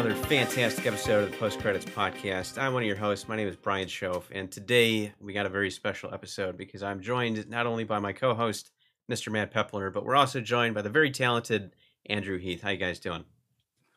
[0.00, 2.56] another fantastic episode of the Post Credits Podcast.
[2.56, 3.28] I'm one of your hosts.
[3.28, 7.02] My name is Brian Schoaf, and today we got a very special episode because I'm
[7.02, 8.70] joined not only by my co-host,
[9.12, 9.30] Mr.
[9.30, 12.62] Matt Pepler, but we're also joined by the very talented Andrew Heath.
[12.62, 13.26] How you guys doing?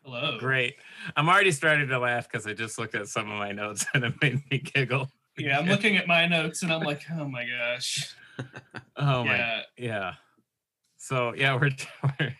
[0.03, 0.37] Hello.
[0.39, 0.75] Great.
[1.15, 4.03] I'm already starting to laugh because I just looked at some of my notes and
[4.03, 5.07] it made me giggle.
[5.37, 8.13] Yeah, I'm looking at my notes and I'm like, oh my gosh.
[8.97, 9.61] Oh my, Yeah.
[9.77, 10.13] yeah.
[10.97, 11.69] So yeah, we're,
[12.19, 12.35] we're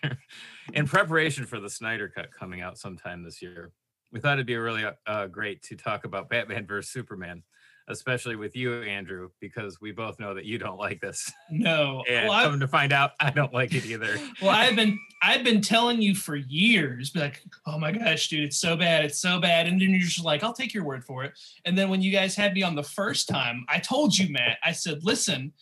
[0.73, 3.71] in preparation for the Snyder Cut coming out sometime this year.
[4.11, 7.41] We thought it'd be really uh, great to talk about Batman versus Superman,
[7.87, 11.31] especially with you, Andrew, because we both know that you don't like this.
[11.49, 12.03] No.
[12.09, 14.19] And Well, come to find out, I don't like it either.
[14.41, 18.43] well, I've been I've been telling you for years, be like, oh my gosh, dude,
[18.43, 19.65] it's so bad, it's so bad.
[19.65, 21.33] And then you're just like, I'll take your word for it.
[21.65, 24.59] And then when you guys had me on the first time, I told you, Matt,
[24.63, 25.53] I said, listen,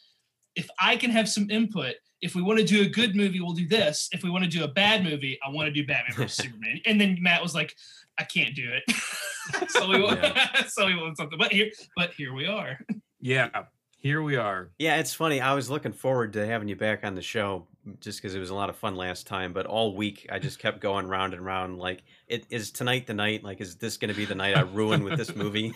[0.55, 3.53] if I can have some input, if we want to do a good movie, we'll
[3.53, 4.09] do this.
[4.11, 6.79] If we want to do a bad movie, I want to do Batman versus Superman.
[6.85, 7.75] And then Matt was like,
[8.17, 9.69] I can't do it.
[9.69, 11.37] so we went, so we went something.
[11.37, 12.79] But here, but here we are.
[13.19, 13.49] Yeah,
[13.97, 14.69] here we are.
[14.77, 15.41] Yeah, it's funny.
[15.41, 17.67] I was looking forward to having you back on the show
[17.99, 19.53] just because it was a lot of fun last time.
[19.53, 21.79] But all week, I just kept going round and round.
[21.79, 23.43] Like, it is tonight the night?
[23.43, 25.73] Like, is this going to be the night I ruin with this movie?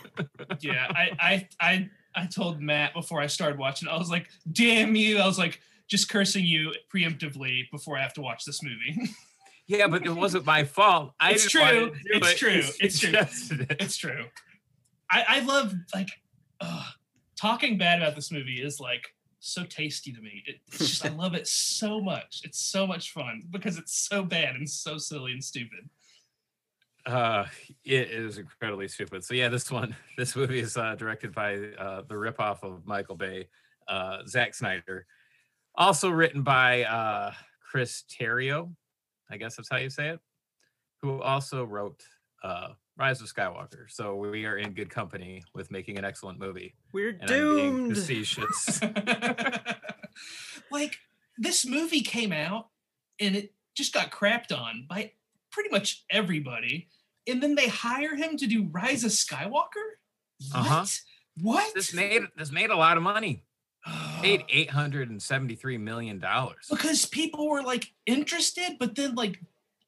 [0.60, 3.88] yeah, I, I, I, I told Matt before I started watching.
[3.88, 8.14] I was like, "Damn you!" I was like, just cursing you preemptively before I have
[8.14, 9.10] to watch this movie.
[9.68, 11.12] Yeah, but it wasn't my fault.
[11.18, 11.92] I It's true.
[12.04, 12.36] It's it.
[12.36, 12.52] true.
[12.52, 13.08] You It's true.
[13.10, 13.76] suggested it.
[13.80, 14.26] it's true.
[15.10, 16.08] I, I love like
[16.60, 16.84] ugh,
[17.36, 19.08] talking bad about this movie is like
[19.40, 20.44] so tasty to me.
[20.46, 22.42] It, it's just I love it so much.
[22.44, 25.90] It's so much fun because it's so bad and so silly and stupid.
[27.04, 27.46] Uh,
[27.84, 29.24] it is incredibly stupid.
[29.24, 33.16] So yeah, this one, this movie is uh, directed by uh, the ripoff of Michael
[33.16, 33.48] Bay,
[33.88, 35.06] uh, Zack Snyder.
[35.76, 37.32] Also written by uh,
[37.70, 38.70] Chris Terrio,
[39.30, 40.20] I guess that's how you say it,
[41.02, 42.02] who also wrote
[42.42, 43.88] uh, Rise of Skywalker.
[43.88, 46.74] So we are in good company with making an excellent movie.
[46.92, 47.94] We're And doomed.
[47.96, 48.80] facetious.
[50.70, 50.96] like
[51.38, 52.68] this movie came out
[53.20, 55.12] and it just got crapped on by
[55.50, 56.88] pretty much everybody.
[57.28, 59.50] And then they hire him to do Rise of Skywalker?
[60.52, 60.54] What?
[60.54, 60.84] Uh-huh.
[61.42, 61.74] What?
[61.74, 63.44] this made this made a lot of money.
[64.22, 66.66] Made eight hundred and seventy three million dollars.
[66.70, 69.38] because people were like interested, but then like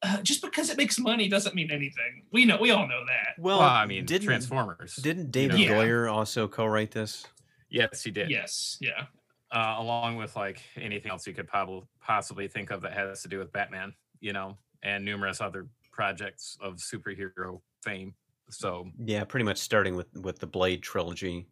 [0.01, 2.23] uh, just because it makes money doesn't mean anything.
[2.31, 3.41] We know, we all know that.
[3.41, 4.95] Well, Well, I mean, didn't, Transformers.
[4.95, 5.71] Didn't David Yeah.
[5.71, 7.27] Goyer also co-write this?
[7.69, 8.29] Yes, he did.
[8.29, 9.07] Yes, yeah.
[9.51, 13.27] uh, along with like anything else you could probably possibly think of that has to
[13.27, 18.13] do with Batman, you know, and numerous other projects of superhero fame.
[18.49, 21.45] So Yeah, pretty much starting with with the Blade trilogy.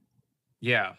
[0.61, 0.93] yeah,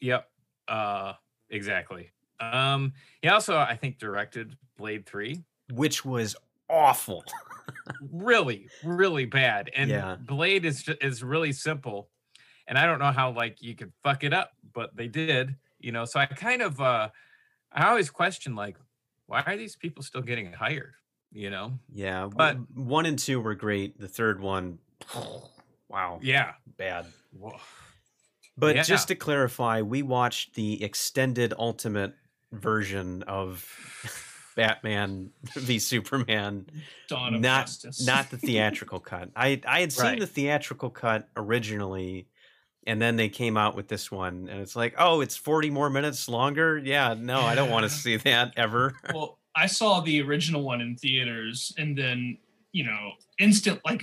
[0.00, 0.30] yep,
[0.70, 1.12] uh,
[1.50, 2.10] exactly.
[2.40, 5.42] Um, he also I think directed Blade Three,
[5.72, 6.34] which was
[6.70, 7.24] awful.
[8.12, 9.70] really, really bad.
[9.76, 10.16] And Yeah.
[10.20, 12.08] Blade is ju- is really simple,
[12.66, 15.92] and I don't know how like you could fuck it up, but they did, you
[15.92, 16.04] know.
[16.04, 17.10] So I kind of uh,
[17.72, 18.76] I always question like,
[19.26, 20.94] why are these people still getting hired?
[21.32, 21.78] You know?
[21.92, 24.00] Yeah, But- one and two were great.
[24.00, 24.78] The third one,
[25.88, 26.54] wow, Yeah.
[26.76, 27.06] bad.
[27.38, 27.56] Whoa.
[28.60, 28.82] But Yeah.
[28.82, 32.14] just to clarify, we watched the extended ultimate
[32.52, 33.64] version of
[34.56, 36.66] Batman v Superman,
[37.08, 38.00] Dawn of not Justice.
[38.04, 39.30] not the theatrical cut.
[39.36, 40.20] I I had seen Right.
[40.20, 42.28] the theatrical cut originally,
[42.86, 45.90] and then they came out with this one, and it's like, oh, it's forty more
[45.90, 46.78] minutes longer.
[46.78, 48.94] Yeah, no, I don't want to see that ever.
[49.12, 52.38] well, I saw the original one in theaters and then,
[52.72, 54.02] you know, instant like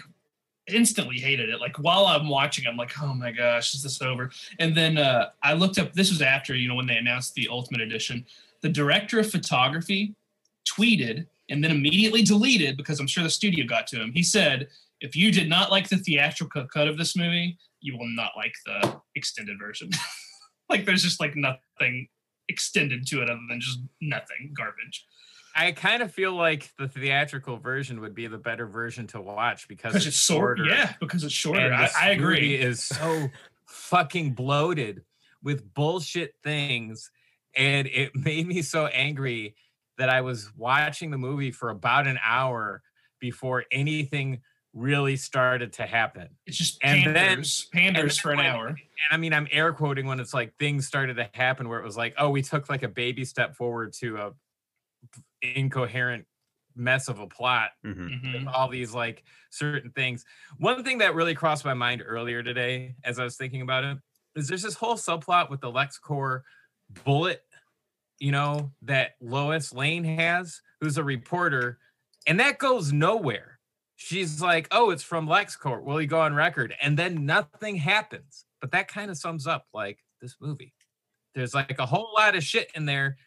[0.67, 1.59] instantly hated it.
[1.59, 4.31] Like while I'm watching, I'm like, oh my gosh, is this over?
[4.59, 5.93] And then uh, I looked up.
[5.93, 8.25] This was after you know when they announced the Ultimate Edition.
[8.61, 10.15] The director of photography
[10.67, 14.11] tweeted and then immediately deleted because I'm sure the studio got to him.
[14.11, 14.67] He said,
[15.01, 18.53] "If you did not like the theatrical cut of this movie, you will not like
[18.65, 19.89] the extended version."
[20.69, 22.07] like there's just like nothing
[22.49, 25.05] extended to it other than just nothing garbage.
[25.57, 29.67] I kind of feel like the theatrical version would be the better version to watch
[29.67, 30.59] because it's short.
[30.59, 30.71] shorter.
[30.71, 31.59] Yeah, because it's shorter.
[31.61, 32.35] And I, I agree.
[32.41, 33.27] movie is so
[33.65, 35.03] fucking bloated
[35.43, 37.09] with bullshit things,
[37.55, 39.55] and it made me so angry
[39.97, 42.83] that I was watching the movie for about an hour
[43.19, 44.41] before anything
[44.73, 46.27] really started to happen.
[46.45, 48.67] It's just And then- panders, panders then for an when- hour.
[48.67, 48.77] And
[49.11, 51.97] I mean, I'm air quoting when it's like things started to happen where it was
[51.97, 54.31] like, oh, we took like a baby step forward to a
[55.41, 56.25] incoherent
[56.75, 58.33] mess of a plot hmm Mhm.
[58.33, 60.23] with all these like certain things.
[60.57, 63.97] One thing that really crossed my mind earlier today as I was thinking about it
[64.35, 66.43] is there's this whole subplot with the LexCorp
[67.03, 67.43] bullet,
[68.19, 71.79] you know, that Lois Lane has, who's a reporter,
[72.27, 73.59] and that goes nowhere.
[73.95, 75.83] She's like, oh, it's from LexCorp.
[75.83, 76.75] Will you go on record?
[76.81, 78.45] And then nothing happens.
[78.61, 80.75] But that kind of sums up like this movie.
[81.33, 83.17] There's like a whole lot of shit in there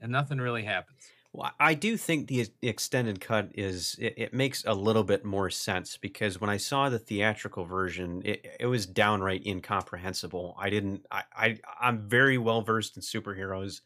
[0.00, 1.00] and nothing really happens.
[1.32, 5.48] Well, I do think the extended cut is it, it makes a little bit more
[5.48, 10.56] sense because when I saw the theatrical version, it, it was downright incomprehensible.
[10.58, 11.06] I didn't.
[11.10, 13.80] I, I I'm very well versed in superheroes,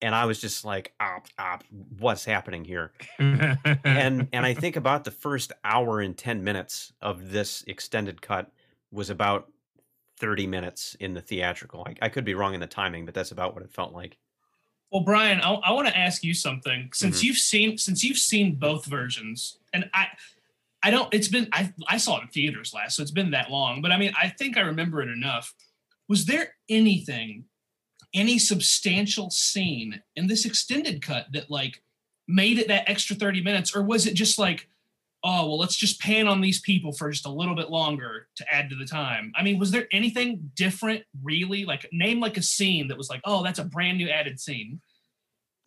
[0.00, 1.64] and I was just like, op, op,
[1.98, 2.92] what's happening here?
[3.18, 3.76] and
[4.32, 8.50] and I think about the first hour and 10 minutes of this extended cut
[8.90, 9.52] was about
[10.18, 11.86] 30 minutes in the theatrical.
[11.86, 14.16] I, I could be wrong in the timing, but that's about what it felt like.
[14.90, 16.90] Well, Brian, I, I want to ask you something.
[16.92, 17.24] Since Mhm.
[17.24, 20.08] you've seen since you've seen both versions, and I
[20.82, 23.50] I don't it's been I I saw it in theaters last, so it's been that
[23.50, 23.82] long.
[23.82, 25.54] But I mean, I think I remember it enough.
[26.08, 27.44] Was there anything,
[28.12, 31.82] any substantial scene in this extended cut that like
[32.26, 34.68] made it that extra 30 minutes, or was it just like,
[35.22, 38.44] oh well, let's just pan on these people for just a little bit longer to
[38.52, 39.32] add to the time?
[39.36, 41.64] I mean, was there anything different really?
[41.64, 44.80] Like name like a scene that was like, oh, that's a brand new added scene.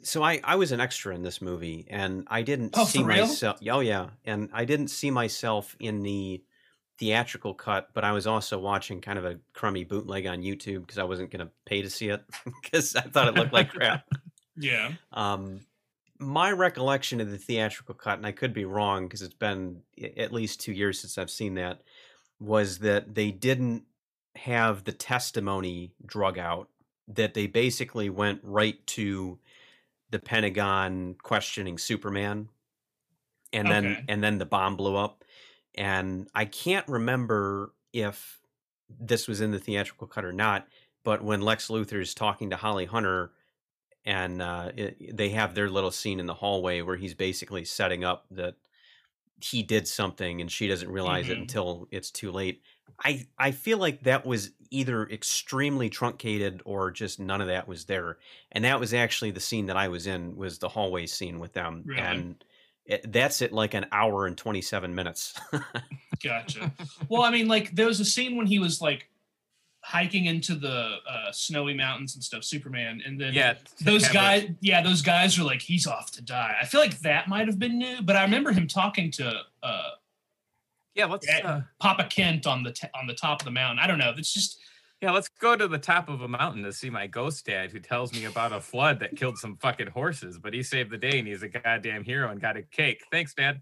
[0.01, 3.59] So I, I was an extra in this movie and I didn't Oh, see myself.
[3.69, 4.07] Oh yeah.
[4.25, 6.43] And I didn't see myself in the
[6.99, 10.97] theatrical cut, but I was also watching kind of a crummy bootleg on YouTube because
[10.97, 12.21] I wasn't going to pay to see it
[12.61, 14.05] because I thought it looked like crap.
[14.55, 14.91] Yeah.
[15.11, 15.61] Um,
[16.23, 19.81] my recollection of the theatrical cut, and I could be wrong because it's been
[20.17, 21.81] at least two years since I've seen that,
[22.39, 23.83] was that they didn't
[24.35, 26.69] have the testimony drug out.
[27.07, 29.37] That they basically went right to
[30.09, 32.49] the Pentagon questioning Superman,
[33.51, 34.05] and then Okay.
[34.07, 35.23] and then the bomb blew up.
[35.75, 38.39] And I can't remember if
[38.89, 40.67] this was in the theatrical cut or not,
[41.03, 43.31] but when Lex Luthor is talking to Holly Hunter,
[44.05, 48.03] and uh, it, they have their little scene in the hallway where he's basically setting
[48.03, 48.55] up that
[49.41, 51.41] he did something and she doesn't realize it Mhm.
[51.41, 52.61] until it's too late.
[53.03, 57.85] I I feel like that was either extremely truncated or just none of that was
[57.85, 58.17] there.
[58.51, 61.53] And that was actually the scene that I was in was the hallway scene with
[61.53, 62.01] them Really?
[62.01, 62.43] and
[62.85, 65.33] it, that's at like an hour and 27 minutes.
[66.23, 66.71] Gotcha.
[67.09, 69.09] well, I mean, like there was a scene when he was like
[69.85, 73.55] hiking into the uh, snowy mountains and stuff, Superman, and then Yeah.
[73.81, 76.55] those guys, yeah, those guys are like, he's off to die.
[76.61, 79.89] I feel like that might have been new, but I remember him talking to uh,
[80.95, 83.79] Yeah, let's uh, Papa Kent on the t- on the top of the mountain.
[83.79, 84.13] I don't know.
[84.17, 84.59] It's just
[85.01, 87.79] yeah, let's go to the top of a mountain to see my ghost dad who
[87.79, 91.19] tells me about a flood that killed some fucking horses, but he saved the day
[91.19, 93.03] and he's a goddamn hero and got a cake.
[93.11, 93.59] Thanks, Dad.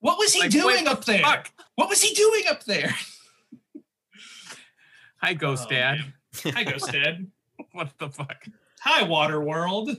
[0.00, 1.20] what was he Like, doing wait, up there?
[1.22, 1.52] Fuck.
[1.74, 2.94] What was he doing up there?
[5.20, 5.98] Hi, ghost Oh, dad.
[5.98, 6.12] man.
[6.54, 7.26] Hi, Ghost Dad.
[7.72, 8.44] What the fuck?
[8.82, 9.90] Hi, Water World.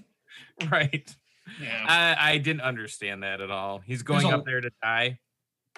[0.72, 1.14] Right.
[1.62, 1.86] Yeah.
[2.20, 3.80] I, I didn't understand that at all.
[3.80, 5.20] He's going a- up there to die.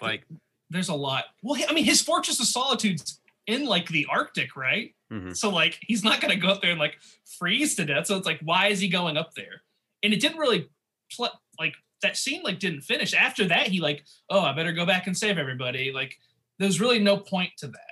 [0.01, 0.25] Like,
[0.69, 1.25] there's a lot.
[1.41, 4.93] Well, I mean, his Fortress of Solitude's in like the Arctic, right?
[5.11, 5.35] Mhm.
[5.35, 6.97] So like, he's not gonna go up there and like
[7.39, 8.07] freeze to death.
[8.07, 9.61] So it's like, why is he going up there?
[10.03, 10.69] And it didn't really,
[11.15, 13.13] pl- like that scene like didn't finish.
[13.13, 15.91] After that, he like, oh, I better go back and save everybody.
[15.93, 16.17] Like,
[16.59, 17.90] there's really no point to that.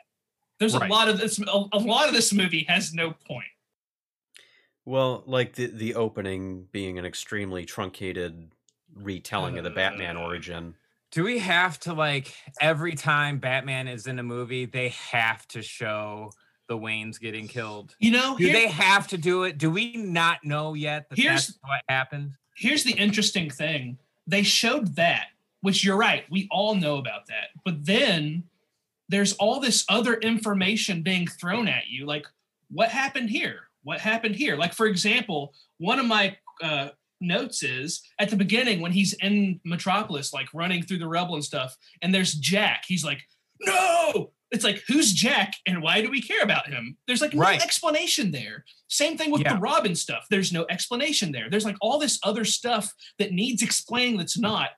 [0.59, 0.89] There's Right.
[0.89, 1.39] a lot of this.
[1.39, 3.47] A, a lot of this movie has no point.
[4.85, 8.51] Well, like the the opening being an extremely truncated
[8.93, 10.75] retelling of the Batman Uh, origin.
[11.11, 15.61] do we have to like every time Batman is in a movie, they have to
[15.61, 16.31] show
[16.67, 17.95] the Waynes getting killed?
[17.99, 19.57] You know, Do here- they have to do it?
[19.57, 22.33] Do we not know yet that Here's- that's what happened?
[22.55, 23.97] here's the interesting thing
[24.27, 25.27] they showed that
[25.61, 28.43] which you're right we all know about that but then
[29.09, 32.25] there's all this other information being thrown at you like
[32.71, 33.61] what happened here?
[33.83, 34.55] What happened here?
[34.55, 36.89] Like for example one of my uh,
[37.21, 41.43] notes is at the beginning when he's in metropolis like running through the rubble and
[41.43, 43.21] stuff and there's jack he's like
[43.61, 44.31] no!
[44.51, 46.97] It's like who's jack and why do we care about him?
[47.07, 47.61] There's like no Right.
[47.61, 48.63] explanation there.
[48.87, 49.53] Same thing with Yeah.
[49.55, 50.25] the robin stuff.
[50.29, 51.49] There's no explanation there.
[51.49, 54.69] There's like all this other stuff that needs explaining that's not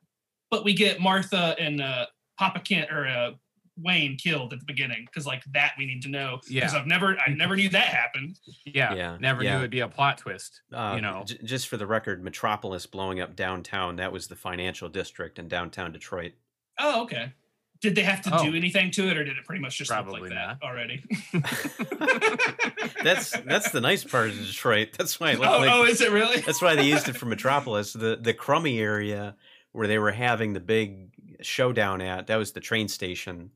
[0.49, 2.05] but we get martha and uh
[2.37, 3.31] papa kent or uh
[3.77, 6.71] wayne killed at the beginning because like that we need to know because Yeah.
[6.79, 8.93] i've never i never knew that happened Yeah.
[8.93, 9.51] Yeah, Never yeah.
[9.53, 10.61] knew it'd be a plot twist.
[10.73, 11.23] Uh, you know.
[11.25, 15.47] j- just for the record, Metropolis blowing up downtown, that was the financial district in
[15.47, 16.33] downtown Detroit.
[16.79, 17.33] oh okay
[17.81, 18.43] Did they have to Oh.
[18.43, 20.63] do anything to it, or did it pretty much just look Probably like that not.
[20.63, 21.03] already?
[23.03, 24.89] That's that's the nice part of Detroit.
[24.97, 26.41] That's why it oh, like oh, is it really?
[26.41, 27.93] That's why they used it for Metropolis.
[27.93, 29.35] The the crummy area
[29.71, 31.09] where they were having the big
[31.41, 33.49] showdown at, that was the train station.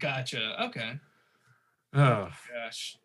[0.00, 0.64] Gotcha.
[0.64, 0.92] Okay.
[1.94, 2.96] Oh, Gosh.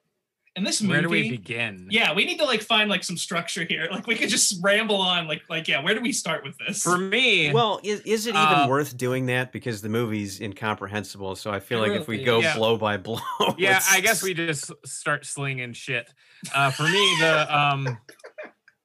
[0.55, 0.91] And this movie.
[0.93, 1.87] where do we begin?
[1.89, 3.87] Yeah, we need to like find like some structure here.
[3.91, 5.27] Like we could just ramble on.
[5.27, 6.83] Like like yeah, where do we start with this?
[6.83, 9.51] For me, Well, is, is it even Uh, worth doing that?
[9.51, 11.35] Because the movie's incomprehensible.
[11.37, 12.39] So I feel It like if we go.
[12.39, 12.55] Yeah.
[12.55, 13.19] blow by blow,
[13.57, 16.07] yeah, I guess we just start slinging shit.
[16.53, 17.97] Uh, for me, the um,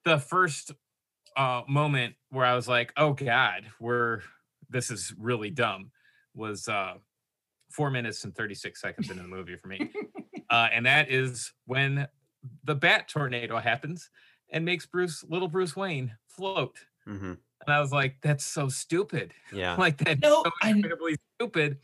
[0.05, 0.71] the first
[1.37, 4.21] uh, moment where I was like, "Oh God, we're
[4.71, 5.91] this is really dumb,"
[6.33, 6.95] was uh,
[7.69, 9.91] four minutes and thirty six seconds into the movie for me,
[10.49, 12.07] uh, and that is when
[12.63, 14.09] the bat tornado happens
[14.51, 16.77] and makes Bruce, little Bruce Wayne, float.
[17.07, 17.37] Mhm.
[17.65, 19.75] And I was like, "That's so stupid." Yeah.
[19.79, 21.77] like that No, so I- incredibly stupid.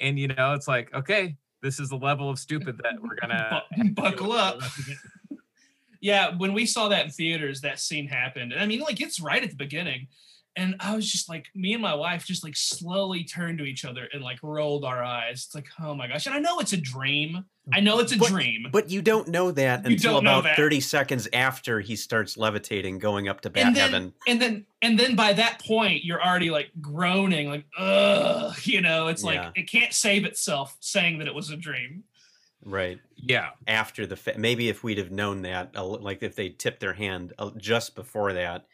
[0.00, 3.62] And you know, it's like, okay, this is the level of stupid that we're gonna
[3.92, 4.60] buckle up.
[6.00, 8.52] yeah, when we saw that in theaters, that scene happened.
[8.52, 10.08] And I mean, like it's right at the beginning.
[10.56, 13.84] And I was just like, me and my wife just like slowly turned to each
[13.84, 15.44] other and like rolled our eyes.
[15.46, 16.26] It's like, oh my gosh.
[16.26, 17.44] And I know it's a dream.
[17.72, 18.68] I know it's a But- dream.
[18.70, 20.56] But you don't know that You until know about that.
[20.56, 24.12] 30 seconds after he starts levitating, going up to bat and then, heaven.
[24.28, 29.08] and then and then by that point you're already like groaning like ugh you know
[29.08, 29.50] it's like Yeah.
[29.56, 32.04] it can't save itself saying that it was a dream
[32.66, 32.98] Right.
[33.16, 36.94] Yeah, After the fa- maybe if we'd have known that, like if they tipped their
[36.94, 38.64] hand uh, just before that,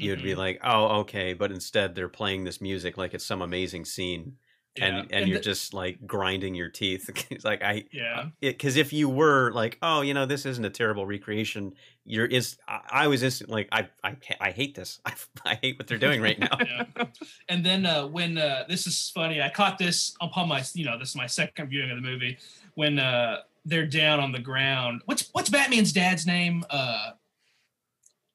[0.00, 0.36] you'd be Mhm.
[0.38, 1.32] like, oh, okay.
[1.34, 4.36] But instead, they're playing this music like it's some amazing scene,
[4.76, 4.86] yeah.
[4.86, 7.08] and and, you're the- just like grinding your teeth.
[7.30, 10.70] it's like I, yeah because if you were like, oh, you know, this isn't a
[10.70, 12.56] terrible recreation, you're is.
[12.66, 15.00] I, I was instant like, I, I, I hate this.
[15.04, 15.12] I,
[15.44, 16.56] I hate what they're doing right now.
[16.60, 17.04] yeah.
[17.48, 20.98] and then uh, when uh, this is funny, I caught this upon my, you know,
[20.98, 22.38] this is my second viewing of the movie.
[22.74, 26.64] When uh, they're down on the ground, what's what's Batman's dad's name?
[26.70, 27.10] Uh,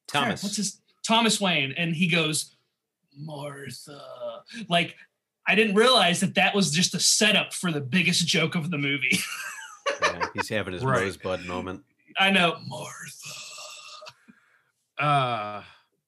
[0.07, 0.43] crap, Thomas.
[0.43, 1.73] what's his Thomas Wayne?
[1.77, 2.55] And he goes,
[3.17, 4.01] Martha.
[4.69, 4.95] Like
[5.47, 8.77] I didn't realize that that was just a setup for the biggest joke of the
[8.77, 9.19] movie.
[10.01, 11.01] Yeah, he's having his Right.
[11.01, 11.83] rosebud moment.
[12.17, 13.29] I know, Martha.
[14.97, 15.61] uh,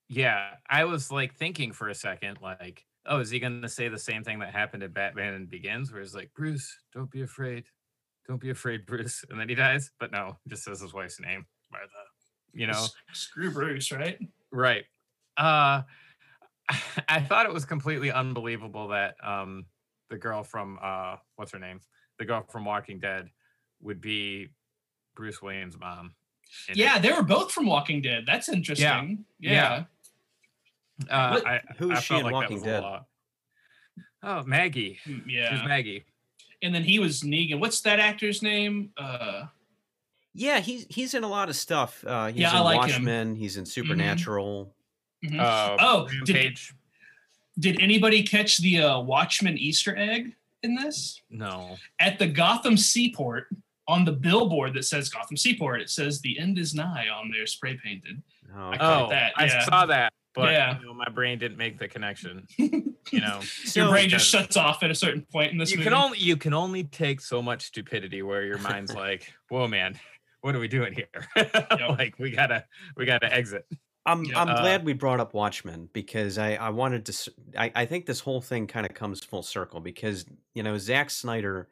[0.07, 0.51] yeah.
[0.69, 4.23] I was like thinking for a second, like, oh, is he gonna say the same
[4.23, 7.65] thing that happened in Batman and Begins, where he's like, Bruce, don't be afraid,
[8.27, 9.91] don't be afraid, Bruce, and then he dies.
[9.99, 11.87] But no, just says his wife's name, Martha.
[12.53, 14.17] You know, S- Screw Bruce, right?
[14.51, 14.85] Right.
[15.37, 15.83] Uh
[17.07, 19.65] I thought it was completely unbelievable that um
[20.09, 21.79] the girl from uh what's her name?
[22.19, 23.29] The girl from Walking Dead
[23.81, 24.49] would be
[25.15, 26.15] Bruce Wayne's mom.
[26.67, 26.77] in it.
[26.77, 28.23] Yeah, they were both from Walking Dead.
[28.25, 29.25] That's interesting.
[29.39, 29.85] Yeah.
[31.07, 31.13] Yeah.
[31.15, 32.83] Uh, I, Who is I she in like Walking Dead?
[34.23, 34.97] Oh, Maggie.
[35.05, 35.65] Yeah, She's Yeah.
[35.67, 36.05] Maggie.
[36.63, 37.59] And then he was Negan.
[37.59, 38.91] What's that actor's name?
[38.97, 39.45] Uh
[40.39, 42.03] Yeah, he's he's in a lot of stuff.
[42.05, 42.81] Uh, he's Yeah, in I like him.
[42.81, 43.05] Mm-hmm.
[43.05, 43.35] Watchmen.
[43.35, 44.73] He's in Supernatural.
[45.25, 45.39] mhm.
[45.39, 46.73] Uh, Oh, did- Rampage.
[47.59, 51.19] Did anybody catch the uh, Watchmen Easter egg in this?
[51.31, 51.77] No.
[51.99, 53.47] At the Gotham Seaport,
[53.87, 57.47] on the billboard that says Gotham Seaport, it says "The end is nigh" on there,
[57.47, 58.21] spray painted.
[58.55, 59.65] Oh, I Oh, that, I yeah.
[59.65, 60.77] saw that, but Yeah.
[60.79, 62.45] you know, my brain didn't make the connection.
[63.09, 63.39] You know.
[63.63, 65.89] So- Your brain just shuts off at a certain point in this you movie.
[65.89, 69.97] can only you can only take so much stupidity where your mind's like, "Whoa, man,
[70.41, 71.27] what are we doing here?
[71.97, 72.65] like, we gotta
[72.95, 73.67] we gotta exit."
[74.05, 74.35] I'm Yeah.
[74.35, 78.05] I'm Uh, glad we brought up Watchmen because I I wanted to I I think
[78.05, 81.69] this whole thing kind of comes full circle because you know Zack Snyder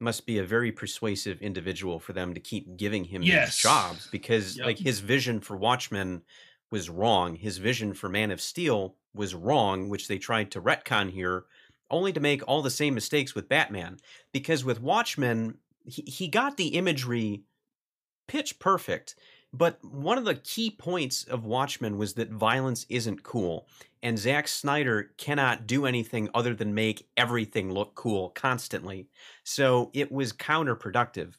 [0.00, 3.30] must be a very persuasive individual for them to keep giving him Yes.
[3.30, 4.64] these jobs because Yep.
[4.64, 6.22] like his vision for Watchmen
[6.70, 7.34] was wrong.
[7.36, 11.46] His vision for Man of Steel was wrong, which they tried to retcon here,
[11.90, 13.98] only to make all the same mistakes with Batman.
[14.32, 17.44] Because with Watchmen, he, he got the imagery
[18.28, 19.16] pitch perfect.
[19.52, 23.66] But one of the key points of Watchmen was that violence isn't cool.
[24.02, 29.08] And Zack Snyder cannot do anything other than make everything look cool constantly.
[29.42, 31.34] So it was counterproductive.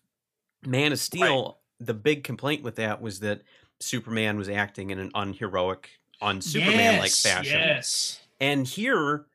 [0.65, 3.43] Man of Steel, the big complaint with that was that
[3.79, 5.89] Superman was acting in an unheroic,
[6.21, 7.59] unsuperman like Yes, fashion.
[7.59, 8.19] Yes.
[8.41, 9.25] And here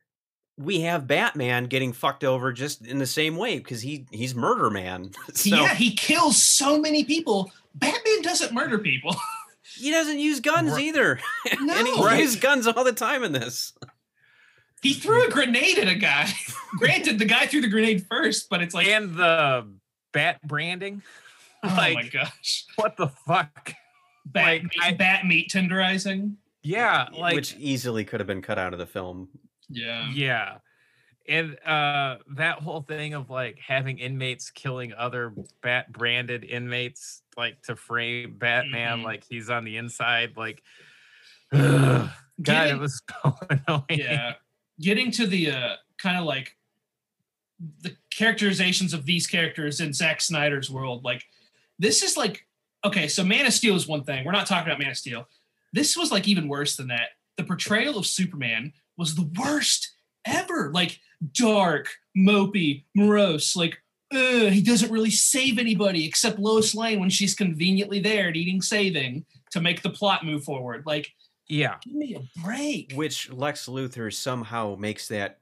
[0.56, 4.70] we have Batman getting fucked over just in the same way because he he's murder
[4.70, 5.10] man.
[5.34, 7.50] so yeah, he kills so many people.
[7.74, 9.16] Batman doesn't murder people.
[9.76, 10.82] he doesn't use guns Right.
[10.84, 11.18] either.
[11.50, 12.04] and he No.
[12.04, 12.20] Right.
[12.20, 13.72] uses guns all the time in this.
[14.82, 16.28] he threw a grenade at a guy.
[16.78, 19.66] Granted, the guy threw the grenade first, but it's like, and the
[20.12, 21.02] bat branding.
[21.64, 23.72] oh my gosh, what the fuck?
[24.26, 26.36] bat, like, meat, I- bat meat tenderizing.
[26.62, 29.28] Yeah, like which easily could have been cut out of the film.
[29.68, 30.08] Yeah.
[30.12, 30.56] yeah.
[31.28, 37.60] and uh that whole thing of like having inmates killing other bat branded inmates like
[37.62, 39.04] to frame batman Mhm.
[39.04, 40.62] like he's on the inside like
[41.52, 42.10] ugh,
[42.42, 44.34] god it Getting- was so annoying yeah
[44.80, 46.56] getting to the uh kind of like
[47.82, 51.22] the characterizations of these characters in Zack Snyder's world like
[51.78, 52.46] this is like
[52.84, 55.26] okay so Man of Steel is one thing we're not talking about Man of Steel
[55.72, 59.92] this was like even worse than that the portrayal of Superman was the worst
[60.26, 61.00] ever like
[61.32, 63.78] dark mopey morose like
[64.12, 69.24] "Ugh, he doesn't really save anybody except Lois Lane when she's conveniently there needing saving
[69.50, 71.12] to make the plot move forward like
[71.48, 75.38] yeah give me a break Which Lex Luthor somehow makes that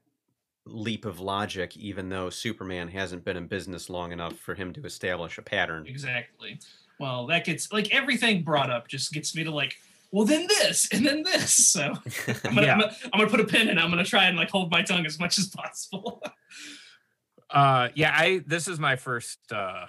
[0.65, 4.85] leap of logic, even though Superman hasn't been in business long enough for him to
[4.85, 5.85] establish a pattern.
[5.87, 6.59] Exactly.
[6.99, 9.75] Well, that gets like everything brought up just gets me to like,
[10.13, 11.51] well, then this and then this.
[11.73, 11.81] So
[12.45, 12.73] I'm gonna, Yeah.
[12.75, 13.77] I'm, gonna I'm gonna put a pin in.
[13.77, 13.81] it.
[13.81, 16.21] I'm gonna try and like hold my tongue as much as possible.
[17.49, 19.85] uh yeah i this is my first uh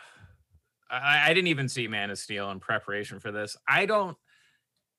[0.91, 4.17] I, I didn't even see man of steel in preparation for this i don't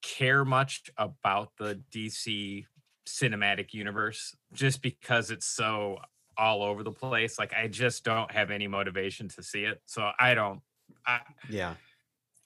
[0.02, 2.66] care much about the dc
[3.08, 6.00] cinematic universe just because it's so
[6.38, 10.10] all over the place like i just don't have any motivation to see it so
[10.18, 10.62] i don't
[11.06, 11.76] i Yeah.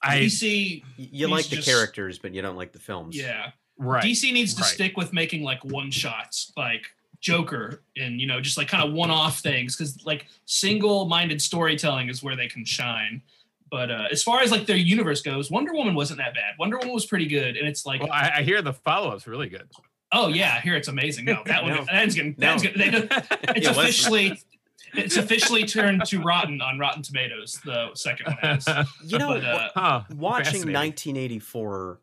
[0.02, 3.16] I DC, You like the just- characters, but you don't like the films.
[3.16, 4.70] yeah, right DC needs to right.
[4.70, 6.86] stick with making like one shots, like
[7.20, 11.42] Joker, and you know, just like kind of one off things, because like single minded
[11.42, 13.22] storytelling is where they can shine.
[13.70, 16.54] But uh, as far as like their universe goes, Wonder Woman wasn't that bad.
[16.58, 19.48] Wonder Woman was pretty good, and it's like, well I, I hear the follow-up's really
[19.48, 19.68] good
[20.12, 21.24] oh yeah, here it's amazing.
[21.24, 21.84] No, that one, No.
[21.88, 22.70] that's getting, that's No.
[22.72, 23.08] getting, they,
[23.54, 24.40] it's Yeah, officially
[24.94, 27.60] it's officially turned to rotten on Rotten Tomatoes.
[27.64, 28.66] The second one has.
[29.04, 32.00] You know, But, uh, huh, watching 1984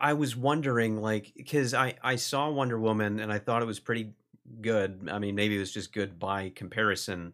[0.00, 3.78] i was wondering like because i i saw wonder woman and i thought it was
[3.78, 4.12] pretty
[4.60, 7.32] good i mean maybe it was just good by comparison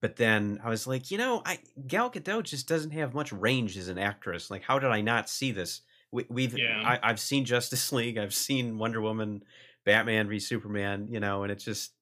[0.00, 3.76] but then i was like you know i gal gadot just doesn't have much range
[3.76, 6.82] as an actress like how did i not see this we, we've Yeah.
[6.82, 9.42] I, i've seen justice league i've seen wonder woman
[9.84, 11.92] batman v superman you know and it's just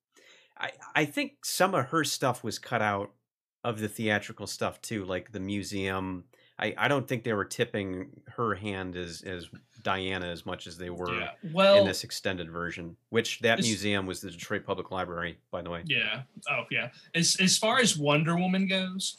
[0.59, 3.11] i i think some of her stuff was cut out
[3.63, 6.23] of the theatrical stuff too like the museum
[6.59, 9.47] I, I don't think they were tipping her hand as as
[9.83, 11.75] Diana as much as they were Yeah.
[11.79, 12.97] in this extended version.
[13.09, 15.83] Which that This- museum was the Detroit Public Library, by the way.
[15.85, 16.23] yeah.
[16.49, 16.89] Oh yeah.
[17.13, 19.17] As as far as Wonder Woman goes,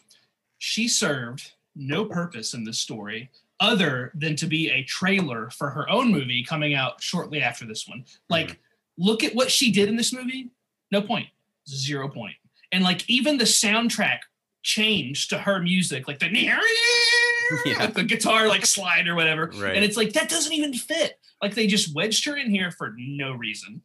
[0.59, 5.89] she served no purpose in this story other than to be a trailer for her
[5.89, 8.01] own movie coming out shortly after this one.
[8.01, 8.33] Mm-hmm.
[8.33, 8.59] Like,
[8.97, 10.51] look at what she did in this movie.
[10.91, 11.27] No point.
[11.69, 12.35] Zero point.
[12.73, 14.19] And like even the soundtrack
[14.63, 16.29] changed to her music, like the
[17.65, 17.87] Yeah.
[17.87, 19.51] the guitar like slide or whatever.
[19.57, 19.75] Right.
[19.75, 21.19] And it's like that doesn't even fit.
[21.43, 23.83] Like they just wedged her in here for no reason.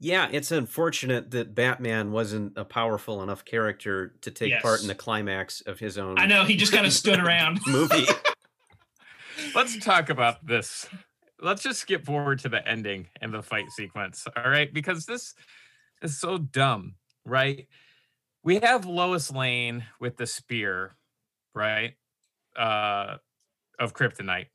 [0.00, 4.94] Yeah, it's unfortunate that Batman wasn't a powerful enough character to take part in the
[4.94, 7.60] climax of his own I know he just kind of stood around.
[7.66, 8.04] movie.
[9.54, 10.86] let's talk about this.
[11.40, 14.26] Let's just skip forward to the ending and the fight sequence.
[14.36, 14.72] All right.
[14.72, 15.34] Because this
[16.04, 17.66] is so dumb, right?
[18.42, 20.96] We have Lois Lane with the spear,
[21.54, 21.96] right?
[22.56, 23.18] Uh
[23.78, 24.48] of kryptonite.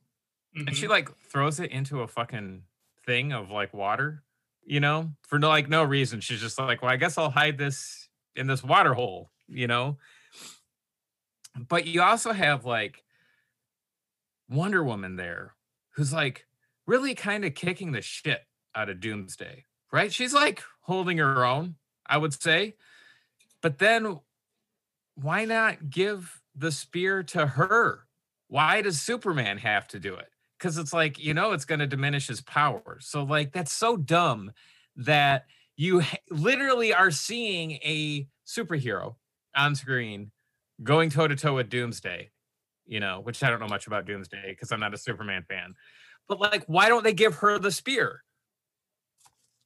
[0.54, 0.90] And she Mhm.
[0.90, 2.64] like throws it into a fucking
[3.06, 4.24] thing of like water,
[4.64, 6.20] you know, for no like no reason.
[6.20, 9.98] She's just like, well, I guess I'll hide this in this water hole, you know.
[11.68, 13.04] But you also have like
[14.48, 15.54] Wonder Woman there,
[15.90, 16.46] who's like
[16.86, 18.42] really kind of kicking the shit
[18.74, 20.12] out of Doomsday, right?
[20.12, 21.76] She's like holding her own,
[22.06, 22.74] I would say.
[23.62, 24.20] But then
[25.14, 28.06] why not give the spear to her?
[28.48, 30.28] Why does Superman have to do it?
[30.58, 32.98] Because it's like, you know, it's going to diminish his power.
[33.00, 34.52] So, like, that's so dumb
[34.96, 39.14] that you literally are seeing a superhero
[39.56, 40.32] on screen
[40.82, 42.30] going toe to toe with Doomsday,
[42.86, 45.74] you know, which I don't know much about Doomsday because I'm not a Superman fan.
[46.28, 48.22] But, like, why don't they give her the spear?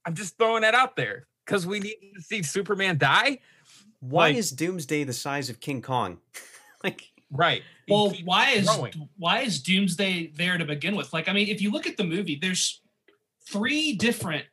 [0.07, 3.39] I'm just throwing that out there because we need to see Superman die.
[4.01, 6.19] Why Like- is Doomsday the size of King Kong?
[6.85, 7.63] like Right.
[7.89, 9.09] Well, keeps why is growing.
[9.17, 11.13] why is Doomsday there to begin with?
[11.13, 12.81] Like, I mean, if you look at the movie, there's
[13.49, 14.45] three different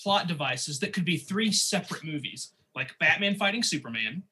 [0.00, 4.22] plot devices that could be three separate movies, like Batman fighting Superman,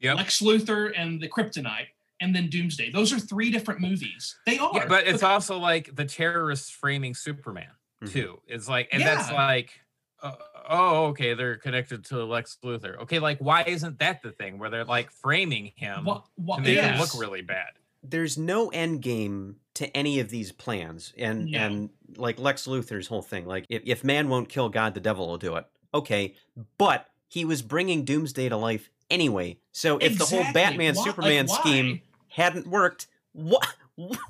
[0.00, 0.16] Yep.
[0.16, 1.86] Lex Luthor and the Kryptonite,
[2.20, 2.90] and then Doomsday.
[2.90, 4.36] Those are three different movies.
[4.44, 4.70] They are.
[4.74, 7.70] Yeah, but it's also like the terrorists framing Superman
[8.02, 8.12] Mhm.
[8.12, 8.42] too.
[8.46, 9.80] It's like, and that's like,
[10.22, 10.32] uh,
[10.68, 12.96] oh, okay, they're connected to Lex Luthor.
[13.02, 16.62] Okay, like why isn't that the thing where they're like framing him Wha- wha- to
[16.62, 17.68] make him look really bad?
[18.04, 21.58] there's no end game to any of these plans and No.
[21.58, 25.26] and like lex luthor's whole thing like if, if man won't kill god the devil
[25.26, 26.36] will do it okay
[26.78, 29.58] but he was bringing Doomsday to life anyway.
[29.72, 31.58] So if the whole Batman Why- Superman why?
[31.60, 33.66] scheme hadn't worked, what?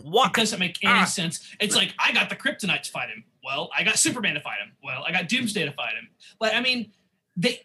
[0.00, 0.30] What?
[0.30, 1.04] It doesn't make any Ah.
[1.04, 1.54] sense.
[1.60, 3.24] It's like I got the Kryptonite to fight him.
[3.44, 4.72] Well, I got Superman to fight him.
[4.82, 6.08] Well, I got Doomsday to fight him.
[6.40, 6.92] But I mean,
[7.36, 7.60] they.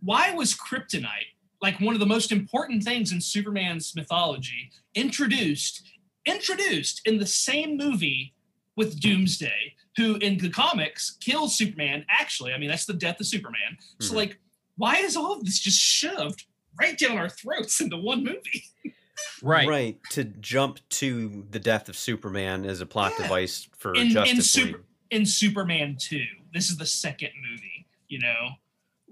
[0.00, 5.82] Why was Kryptonite like one of the most important things in Superman's mythology introduced
[6.26, 8.34] introduced in the same movie
[8.76, 12.04] with Doomsday, who in the comics kills Superman?
[12.10, 13.78] Actually, I mean that's the death of Superman.
[14.00, 14.16] So Mhm.
[14.16, 14.38] like,
[14.76, 16.44] why is all of this just shoved
[16.78, 18.64] right down our throats into one movie?
[19.42, 19.68] Right.
[19.68, 19.98] Right.
[20.10, 23.24] To jump to the death of Superman as a plot Yeah.
[23.24, 24.86] device for In- in Justice Super- League.
[25.10, 26.24] in Superman 2.
[26.52, 28.50] This is the second movie, you know.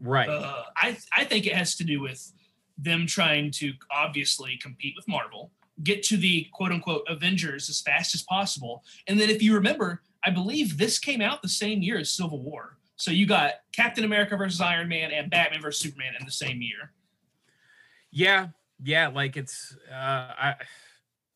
[0.01, 0.29] Right.
[0.29, 2.33] Uh, I I think it has to do with
[2.77, 5.53] them trying to obviously compete with Marvel,
[5.85, 8.85] get to the quote unquote Avengers as fast as possible.
[9.07, 12.41] And then if you remember, I believe this came out the same year as Civil
[12.43, 12.79] War.
[12.97, 16.61] So you got Captain America versus Iron Man and Batman versus Superman in the same
[16.63, 16.93] year.
[18.11, 18.49] Yeah,
[18.83, 20.55] yeah, like it's uh I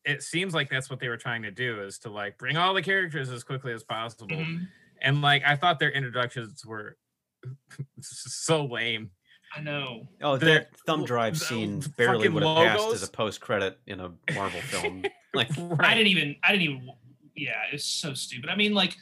[0.05, 2.73] it seems like that's what they were trying to do is to like bring all
[2.73, 4.27] the characters as quickly as possible.
[4.27, 4.67] Mhm.
[5.01, 6.97] And like I thought their introductions were
[8.01, 9.11] so lame.
[9.55, 10.07] I know.
[10.21, 13.79] Oh, The- that thumb drive the scene barely would have passed as a post credit
[13.87, 15.03] in a Marvel film.
[15.31, 16.37] Like, I didn't even.
[16.43, 16.89] I didn't even.
[17.35, 18.49] Yeah, it's so stupid.
[18.49, 18.97] I mean, like,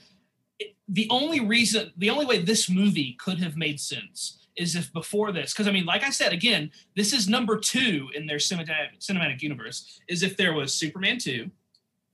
[0.59, 4.91] it, the only reason, the only way this movie could have made sense is if
[4.91, 8.37] before this, because I mean, like I said, again, this is number two in their
[8.37, 9.99] cinematic cinematic universe.
[10.07, 11.51] Is if there was Superman two,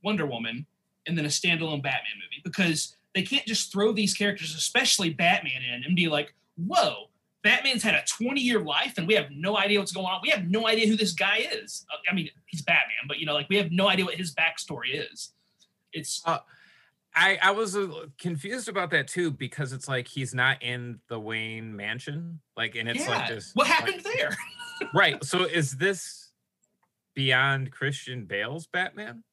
[0.03, 0.65] Wonder Woman,
[1.07, 5.61] and then a standalone Batman movie, because they can't just throw these characters, especially Batman,
[5.61, 7.09] in and be like, whoa.
[7.43, 10.21] Batman's had a 20 year life and we have no idea what's going on.
[10.23, 11.85] We have no idea who this guy is.
[11.91, 14.33] Uh, I mean, he's Batman, but you know, like we have no idea what his
[14.33, 15.33] backstory is.
[15.91, 16.21] It's
[17.15, 17.77] I I was
[18.17, 22.39] confused about that too because it's like he's not in the Wayne mansion.
[22.57, 23.09] Like and it's yeah.
[23.09, 24.35] like just what like- happened there?
[24.93, 25.23] right.
[25.23, 26.31] So is this
[27.13, 29.23] beyond Christian Bale's Batman?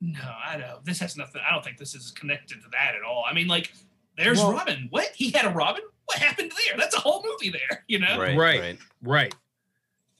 [0.00, 0.84] No, I don't.
[0.84, 1.40] This has nothing.
[1.46, 3.24] I don't think this is connected to that at all.
[3.28, 3.72] I mean, like,
[4.16, 4.88] there's Well- Robin.
[4.90, 5.10] What?
[5.14, 5.82] He had a Robin?
[6.06, 6.76] What happened there?
[6.78, 8.18] That's a whole movie there, you know?
[8.18, 8.60] right, Right.
[8.60, 8.78] right.
[9.02, 9.34] Right.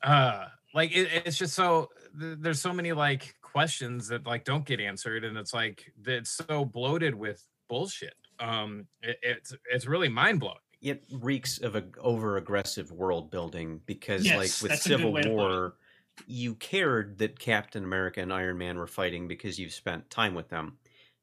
[0.02, 4.80] Uh like it, it's just so there's so many like questions that like don't get
[4.80, 8.14] answered and it's like it's so bloated with bullshit.
[8.38, 10.58] Um it, it's it's really mind-blowing.
[10.82, 15.06] It reeks of a over aggressive world building because, Yes, like with that's a good
[15.06, 15.60] Civil way to put it.
[15.60, 15.78] War,
[16.26, 20.48] you cared that Captain America and Iron Man were fighting because you've spent time with
[20.50, 20.78] them.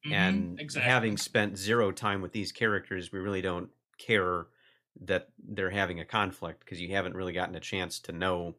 [0.06, 0.82] Mhm, and exactly.
[0.82, 4.48] having spent zero time with these characters, we really don't care
[5.02, 8.56] that they're having a conflict because you haven't really gotten a chance to know a-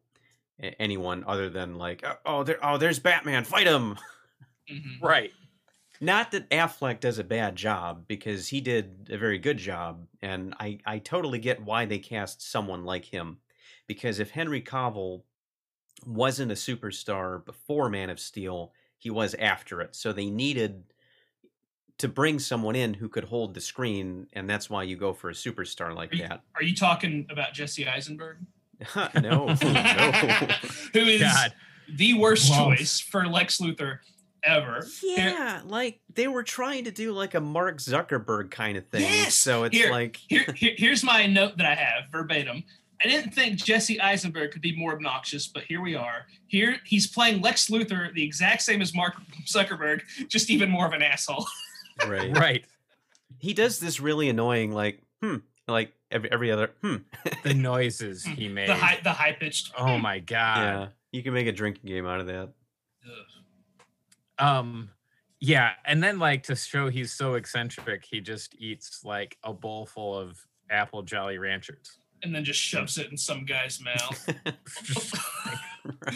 [0.60, 3.96] anyone other than like, "Oh, oh, there, oh, there's Batman, fight him.
[4.70, 5.00] Mhm.
[5.02, 5.32] Right.
[6.00, 10.54] Not that Affleck does a bad job because he did a very good job, and
[10.58, 13.38] I I totally get why they cast someone like him,
[13.86, 15.22] because if Henry Cavill
[16.06, 20.84] wasn't a superstar before Man of Steel, he was after it, so they needed
[21.98, 25.30] to bring someone in who could hold the screen, and that's why you go for
[25.30, 26.42] a superstar like Are you- that.
[26.56, 28.38] Are you talking about Jesse Eisenberg?
[29.20, 29.54] no, no.
[30.92, 31.52] Who is God.
[31.88, 32.74] the worst Whoa.
[32.76, 33.98] choice for Lex Luthor
[34.42, 34.86] ever?
[35.00, 39.02] Here- Yeah, like they were trying to do like a Mark Zuckerberg kind of thing.
[39.02, 39.34] Yes!
[39.36, 42.64] So it's Here- like here, here, here's my note that I have verbatim.
[43.02, 46.26] I didn't think Jesse Eisenberg could be more obnoxious, but here we are.
[46.46, 49.14] Here he's playing Lex Luthor, the exact same as Mark
[49.46, 51.44] Zuckerberg, just even more of an asshole.
[52.08, 52.34] right.
[52.36, 52.64] Right.
[53.40, 55.36] he does this really annoying like hmm
[55.68, 56.96] like every every other hmm
[57.42, 58.68] The noises he made.
[58.70, 59.72] The high, the high pitched.
[59.78, 60.58] oh my god.
[60.58, 62.48] yeah you can make a drinking game out of that
[64.38, 64.90] Um
[65.40, 69.84] yeah, and then like to show he's so eccentric, he just eats like a bowl
[69.84, 70.38] full of
[70.70, 71.98] apple jolly ranchers.
[72.22, 74.30] and then just shoves it in some guy's mouth.
[74.82, 75.14] Just,
[76.06, 76.14] Right.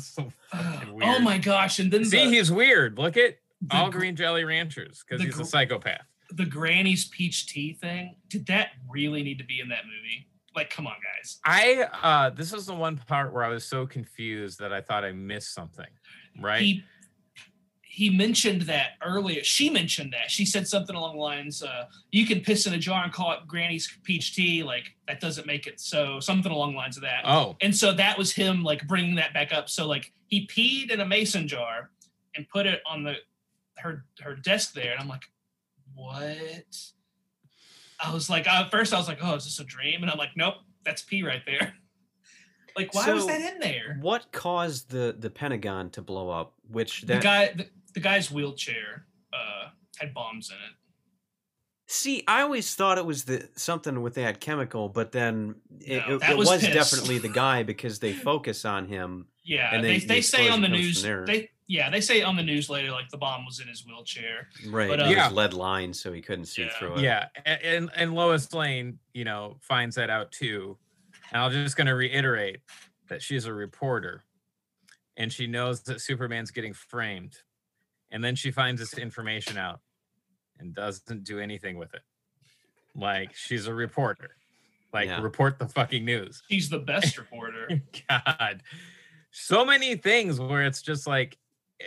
[0.00, 1.78] so fucking oh my gosh!
[1.78, 2.96] And then See, the, he's weird.
[2.98, 6.06] Look at the, all gr- green jolly ranchers because the he's a psychopath.
[6.34, 8.16] The Granny's peach tea thing.
[8.28, 10.28] Did that really need to be in that movie?
[10.54, 11.40] Like, come on, guys.
[11.44, 15.04] I uh this is the one part where I was so confused that I thought
[15.04, 15.86] I missed something.
[16.40, 16.60] Right?
[16.62, 16.84] He
[17.82, 19.44] he mentioned that earlier.
[19.44, 20.28] She mentioned that.
[20.28, 23.32] She said something along the lines, uh, "You can piss in a jar and call
[23.32, 26.18] it Granny's peach tea." Like that doesn't make it so.
[26.18, 27.22] Something along the lines of that.
[27.24, 29.68] oh, And so that was him like bringing that back up.
[29.68, 31.90] So like he peed in a mason jar
[32.34, 33.14] and put it on the
[33.76, 35.22] her her desk there, and I'm like,
[35.94, 36.76] what?
[38.04, 40.02] I was like, at first I was like, oh, is this a dream?
[40.02, 40.54] And I'm like, nope,
[40.84, 41.74] that's pee right there.
[42.76, 43.98] Like, why was that in there?
[44.00, 49.06] what caused the the pentagon to blow up which The guy, the, the guy's wheelchair
[49.32, 50.74] uh, had bombs in it.
[51.86, 56.16] See, I always thought it was the something with that chemical, but then it, No,
[56.16, 59.28] it, that it was was, definitely the guy because they focus on him.
[59.44, 62.36] Yeah, And they then they the say on the news they yeah they say on
[62.36, 64.48] the news later like the bomb was in his wheelchair.
[64.68, 64.88] Right.
[64.88, 65.30] But, it uh, was Yeah.
[65.30, 66.68] lead lines, so he couldn't see Yeah.
[66.78, 67.00] through it.
[67.00, 70.76] Yeah, and and Lois Lane, you know, finds that out too.
[71.32, 72.60] And I'm just going to reiterate
[73.08, 74.24] that she's a reporter,
[75.16, 77.38] and she knows that Superman's getting framed,
[78.10, 79.80] and then she finds this information out,
[80.58, 82.02] and doesn't do anything with it.
[82.94, 84.36] Like she's a reporter,
[84.92, 85.20] like Yeah.
[85.20, 86.42] report the fucking news.
[86.48, 87.82] He's the best reporter.
[88.08, 88.62] God,
[89.32, 91.36] so many things where it's just like,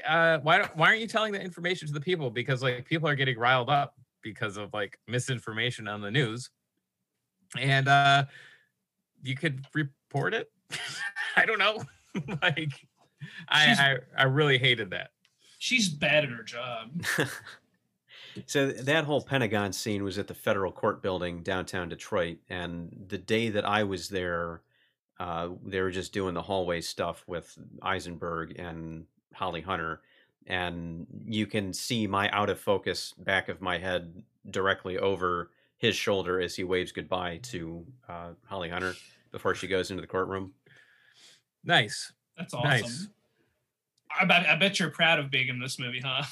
[0.07, 2.29] uh, why don't why aren't you telling the information to the people?
[2.29, 6.49] Because like people are getting riled up because of like misinformation on the news,
[7.57, 8.25] and uh,
[9.23, 10.51] you could report it.
[11.35, 11.83] I don't know,
[12.41, 12.73] like,
[13.47, 15.11] I, I I really hated that.
[15.59, 17.03] She's bad at her job.
[18.45, 23.17] so that whole Pentagon scene was at the federal court building downtown Detroit, and the
[23.17, 24.61] day that I was there,
[25.19, 30.01] uh, they were just doing the hallway stuff with Eisenberg and Holly Hunter,
[30.45, 35.95] and you can see my out of focus back of my head directly over his
[35.95, 38.93] shoulder as he waves goodbye to uh, Holly Hunter
[39.31, 40.53] before she goes into the courtroom.
[41.63, 42.11] Nice.
[42.37, 42.69] That's awesome.
[42.69, 43.07] Nice.
[44.19, 46.23] I bet I bet you're proud of being in this movie, huh?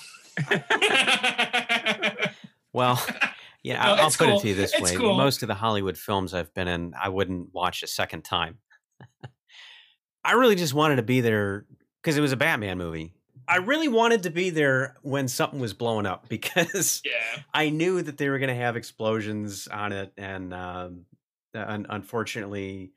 [2.74, 3.02] Well,
[3.64, 4.38] yeah, No, I'll, I'll it's put cool.
[4.38, 5.16] it to you this It's way: cool.
[5.16, 8.58] most of the Hollywood films I've been in, I wouldn't watch a second time.
[10.26, 11.66] I really just wanted to be there
[12.06, 13.12] because it was a Batman movie.
[13.48, 17.42] I really wanted to be there when something was blowing up because yeah.
[17.52, 21.06] I knew that they were going to have explosions on it, and um,
[21.56, 22.92] un- unfortunately,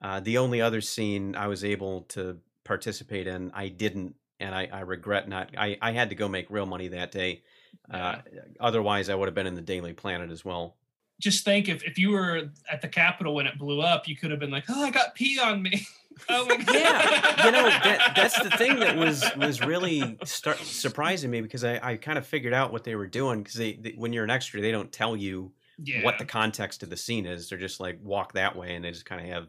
[0.00, 4.68] uh, the only other scene I was able to participate in, I didn't, and I,
[4.72, 5.50] I regret not.
[5.58, 7.42] I, I had to go make real money that day.
[7.90, 8.18] Uh,
[8.60, 10.76] otherwise, I would have been in the Daily Planet as well.
[11.20, 14.30] Just think if, if you were at the Capitol when it blew up, you could
[14.30, 15.86] have been like, Oh, I got pee on me.
[16.28, 16.74] Oh my god.
[16.74, 21.64] Yeah, you know that that's the thing that was was really start surprising me because
[21.64, 24.22] I, I kind of figured out what they were doing because they, they when you're
[24.22, 25.50] an extra they don't tell you
[25.82, 26.04] yeah.
[26.04, 27.48] what the context of the scene is.
[27.48, 29.48] They're just like walk that way, and they just kind of have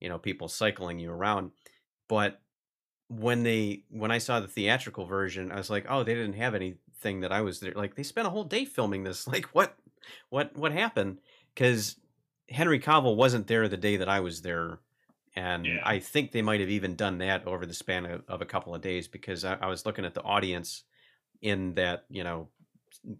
[0.00, 1.50] you know people cycling you around.
[2.08, 2.40] But
[3.08, 6.54] when they when I saw the theatrical version, I was like, oh, they didn't have
[6.54, 7.72] anything that I was there.
[7.74, 9.26] Like they spent a whole day filming this.
[9.36, 9.76] Like what
[10.30, 11.20] what what happened?
[11.54, 11.96] Because
[12.48, 14.80] Henry Cavill wasn't there the day that I was there.
[15.34, 15.80] And Yeah.
[15.82, 18.74] I think they might have even done that over the span of, of a couple
[18.74, 20.84] of days because I, I was looking at the audience
[21.42, 22.50] in that, you know,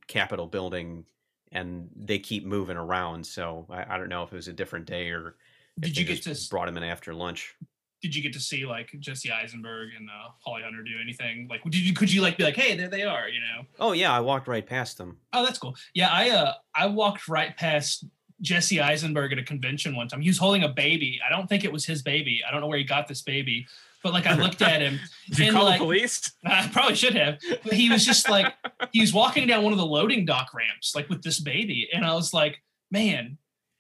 [0.06, 1.04] Capitol building
[1.52, 3.26] and they keep moving around.
[3.26, 5.36] So I, I don't know if it was a different day or
[5.82, 7.54] if Did they you get just to brought him in after lunch.
[8.02, 11.46] Did you get to see like Jesse Eisenberg and uh, Holly Hunter do anything?
[11.48, 13.64] Like, did you could you like be like, hey, there they are, you know?
[13.80, 15.18] Oh yeah, I walked right past them.
[15.32, 15.76] Oh, that's cool.
[15.94, 18.04] Yeah, I uh I walked right past
[18.42, 20.20] Jesse Eisenberg at a convention one time.
[20.20, 21.18] He was holding a baby.
[21.26, 22.42] I don't think it was his baby.
[22.46, 23.66] I don't know where he got this baby,
[24.02, 25.00] but like I looked at him.
[25.30, 26.32] Did you And, call like, the police?
[26.44, 27.38] I probably should have.
[27.64, 28.52] But he was just like
[28.92, 32.04] he was walking down one of the loading dock ramps, like with this baby, and
[32.04, 33.38] I was like, man,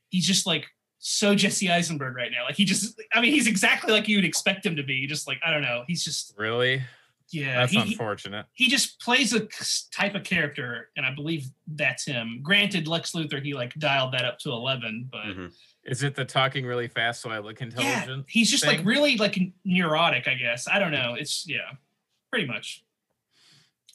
[0.08, 0.66] he's just like
[1.08, 2.44] so Jesse Eisenberg right now.
[2.44, 5.06] Like he just, I mean, he's exactly like you'd expect him to be.
[5.06, 6.82] Just like I don't know, he's just Really?
[7.30, 7.60] yeah.
[7.60, 8.46] That's he, he- unfortunate.
[8.54, 9.46] he just plays a
[9.92, 12.40] type of character, and I believe that's him.
[12.42, 15.52] Granted, Lex Luthor he like dialed that up to eleven, but Mhm.
[15.84, 17.88] Is it the talking really fast so I look intelligent?
[17.94, 18.26] yeah, intelligent?
[18.28, 20.26] he's just like really like neurotic.
[20.26, 21.14] I guess I don't know.
[21.16, 21.70] It's yeah,
[22.32, 22.82] pretty much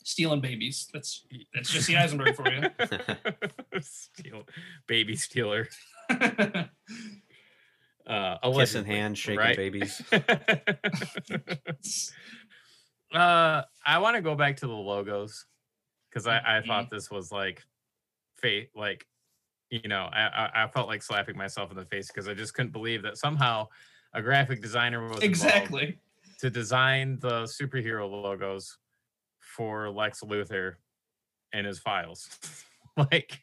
[0.05, 0.87] stealing babies.
[0.93, 2.61] That's that's Jesse Eisenberg for you.
[3.81, 4.43] Steal,
[4.87, 5.67] baby stealer.
[8.07, 9.55] Uh, Kiss in allegedly, hand, shaking right?
[9.55, 10.01] babies.
[13.13, 15.45] uh, I want to go back to the logos
[16.09, 17.63] because I, I thought this was like
[18.37, 19.05] fate, like
[19.69, 22.53] you know, I, I I felt like slapping myself in the face because I just
[22.53, 23.67] couldn't believe that somehow
[24.13, 25.97] a graphic designer was exactly.
[26.39, 28.77] to design the superhero logos
[29.39, 30.73] for Lex Luthor
[31.53, 32.27] and his files.
[32.97, 33.39] like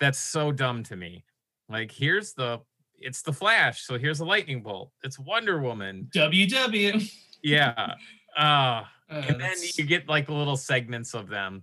[0.00, 1.24] that's so dumb to me.
[1.68, 2.60] Like here's the
[2.98, 4.90] it's the Flash, so here's a lightning bolt.
[5.02, 6.08] It's Wonder Woman.
[6.14, 7.10] WW.
[7.42, 7.94] Yeah.
[8.36, 11.62] Uh Uh, and then that's- you get like little segments of them.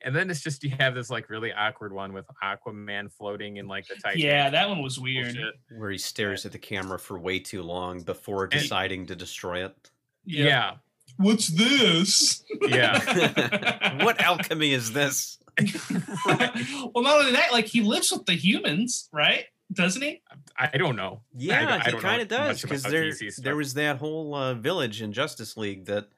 [0.00, 3.68] And then it's just you have this like really awkward one with Aquaman floating in
[3.68, 4.24] like the Titanic.
[4.24, 5.34] yeah, that one was weird.
[5.34, 5.54] bullshit.
[5.76, 9.66] Where he stares at the camera for way too long before And- deciding to destroy
[9.66, 9.90] it.
[10.24, 10.76] Yeah.
[11.18, 12.42] What's this?
[12.62, 13.98] Yeah.
[14.04, 15.38] what alchemy is this?
[16.26, 19.44] well, not only that, like he lives with the humans, right?
[19.72, 20.22] Doesn't he?
[20.56, 21.20] I don't know.
[21.34, 25.02] Yeah, don't- I he kind of does because there there was that whole uh, village
[25.02, 26.08] in Justice League that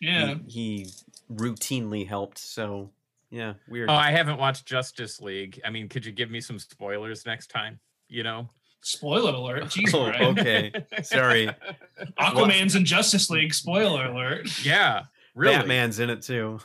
[0.00, 0.34] Yeah.
[0.46, 0.86] he, he
[1.32, 2.38] routinely helped.
[2.38, 2.90] So
[3.30, 3.88] Yeah, weird.
[3.90, 5.60] Oh, I haven't watched Justice League.
[5.64, 7.78] I mean, could you give me some spoilers next time?
[8.08, 8.50] You know?
[8.82, 9.64] Spoiler alert.
[9.66, 10.38] Jeez, Oh, Brian.
[10.38, 10.72] okay.
[11.02, 11.48] Sorry.
[12.18, 13.54] Aquaman's in Justice League.
[13.54, 14.64] Spoiler alert.
[14.64, 15.04] Yeah,
[15.34, 15.56] really.
[15.56, 16.58] Batman's in it too.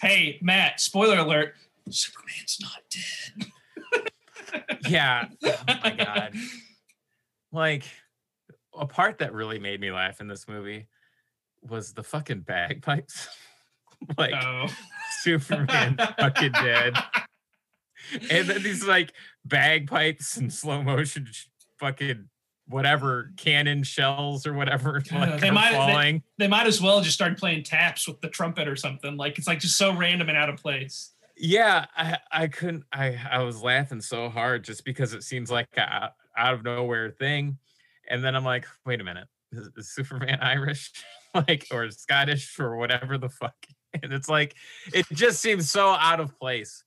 [0.00, 1.54] Hey, Matt, spoiler alert.
[1.90, 4.72] Superman's not dead.
[4.88, 5.26] Yeah.
[5.44, 6.32] Oh my god.
[7.52, 7.84] Like
[8.76, 10.86] a part that really made me laugh in this movie
[11.62, 13.28] was the fucking bagpipes.
[14.18, 14.66] like Oh.
[15.22, 16.94] Superman fucking dead.
[18.30, 19.12] And then these like
[19.44, 21.26] bagpipes and slow motion
[21.78, 22.28] fucking
[22.68, 27.38] whatever cannon shells or whatever like they might- they- They might as well just start
[27.38, 29.16] playing taps with the trumpet or something.
[29.16, 31.12] Like it's like just so random and out of place.
[31.36, 35.68] Yeah, I I couldn't I I was laughing so hard just because it seems like
[35.76, 37.58] a out of nowhere thing.
[38.08, 40.92] And then I'm like, wait a minute, is, is Superman Irish?
[41.34, 43.54] like or Scottish or whatever the fuck.
[44.02, 44.54] And it's like
[44.92, 46.84] it just seems so out of place.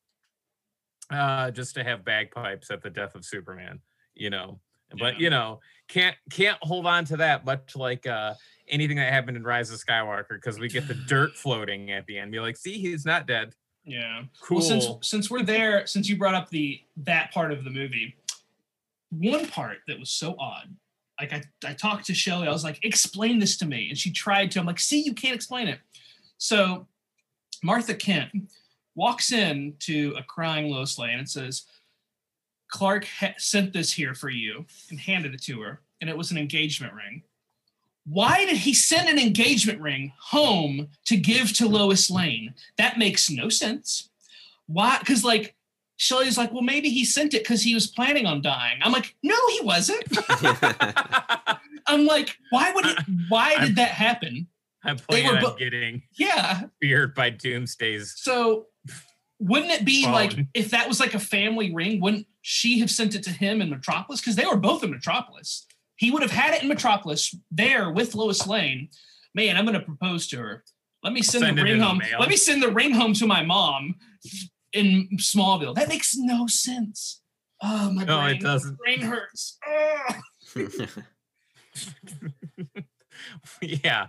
[1.10, 3.82] Uh just to have bagpipes at the death of Superman,
[4.14, 4.60] you know.
[4.92, 5.20] But Yeah.
[5.24, 8.36] you know, can't can't hold on to that much like uh
[8.68, 12.18] anything that happened in Rise of Skywalker because we get the dirt floating at the
[12.20, 12.32] end.
[12.32, 13.54] Be like, see, he's not dead.
[13.90, 14.24] Yeah.
[14.42, 14.60] Cool.
[14.60, 18.16] Well, since since we're there, since you brought up the that part of the movie,
[19.10, 20.76] one part that was so odd.
[21.20, 23.90] Like I, I talked to Shelly, I was like, explain this to me.
[23.90, 24.60] And she tried to.
[24.60, 25.80] I'm like, see, you can't explain it.
[26.38, 26.88] So
[27.62, 28.32] Martha Kent
[28.96, 31.66] walks in to a crying Lois Lane and says,
[32.70, 35.82] Clark ha- sent this here for you and handed it to her.
[36.00, 37.24] And it was an engagement ring.
[38.06, 42.54] Why did he send an engagement ring home to give to Lois Lane?
[42.78, 44.10] That makes no sense.
[44.68, 44.98] Why?
[45.00, 45.56] Because like
[45.98, 48.80] Shelley's like, well, maybe he sent it because he was planning on dying.
[48.82, 50.04] I'm like, no, he wasn't.
[51.88, 52.98] I'm like, why would it?
[53.30, 54.48] Why did that happen?
[54.84, 56.62] I'm They were bo- getting Yeah.
[56.82, 58.14] feared by Doomsday's.
[58.18, 58.68] So
[59.40, 62.00] wouldn't it be like if that was like a family ring?
[62.02, 64.22] Wouldn't she have sent it to him in Metropolis?
[64.22, 65.66] Because they were both in Metropolis.
[66.00, 68.88] He would have had it in Metropolis there with Lois Lane.
[69.36, 70.64] Man, I'm going to propose to her.
[71.04, 72.02] Let me send, Send the ring in the home.
[72.18, 73.96] Let me send the ring home to my mom
[74.72, 75.76] in Smallville.
[75.76, 77.22] That makes no sense.
[77.62, 78.78] Oh my No, it doesn't.
[78.78, 79.60] Brain hurts.
[83.62, 84.08] Yeah.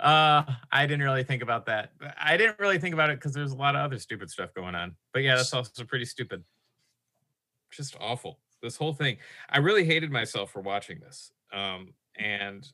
[0.00, 1.92] Uh, I didn't really think about that.
[2.18, 4.74] I didn't really think about it because there's a lot of other stupid stuff going
[4.74, 4.96] on.
[5.12, 6.42] But yeah, that's also pretty stupid.
[7.70, 8.38] Just awful.
[8.62, 9.18] This whole thing.
[9.48, 11.32] I really hated myself for watching this.
[11.52, 12.68] Um, and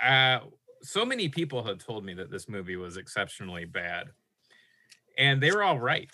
[0.00, 0.40] uh,
[0.82, 4.08] so many people had told me that this movie was exceptionally bad,
[5.16, 6.10] and they were all right.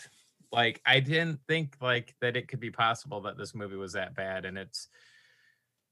[0.52, 4.14] Like I didn't think like that it could be possible that this movie was that
[4.14, 4.88] bad, and it's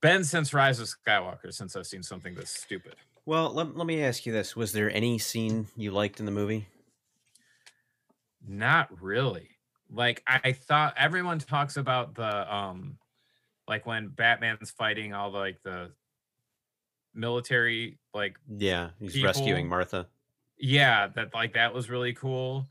[0.01, 2.97] been since Rise of Skywalker since I've seen something this stupid.
[3.25, 6.33] well, let, let me ask you this: Was there any scene you liked in the
[6.33, 6.67] movie?
[8.47, 9.49] Not really.
[9.95, 12.97] Like I thought everyone talks about the um
[13.69, 15.93] like when Batman's fighting all the like the
[17.15, 20.09] military like Yeah, he's rescuing Martha.
[20.59, 22.69] yeah, that like that was really cool.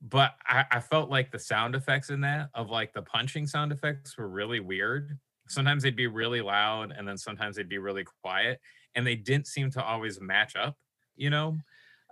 [0.00, 3.70] But I, I felt like the sound effects in that of like the punching sound
[3.72, 5.18] effects were really weird.
[5.48, 8.60] Sometimes they'd be really loud and then sometimes they'd be really quiet.
[8.94, 10.76] And they didn't seem to always match up,
[11.16, 11.58] you know,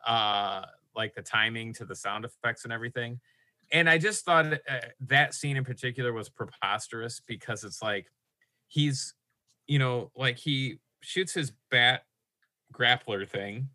[0.06, 3.20] uh, like the timing to the sound effects and everything.
[3.72, 8.06] And I just thought uh, that scene in particular was preposterous because it's like
[8.70, 9.12] he's,
[9.66, 12.04] you know, like he shoots his bat
[12.72, 13.68] grappler thing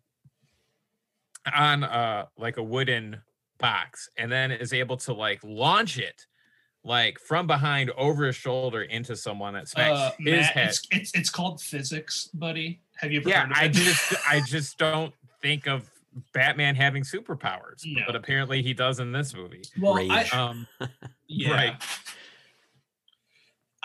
[1.54, 3.20] on uh like a wooden
[3.58, 6.26] box and then is able to like launch it
[6.82, 10.68] like from behind over his shoulder into someone that smacks Uh, his Matt, head.
[10.68, 12.80] it's, it's it's called physics, buddy.
[12.96, 15.88] Have you ever Yeah, heard of I just I just don't think of
[16.32, 18.02] Batman having superpowers, No.
[18.06, 19.62] but apparently he does in this movie.
[19.78, 20.66] well, I, Um,
[21.28, 21.50] yeah.
[21.52, 21.82] Right.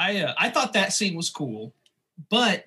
[0.02, 1.74] I uh, I thought that scene was cool,
[2.30, 2.66] but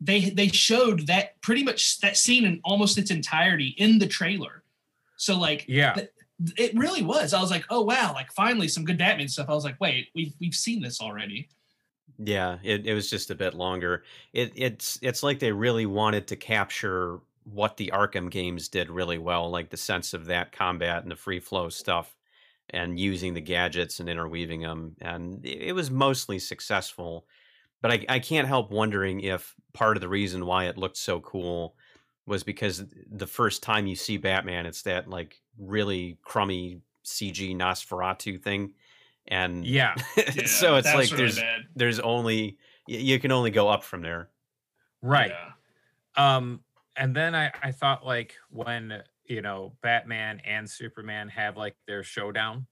[0.00, 4.62] they they showed that pretty much that scene in almost its entirety in the trailer.
[5.16, 6.10] So like yeah, th-
[6.56, 7.34] it really was.
[7.34, 9.50] I was like, oh wow, like finally some good Batman stuff.
[9.50, 11.50] I was like, wait, we've we've seen this already.
[12.18, 14.04] Yeah, it, it was just a bit longer.
[14.32, 19.18] It it's it's like they really wanted to capture what the Arkham games did really
[19.18, 22.14] well, like the sense of that combat and the free flow stuff,
[22.72, 27.26] and using the gadgets and interweaving them, and it, it was mostly successful.
[27.82, 31.20] But I I can't help wondering if part of the reason why it looked so
[31.20, 31.74] cool
[32.26, 38.40] was because the first time you see Batman, it's that like really crummy CG Nosferatu
[38.40, 38.74] thing,
[39.26, 41.62] and yeah, Yeah, so it's that like there's bad.
[41.74, 42.58] there's only
[42.88, 44.28] y- you can only go up from there.
[45.02, 45.30] right.
[45.32, 46.36] Yeah.
[46.36, 46.60] Um,
[46.96, 52.02] and then I I thought like when you know Batman and Superman have like their
[52.02, 52.66] showdown,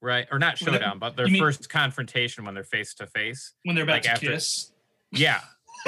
[0.00, 0.28] right?
[0.30, 3.54] Or not showdown, but their mean- first confrontation when they're face to face.
[3.64, 4.72] when they're about Like to after- kiss.
[5.10, 5.40] Yeah.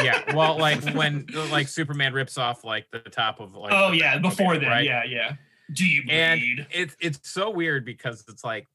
[0.03, 0.35] Yeah.
[0.35, 4.57] Well, like when like Superman rips off like the top of like oh yeah, before
[4.59, 4.85] then, right?
[4.85, 5.35] yeah, yeah.
[5.73, 6.67] Do you And bleed?
[6.73, 8.67] it's it's so weird because it's like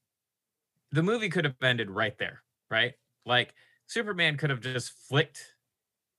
[0.92, 2.92] the movie could have ended right there, right?
[3.26, 3.52] Like
[3.88, 5.40] Superman could have just flicked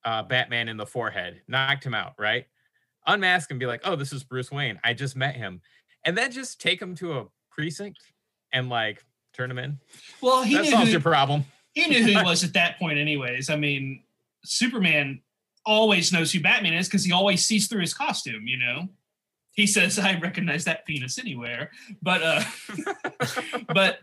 [0.04, 2.46] uh Batman in the forehead, knocked him out, right?
[3.08, 4.80] Unmask and be like, "Oh, this is Bruce Wayne.
[4.84, 5.62] I just met him."
[6.04, 8.00] And then just take him to a precinct
[8.54, 9.04] and like
[9.34, 9.80] turn him in.
[10.22, 11.46] well, he that knew solves who, your problem.
[11.74, 13.50] he knew who he was at that point, anyways.
[13.50, 14.04] I mean,
[14.44, 15.22] Superman
[15.66, 18.48] always knows who Batman is because he always sees through his costume.
[18.48, 18.90] You know,
[19.52, 22.44] he says, "I recognize that penis anywhere." But uh,
[23.74, 24.00] but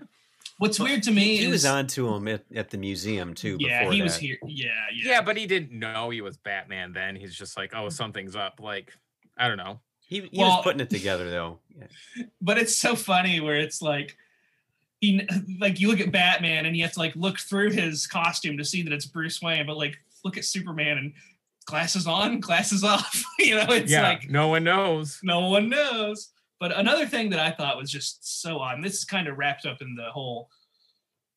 [0.62, 3.56] what's weird to me He is was on to him at, at the museum too.
[3.60, 4.38] yeah, before he was here.
[4.46, 7.16] Yeah, yeah, Yeah, but he didn't know he was Batman then.
[7.16, 8.92] He's just like, "Oh, something's up." Like,
[9.36, 9.80] I don't know.
[10.06, 11.58] He, he Well- was putting it together though.
[11.74, 12.24] Yeah.
[12.40, 14.16] but it's so funny where it's like
[15.00, 15.26] he
[15.60, 18.64] like you look at Batman and you have to like look through his costume to
[18.64, 21.12] see that it's Bruce Wayne, but like look at Superman and
[21.64, 23.24] glasses on, glasses off.
[23.38, 25.18] you know, it's yeah, like no one knows.
[25.22, 26.32] no one knows.
[26.62, 29.36] But another thing that I thought was just so odd, and this is kind of
[29.36, 30.48] wrapped up in the whole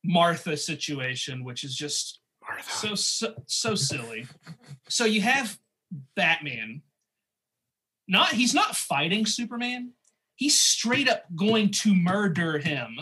[0.04, 2.70] Martha situation, which is just Martha.
[2.70, 4.28] so so so silly.
[4.88, 5.58] So you have
[6.16, 6.84] Batman.
[8.08, 9.94] Not he's not fighting Superman.
[10.36, 13.00] He's straight up going to murder him.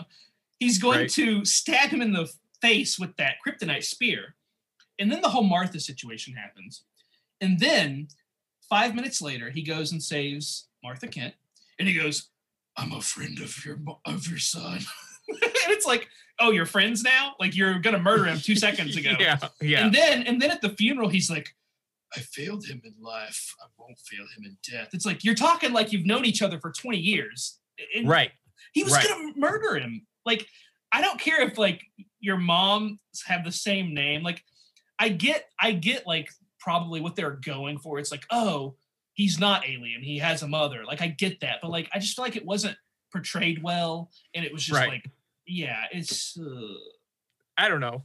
[0.58, 1.10] He's going Right.
[1.10, 4.34] to stab him in the face with that kryptonite spear.
[4.98, 6.84] And then the whole Martha situation happens.
[7.42, 8.08] And then
[8.70, 11.34] 5 minutes later he goes and saves Martha Kent
[11.78, 12.30] and he goes,
[12.76, 14.80] "I'm a friend of your of your son."
[15.28, 16.08] and it's like,
[16.40, 17.34] "Oh, you're friends now?
[17.40, 19.84] Like you're going to murder him 2 seconds ago." yeah, yeah.
[19.84, 21.54] And then and then at the funeral, he's like,
[22.16, 23.54] I failed him in life.
[23.60, 24.90] I won't fail him in death.
[24.92, 27.58] It's like you're talking like you've known each other for 20 years.
[27.94, 28.30] And right.
[28.72, 29.06] He was right.
[29.06, 30.06] gonna murder him.
[30.24, 30.46] Like,
[30.92, 31.82] I don't care if like
[32.20, 34.22] your moms have the same name.
[34.22, 34.42] Like,
[34.98, 36.28] I get, I get like
[36.60, 37.98] probably what they're going for.
[37.98, 38.76] It's like, oh,
[39.14, 40.02] he's not alien.
[40.02, 40.84] He has a mother.
[40.84, 41.58] Like, I get that.
[41.62, 42.76] But like, I just feel like it wasn't
[43.12, 44.10] portrayed well.
[44.34, 44.88] And it was just Right.
[44.88, 45.10] like,
[45.46, 46.74] yeah, it's uh,
[47.56, 48.04] I don't know.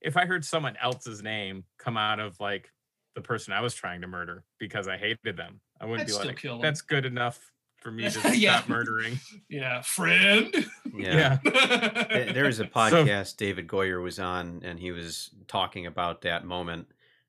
[0.00, 2.70] If I heard someone else's name come out of like
[3.14, 6.12] the person I was trying to murder because I hated them, I wouldn't I'd be
[6.12, 6.60] still like, kill 'em.
[6.60, 10.54] "That's good enough for me to stop murdering." yeah, friend.
[10.94, 11.38] Yeah.
[11.44, 12.04] Yeah.
[12.08, 16.44] Th- there was a podcast David Goyer was on, and he was talking about that
[16.44, 16.86] moment,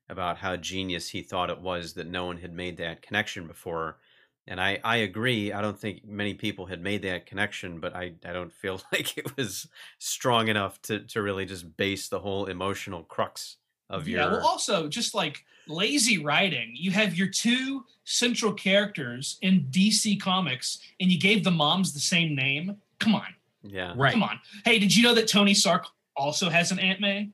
[0.08, 3.98] about how genius he thought it was that no one had made that connection before.
[4.46, 5.52] And I, I agree.
[5.52, 9.18] I don't think many people had made that connection, but I, I don't feel like
[9.18, 13.56] it was strong enough to, to really just base the whole emotional crux
[13.90, 14.32] of yeah your.
[14.32, 20.78] well also just like lazy writing you have your two central characters in dc comics
[21.00, 23.94] and you gave the moms the same name come on yeah.
[23.96, 24.12] Right.
[24.12, 25.86] come on hey did you know that tony stark
[26.16, 27.30] also has an aunt may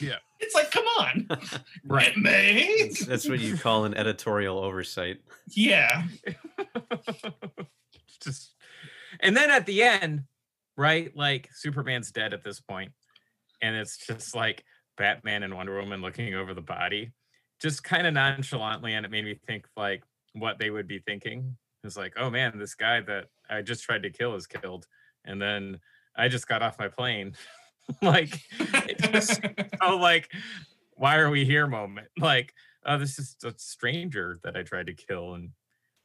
[0.00, 0.16] Yeah.
[0.40, 1.28] It's like come on.
[1.84, 2.08] Right.
[2.08, 5.18] aunt may That's, that's what you call an editorial oversight.
[5.48, 6.04] yeah.
[8.20, 8.54] Just
[9.20, 10.24] and then at the end
[10.76, 12.92] right like superman's dead at this point
[13.62, 14.64] and it's just like
[14.98, 17.12] batman and wonder woman looking over the body
[17.60, 20.02] just kind of nonchalantly and it made me think like
[20.34, 21.56] what they would be thinking.
[21.82, 24.86] It's like oh man this guy that i just tried to kill is killed
[25.24, 25.78] and then
[26.16, 27.34] i just got off my plane
[28.02, 29.40] like it just
[29.82, 30.30] oh like
[30.94, 31.66] why are we here?
[31.66, 32.08] moment.
[32.18, 32.52] Like
[32.84, 35.50] oh this is a stranger that i tried to kill and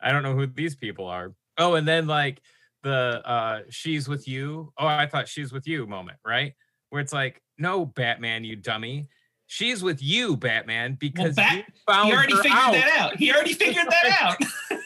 [0.01, 1.33] i don't know who these people are.
[1.57, 2.41] Oh and then like
[2.83, 4.73] the uh she's with you.
[4.77, 6.53] Oh i thought she's with you moment right?
[6.89, 9.07] Where it's like no batman you dummy.
[9.47, 12.71] She's with you batman because Bat- you found he already her figured out.
[12.73, 13.17] that out.
[13.17, 14.37] he already figured that out.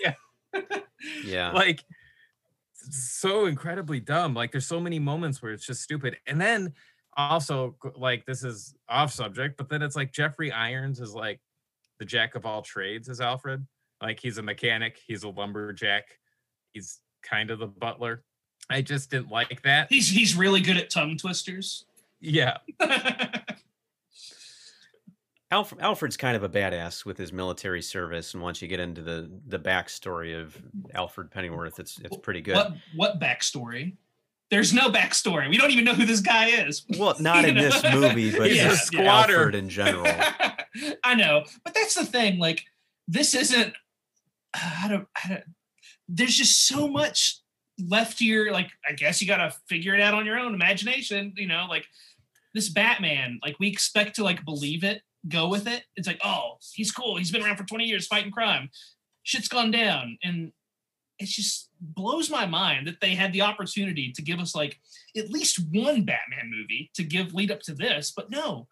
[0.01, 0.79] yeah.
[1.23, 1.51] Yeah.
[1.51, 1.83] like
[2.91, 6.73] so incredibly dumb like there's so many moments where it's just stupid and then
[7.17, 11.39] also like this is off subject but then it's like jeffrey irons is like
[11.99, 13.65] the jack of all trades as alfred
[14.01, 16.05] like he's a mechanic he's a lumberjack
[16.73, 18.23] he's kind of the butler.
[18.69, 19.87] I just didn't like that.
[19.89, 21.85] He's he's really good at tongue twisters.
[22.21, 22.57] Yeah
[25.55, 29.01] Alfred, Alfred's kind of a badass with his military service, and once you get into
[29.01, 30.61] the the backstory of
[30.93, 32.55] Alfred Pennyworth, it's it's pretty good.
[32.55, 33.95] what what backstory
[34.51, 37.63] there's no backstory we don't even know who this guy is Well, not in know?
[37.63, 39.37] this movie, but He's a just squatter.
[39.37, 40.05] Alfred in general.
[41.03, 42.37] I know, but that's the thing.
[42.37, 42.63] Like,
[43.07, 43.73] this isn't.
[44.53, 45.07] I don't.
[45.23, 45.43] I don't.
[46.07, 47.39] There's just so much
[47.79, 48.51] left to your.
[48.51, 51.33] Like, I guess you got to figure it out on your own imagination.
[51.37, 51.85] You know, like
[52.53, 53.39] this Batman.
[53.43, 55.83] Like, we expect to like believe it, go with it.
[55.95, 57.17] It's like, oh, he's cool.
[57.17, 58.69] He's been around for 20 years fighting crime.
[59.23, 60.51] Shit's gone down, and
[61.19, 64.79] it just blows my mind that they had the opportunity to give us like
[65.17, 68.67] at least one Batman movie to give lead up to this, but no,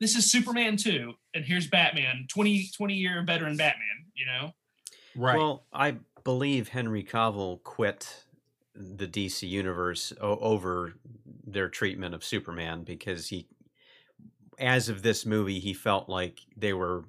[0.00, 4.52] this is Superman 2, and here's Batman, 20, 20 year veteran Batman, you know?
[5.14, 5.36] Right.
[5.36, 8.24] Well, I believe Henry Cavill quit
[8.74, 10.94] the DC universe o- over
[11.46, 13.46] their treatment of Superman because he,
[14.60, 17.04] as of this movie, he felt like they were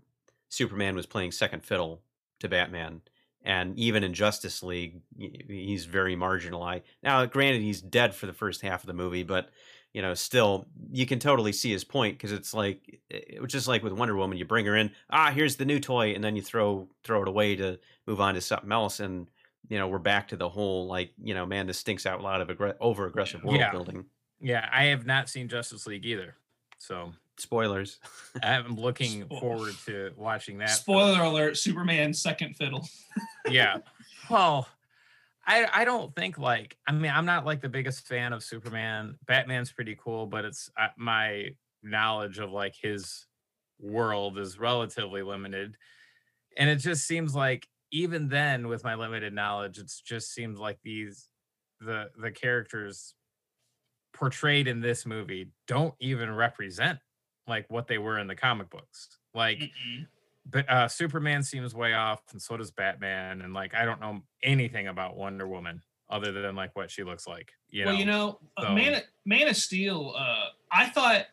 [0.50, 2.02] Superman was playing second fiddle
[2.40, 3.02] to Batman,
[3.44, 6.82] and even in Justice League, he's very marginalized.
[7.04, 9.50] Now, granted, he's dead for the first half of the movie, but
[9.94, 13.84] you know, still, you can totally see his point because it's like it's just like
[13.84, 16.42] with Wonder Woman, you bring her in, ah, here's the new toy, and then you
[16.42, 17.78] throw throw it away to
[18.08, 19.30] move on to something else, and
[19.70, 22.42] you know, we're back to the whole like, you know, man, this stinks out loud
[22.42, 23.72] of aggr- over aggressive world Yeah.
[23.72, 24.06] building.
[24.42, 26.36] yeah, I have not seen Justice League either.
[26.78, 28.00] So Spoilers.
[28.44, 30.70] I'm looking Spo- forward to watching that.
[30.70, 32.88] for the- Spoiler alert, Superman second fiddle.
[33.50, 33.78] yeah.
[34.30, 34.68] Well,
[35.46, 39.18] I I don't think like I mean I'm not like the biggest fan of Superman.
[39.26, 41.50] Batman's pretty cool, but it's uh, my
[41.84, 43.26] knowledge of like his
[43.80, 45.76] world is relatively limited,
[46.58, 50.78] and it just seems like even then with my limited knowledge, it's just seems like
[50.84, 51.28] these
[51.82, 53.16] the the characters
[54.14, 57.00] portrayed in this movie don't even represent
[57.48, 59.18] like what they were in the comic books.
[59.34, 60.08] Like Mm-mm.
[60.50, 63.42] but uh Superman seems way off, and so does Batman.
[63.42, 67.28] And like I don't know anything about Wonder Woman other than like what she looks
[67.28, 67.52] like.
[67.70, 68.00] You well, know?
[68.00, 70.14] you know, uh, so- Man, Man of Steel.
[70.18, 71.26] Uh, I thought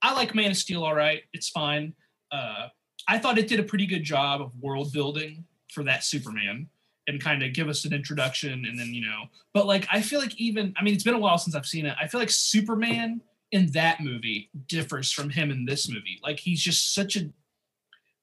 [0.00, 0.84] I like Man of Steel.
[0.84, 1.94] All right, it's fine.
[2.30, 2.68] Uh,
[3.08, 6.68] I thought it did a pretty good job of world building for that Superman
[7.08, 9.24] and kind of give us an introduction, and then you know.
[9.52, 11.86] But like, I feel like even I mean, it's been a while since I've seen
[11.86, 11.94] it.
[12.00, 13.20] I feel like Superman
[13.52, 16.18] in that movie differs from him in this movie.
[16.22, 17.30] Like he's just such a.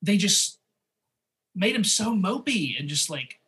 [0.02, 0.60] They just
[1.56, 3.40] made him so mopey and just like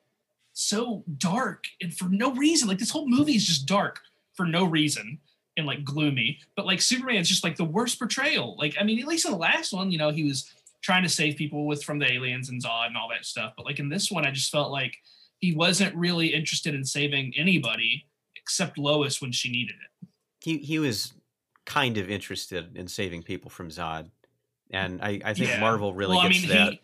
[0.53, 2.67] so dark and for no reason.
[2.67, 3.99] Like this whole movie is just dark
[4.33, 5.19] for no reason
[5.57, 6.39] and like gloomy.
[6.55, 8.55] But like Superman's just like the worst portrayal.
[8.57, 11.09] Like I mean, at least in the last one, you know, he was trying to
[11.09, 13.53] save people with from the aliens and Zod and all that stuff.
[13.55, 14.95] But like in this one, I just felt like
[15.39, 18.05] he wasn't really interested in saving anybody
[18.35, 20.07] except Lois when she needed it.
[20.41, 21.13] he he was
[21.65, 24.09] kind of interested in saving people from Zod,
[24.71, 25.59] and I I think Yeah.
[25.59, 26.73] Marvel really well, I mean, that.
[26.73, 26.81] he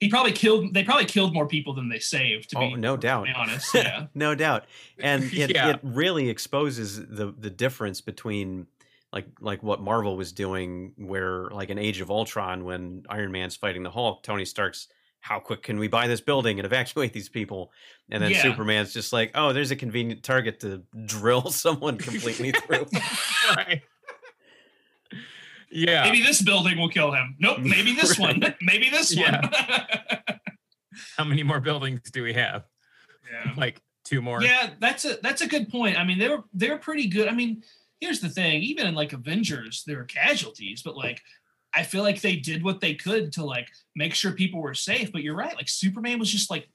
[0.00, 0.74] he probably killed.
[0.74, 2.50] They probably killed more people than they saved.
[2.50, 3.24] To oh, be, no doubt.
[3.24, 4.06] be honest, yeah.
[4.14, 4.64] no doubt
[4.98, 5.70] and it, Yeah.
[5.70, 8.66] it really exposes the the difference between
[9.12, 13.56] like like what marvel was doing where like an age of ultron when iron man's
[13.56, 14.88] fighting the hulk tony stark's
[15.20, 17.70] how quick can we buy this building and evacuate these people
[18.10, 18.42] and then Yeah.
[18.42, 22.86] superman's just like oh there's a convenient target to drill someone completely through
[23.56, 23.80] right.
[25.70, 26.04] Yeah.
[26.04, 27.36] Maybe this building will kill him.
[27.38, 27.58] Nope.
[27.60, 28.42] Maybe this one.
[28.62, 29.40] Maybe this Yeah.
[29.40, 30.38] one.
[31.16, 32.64] How many more buildings do we have?
[33.30, 33.52] yeah.
[33.56, 34.42] Like two more.
[34.42, 35.98] Yeah, that's a that's a good point.
[35.98, 37.28] I mean, they were they were pretty good.
[37.28, 37.62] I mean,
[38.00, 41.20] here's the thing: even in like Avengers, there were casualties, but like
[41.74, 45.12] I feel like they did what they could to like make sure people were safe.
[45.12, 46.68] But you're right, like Superman was just like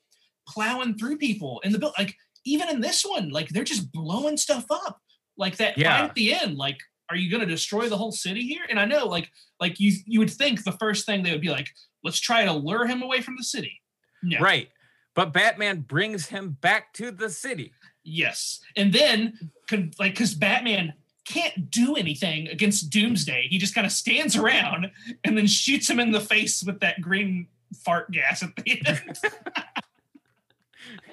[0.47, 1.93] plowing through people in the build.
[1.97, 2.15] Like
[2.45, 4.99] even in this one, like they're just blowing stuff up.
[5.37, 5.97] Like that Yeah.
[6.01, 6.77] fight at the end, like.
[7.11, 8.63] Are you going to destroy the whole city here?
[8.69, 11.49] And I know, like, like you, you would think the first thing they would be
[11.49, 11.67] like,
[12.03, 13.81] let's try to lure him away from the city.
[14.23, 14.39] No.
[14.39, 14.69] Right.
[15.13, 17.73] But Batman brings him back to the city.
[18.03, 18.61] Yes.
[18.77, 19.51] And then,
[19.99, 20.93] like, because Batman
[21.25, 24.89] can't do anything against Doomsday, he just kind of stands around
[25.23, 27.47] and then shoots him in the face with that green
[27.83, 29.19] fart gas at the end.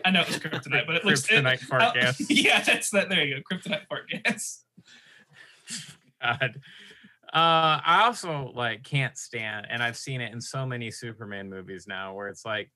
[0.05, 1.27] I know it was kryptonite, but it looks.
[1.27, 2.21] Kryptonite fart uh, gas.
[2.31, 3.09] Yeah, that's that.
[3.09, 3.57] There you go.
[3.57, 4.65] Kryptonite fart gas.
[6.23, 6.61] God.
[7.33, 11.87] Uh, I also like can't stand, and I've seen it in so many Superman movies
[11.87, 12.71] now, where it's like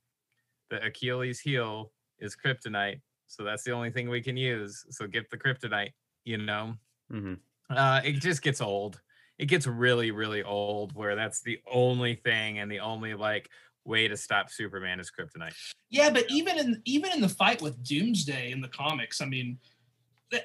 [0.71, 4.85] the Achilles heel is kryptonite, so that's the only thing we can use.
[4.91, 5.93] So get the kryptonite,
[6.25, 6.75] you know.
[7.11, 7.35] hmm
[7.71, 9.01] Uh, it just gets old.
[9.39, 13.49] It gets really, really old, where that's the only thing and the only like
[13.85, 15.55] way to stop Superman is kryptonite.
[15.91, 19.59] Yeah, but even in even in the fight with Doomsday in the comics, I mean,
[19.63, 19.72] th-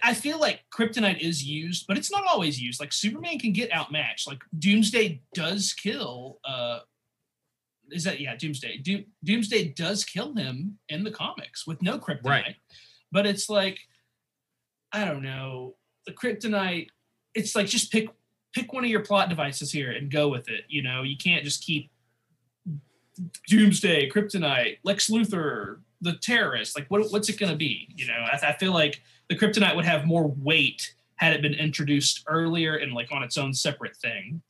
[0.04, 2.80] I feel like kryptonite is used, but it's not always used.
[2.80, 4.28] Like Superman can get outmatched.
[4.28, 6.40] Like Doomsday does kill.
[6.46, 6.80] uh
[7.92, 8.36] Is that yeah?
[8.36, 8.78] Doomsday.
[8.78, 12.26] Doom, Doomsday does kill him in the comics with no kryptonite.
[12.26, 12.56] Right.
[13.12, 13.80] But it's like,
[14.92, 15.76] I don't know,
[16.06, 16.88] the kryptonite.
[17.34, 18.10] It's like just pick
[18.54, 20.66] pick one of your plot devices here and go with it.
[20.68, 21.92] You know, you can't just keep
[23.48, 26.78] Doomsday, Kryptonite, Lex Luthor, the terrorist.
[26.78, 27.90] Like, what, what's it going to be?
[27.96, 31.54] You know, I, I feel like the Kryptonite would have more weight had it been
[31.54, 34.42] introduced earlier and like on its own separate thing.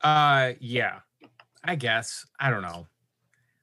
[0.00, 1.00] Uh, yeah,
[1.62, 2.86] I guess I don't know.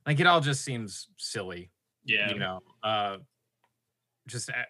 [0.05, 1.71] Like it all just seems silly.
[2.05, 2.31] Yeah.
[2.31, 3.17] you know uh
[4.27, 4.65] just I-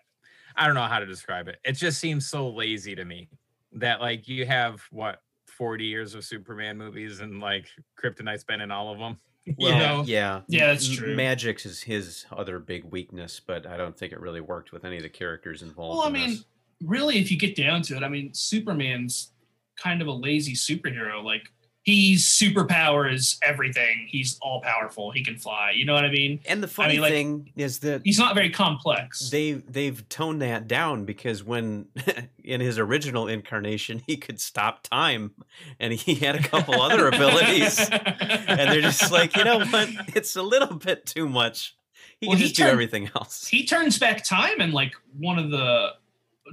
[0.59, 1.57] I don't know how to describe it.
[1.63, 3.30] It just seems so lazy to me
[3.73, 7.67] that like you have what 40 years of Superman movies and like
[8.03, 9.17] Kryptonite's been in all of them.
[9.58, 10.04] Well, you know?
[10.06, 11.16] yeah, Yeah, that's true.
[11.16, 14.98] Magic's is his other big weakness, but I don't think it really worked with any
[14.98, 15.98] of the characters involved.
[15.98, 16.45] Well, I mean, this.
[16.84, 19.32] really, if you get down to it, I mean, Superman's
[19.78, 21.24] kind of a lazy superhero.
[21.24, 21.52] Like,
[21.88, 24.07] he's superpower is everything.
[24.09, 25.09] He's all powerful.
[25.11, 25.71] He can fly.
[25.73, 26.41] You know what I mean?
[26.45, 29.29] and the funny mean, like, thing is that He's not very complex.
[29.29, 31.88] they they've toned that down because when
[32.43, 35.31] in his original incarnation he could stop time
[35.79, 40.35] and he had a couple other abilities and they're just like you know what it's
[40.35, 41.75] a little bit too much
[42.19, 45.39] he Well, can he just do everything else he turns back time in like one
[45.39, 45.91] of the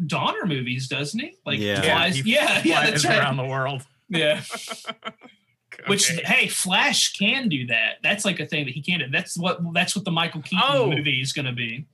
[0.07, 1.37] Donner movies, doesn't he?
[1.47, 1.81] Like, Yeah.
[1.81, 2.17] flies.
[2.17, 3.19] he Yeah, yeah, flies that's right.
[3.21, 3.87] around the world.
[4.09, 4.43] Yeah.
[5.89, 7.97] Which hey, Flash can do that.
[8.03, 9.07] That's like a thing that he can do.
[9.11, 10.89] That's what that's what the Michael Keaton Oh.
[10.91, 11.87] movie is going to be.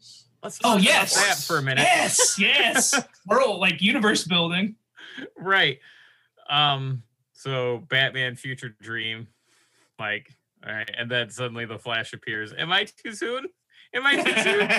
[0.42, 1.14] let's Oh, yes.
[1.14, 1.82] that for a minute.
[1.82, 2.94] Yes, yes.
[3.26, 4.76] World like universe building.
[5.38, 5.78] right.
[6.48, 7.02] Um.
[7.32, 9.28] So Batman Future Dream,
[9.98, 10.28] like,
[10.66, 12.52] all right, and then suddenly the Flash appears.
[12.52, 13.46] Am I too soon?
[13.94, 14.70] Am I too soon?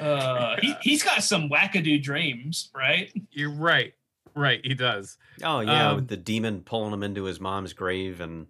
[0.08, 3.12] uh, he, he's got some wackadoo dreams, right?
[3.32, 3.92] You're right.
[4.34, 5.18] Right, he does.
[5.42, 8.46] oh yeah Um, with the demon pulling him into his mom's grave and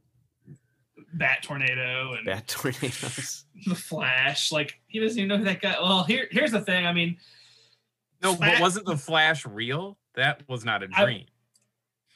[1.12, 4.52] Bat tornado and bat tornadoes the Flash.
[4.52, 5.74] Like he doesn't even know who that guy.
[5.80, 6.86] Well, here here's the thing.
[6.86, 7.16] I mean,
[8.22, 9.98] No, Fla- but wasn't the Flash real?
[10.14, 11.24] That was not a dream.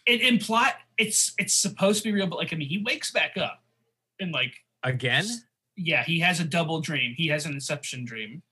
[0.06, 3.36] it implied it's it's supposed to be real, but like I mean, he wakes back
[3.36, 3.64] up
[4.20, 4.52] and like
[4.84, 5.24] Again?
[5.76, 7.14] yeah, he has a double dream.
[7.16, 8.42] He has an inception dream.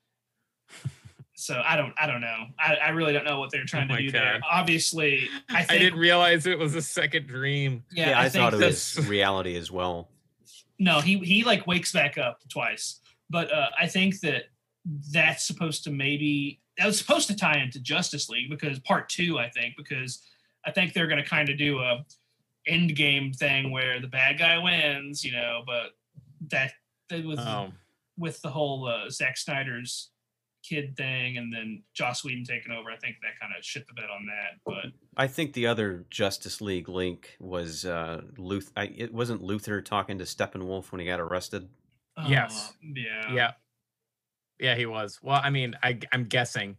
[1.35, 2.47] So I don't I don't know.
[2.59, 4.41] I, I really don't know what they're trying Oh to my do there.
[4.49, 7.85] Obviously, I I, didn't realize it was a second dream.
[7.91, 10.09] yeah, yeah, I, i, thought it was reality as well
[10.83, 13.01] no, he he like wakes back up twice.
[13.31, 14.47] But uh, I think that
[15.13, 19.39] that's supposed to maybe that was supposed to tie into Justice League because part two,
[19.39, 20.27] I think, because
[20.67, 22.05] I think they're gonna kind of do a
[22.67, 25.91] end game thing where the bad guy wins, you know, but
[26.51, 26.73] that,
[27.11, 27.75] that with Um,
[28.19, 30.11] with the whole uh, Zack Snyder's
[30.69, 33.95] kid thing and then Joss Whedon taking over, I think that kind of shit the
[33.95, 34.59] bed on that.
[34.65, 38.71] But I think the other Justice League link was uh, Luthor.
[38.77, 41.69] I, it wasn't Luthor talking to Steppenwolf when he got arrested.
[42.27, 42.73] Yes.
[42.85, 43.51] uh, yeah, yeah.
[44.61, 45.19] Yeah, he was.
[45.23, 46.77] Well, I mean, I, I'm guessing.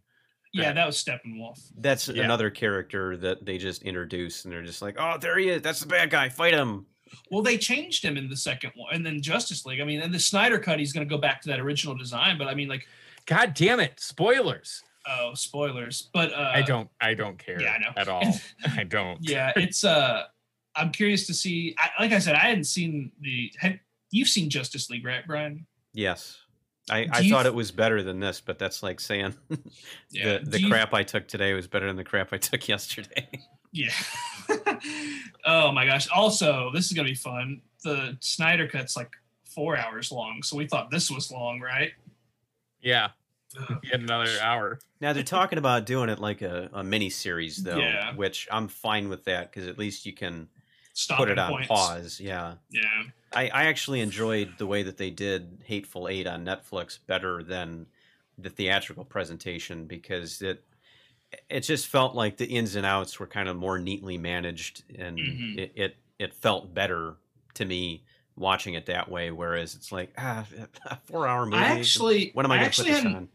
[0.54, 1.60] yeah, that was Steppenwolf.
[1.76, 2.22] That's Yeah.
[2.24, 5.60] another character that they just introduced, and they're just like, "Oh, there he is.
[5.62, 6.28] That's the bad guy.
[6.30, 6.86] Fight him."
[7.30, 9.80] Well, they changed him in the second one, and then Justice League.
[9.80, 12.38] I mean, and the Snyder cut, he's going to go back to that original design.
[12.38, 12.86] But I mean, like,
[13.26, 14.00] God damn it!
[14.00, 14.82] Spoilers.
[15.08, 16.08] oh, spoilers.
[16.12, 16.88] But uh, I don't.
[17.00, 17.60] I don't care.
[17.60, 17.92] yeah, I know.
[17.96, 18.22] at all.
[18.76, 19.18] I don't.
[19.22, 20.24] yeah, it's uh,
[20.76, 21.74] I'm curious to see.
[21.78, 23.52] I, like I said, I hadn't seen the.
[23.60, 23.74] Have,
[24.10, 25.66] you've seen Justice League, right, Brian?
[25.92, 26.38] Yes,
[26.90, 30.58] I, I thought th- it was better than this, but that's like saying the the
[30.58, 33.28] Do you- crap I took today was better than the crap I took yesterday.
[33.72, 33.90] Yeah.
[35.46, 36.08] oh my gosh.
[36.14, 37.60] Also, this is gonna be fun.
[37.82, 39.10] The Snyder cut's like
[39.44, 41.92] four hours long, so we thought this was long, right?
[42.84, 43.08] Yeah.
[43.84, 44.78] Yet another hour.
[45.00, 48.12] now they're talking about doing it like a, a mini series though, Yeah.
[48.14, 50.48] which I'm fine with that because at least you can
[50.92, 51.68] Stop put it on points.
[51.68, 52.20] pause.
[52.20, 52.54] Yeah.
[52.70, 52.82] Yeah.
[53.32, 57.86] I, I actually enjoyed the way that they did Hateful Eight on Netflix better than
[58.38, 60.64] the theatrical presentation because it
[61.48, 65.18] it just felt like the ins and outs were kind of more neatly managed and
[65.18, 65.58] Mhm.
[65.58, 67.14] it, it it felt better
[67.54, 68.02] to me
[68.36, 69.30] watching it that way.
[69.30, 70.46] Whereas it's like ah,
[70.86, 71.56] a four hour movie.
[71.56, 73.28] I actually when am I, I going to put actually this on?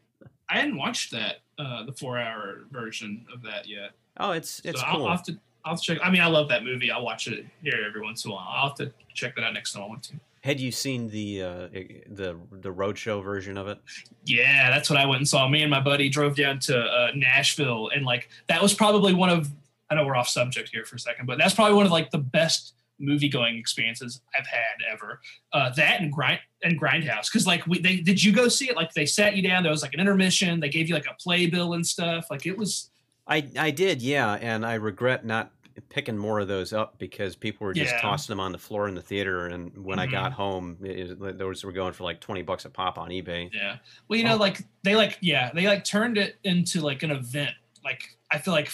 [0.49, 3.91] I hadn't watched that uh the four hour version of that yet.
[4.17, 5.05] Oh, it's it's so I'll, cool.
[5.05, 5.99] I'll have to I'll have to check.
[6.03, 6.91] I mean, I love that movie.
[6.91, 8.47] I'll watch it here every once in a while.
[8.49, 10.13] I'll have to check that out next time I want to.
[10.41, 11.67] Had you seen the uh,
[12.07, 13.77] the the roadshow version of it?
[14.25, 15.47] Yeah, that's what I went and saw.
[15.49, 19.29] Me and my buddy drove down to uh, Nashville, and like that was probably one
[19.29, 19.49] of.
[19.89, 22.11] I know we're off subject here for a second, but that's probably one of like
[22.11, 25.19] the best movie going experiences I've had ever.
[25.53, 28.75] Uh, that and grind and Grindhouse, because like we they did you go see it?
[28.75, 29.63] Like they sat you down.
[29.63, 30.59] There was like an intermission.
[30.59, 32.27] They gave you like a playbill and stuff.
[32.29, 32.89] Like it was.
[33.27, 35.51] I I did, yeah, and I regret not
[35.87, 38.01] picking more of those up because people were just Yeah.
[38.01, 40.11] tossing them on the floor in the theater, and when I Mhm.
[40.11, 43.49] got home, it, those were going for like twenty bucks a pop on eBay.
[43.53, 43.77] Yeah.
[44.07, 44.37] Well, you know, Oh.
[44.37, 47.51] like they like yeah, they like turned it into like an event.
[47.83, 48.69] Like I feel like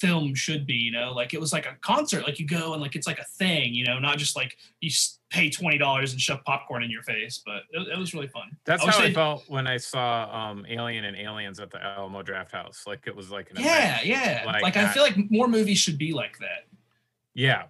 [0.00, 2.22] film should be, you know, like it was like a concert.
[2.24, 4.90] Like you go and like it's like a thing, you know, not just like you
[5.30, 7.42] pay twenty dollars and shove popcorn in your face.
[7.44, 8.56] But it, it was really fun.
[8.64, 12.22] That's I how I felt when I saw um Alien and Aliens at the Alamo
[12.22, 12.86] Drafthouse.
[12.86, 14.06] Like it was like an Yeah, event.
[14.06, 14.42] yeah.
[14.46, 16.66] Like Like, I feel like more movies should be like that.
[17.34, 17.64] Yeah.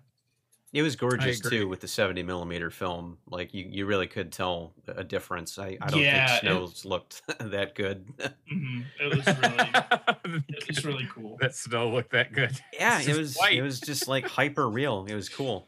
[0.72, 3.16] It was gorgeous too with the 70 millimeter film.
[3.30, 5.58] Like you, you really could tell a difference.
[5.58, 8.06] I, I don't Yeah, think it- Snows looked that good.
[8.52, 8.84] Mhm.
[9.00, 11.38] It was really, it was really cool.
[11.40, 12.60] that snow looked that good.
[12.72, 13.56] yeah, it was white.
[13.56, 15.06] it was just like hyper real.
[15.08, 15.66] It was cool.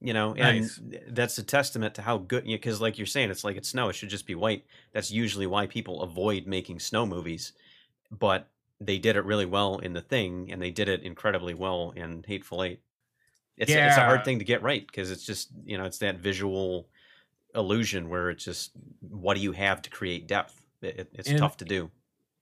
[0.00, 0.80] You know, and Nice.
[1.08, 3.92] that's a testament to how good because like you're saying, it's like it's snow, it
[3.94, 4.64] should just be white.
[4.92, 7.52] That's usually why people avoid making snow movies.
[8.10, 8.48] But
[8.80, 12.24] they did it really well in the thing, and they did it incredibly well in
[12.26, 12.80] Hateful Eight.
[13.56, 16.18] It's it's a hard thing to get right because it's just you know it's that
[16.18, 16.88] visual
[17.54, 20.64] illusion where it's just what do you have to create depth?
[20.80, 21.90] It, it- it's And- tough to do.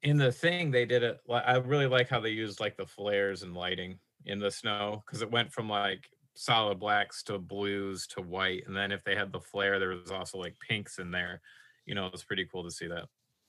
[0.02, 3.42] in the thing they did it i really like how they used like the flares
[3.42, 8.22] and lighting in the snow because it went from like solid blacks to blues to
[8.22, 11.42] white and then if they had the flare there was also like pinks in there
[11.84, 13.04] you know it's pretty cool to see that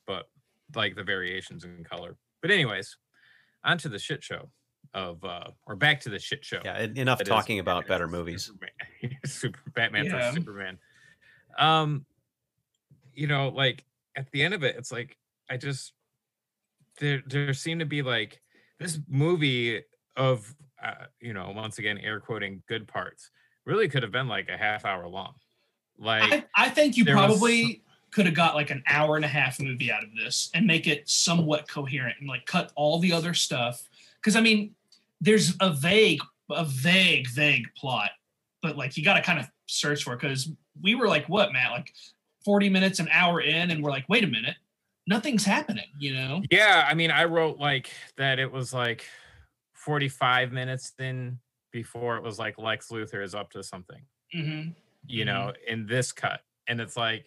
[0.06, 0.26] but
[0.76, 2.98] like the variations in color but anyways
[3.64, 4.52] on to the shit show
[4.94, 8.08] of uh or back to the shit show Yeah, enough that is talking about better
[8.08, 8.46] movies.
[8.46, 9.18] Superman.
[9.26, 10.32] Super Batman Yeah.
[10.32, 10.78] Superman.
[11.58, 12.06] Um,
[13.14, 13.84] you know, like
[14.16, 15.18] at the end of it, it's like
[15.50, 15.94] I just
[17.00, 18.42] there there seemed to be like
[18.80, 19.82] this movie
[20.16, 23.32] of uh, you know once again air quoting good parts
[23.66, 25.34] really could have been like a half hour long.
[25.98, 29.24] Like I, I think you there was probably could have got like an hour and
[29.24, 33.00] a half movie out of this and make it somewhat coherent and like cut all
[33.00, 33.88] the other stuff.
[34.20, 34.76] Because I mean,
[35.22, 38.12] there's a vague, a vague, vague plot,
[38.62, 40.50] but like you got to kind of search for it because
[40.82, 41.72] we were like, what, Matt?
[41.72, 41.92] Like
[42.44, 44.56] 40 minutes, an hour in, and we're like, wait a minute,
[45.08, 46.42] nothing's happening, you know?
[46.52, 49.06] Yeah, I mean, I wrote like that it was like
[49.74, 51.40] 45 minutes in
[51.72, 54.02] before it was like Lex Luthor is up to something,
[54.34, 54.70] hmm
[55.08, 56.42] you know, in this cut.
[56.68, 57.26] And it's like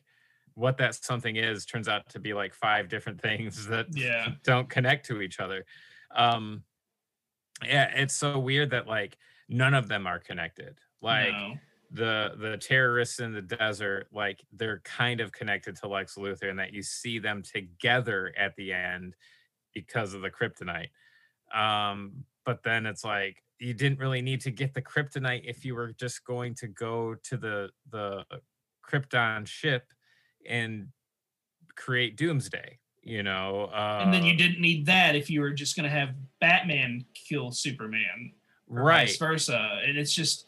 [0.54, 4.28] what that something is turns out to be like five different things that Yeah.
[4.44, 5.64] don't connect to each other.
[6.14, 6.62] Um
[7.66, 9.16] yeah, it's so weird that like
[9.48, 10.78] none of them are connected.
[11.02, 11.54] Like no.
[11.90, 16.58] the the terrorists in the desert like they're kind of connected to Lex Luthor and
[16.58, 19.14] that you see them together at the end
[19.74, 20.90] because of the kryptonite
[21.54, 25.74] um but then it's like you didn't really need to get the kryptonite if you
[25.74, 28.24] were just going to go to the the
[28.88, 29.92] krypton ship
[30.48, 30.88] and
[31.76, 35.76] create doomsday you know uh, and then you didn't need that if you were just
[35.76, 38.32] going to have Batman kill Superman.
[38.68, 39.80] right vice versa.
[39.86, 40.46] And it's just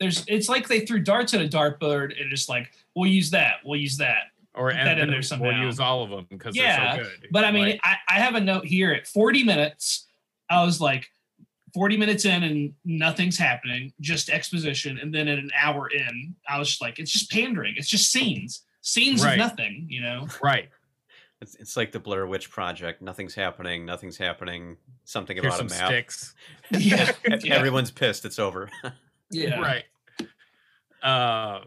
[0.00, 3.56] there's it's like they threw darts at a dartboard and just like we'll use that,
[3.64, 4.24] we'll use that.
[4.54, 7.10] or put and that in there we'll use all of them because Yeah, they're so
[7.10, 10.06] good But I mean, Like, I, I have a note here at 40 minutes.
[10.50, 11.10] I was like
[11.74, 14.98] 40 minutes in and nothing's happening, just exposition.
[14.98, 17.74] And then at an hour in, I was just like, it's just pandering.
[17.76, 19.32] It's just scenes, scenes Right.
[19.32, 20.26] of nothing, you know?
[20.42, 20.70] right
[21.40, 23.00] It's, it's like the Blair Witch Project.
[23.00, 23.86] Nothing's happening.
[23.86, 24.76] Nothing's happening.
[25.04, 25.88] Something here's about a map.
[25.88, 26.34] sticks
[26.70, 27.12] Yeah.
[27.42, 27.54] Yeah.
[27.54, 28.24] Everyone's pissed.
[28.24, 28.68] It's over.
[29.30, 29.60] yeah.
[29.60, 29.84] right
[31.02, 31.60] uh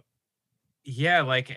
[0.84, 1.56] yeah like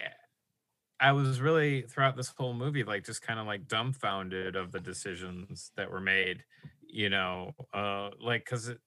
[1.01, 4.79] i was really throughout this whole movie like just kind of like dumbfounded of the
[4.79, 6.45] decisions that were made
[6.87, 8.79] you know uh like because it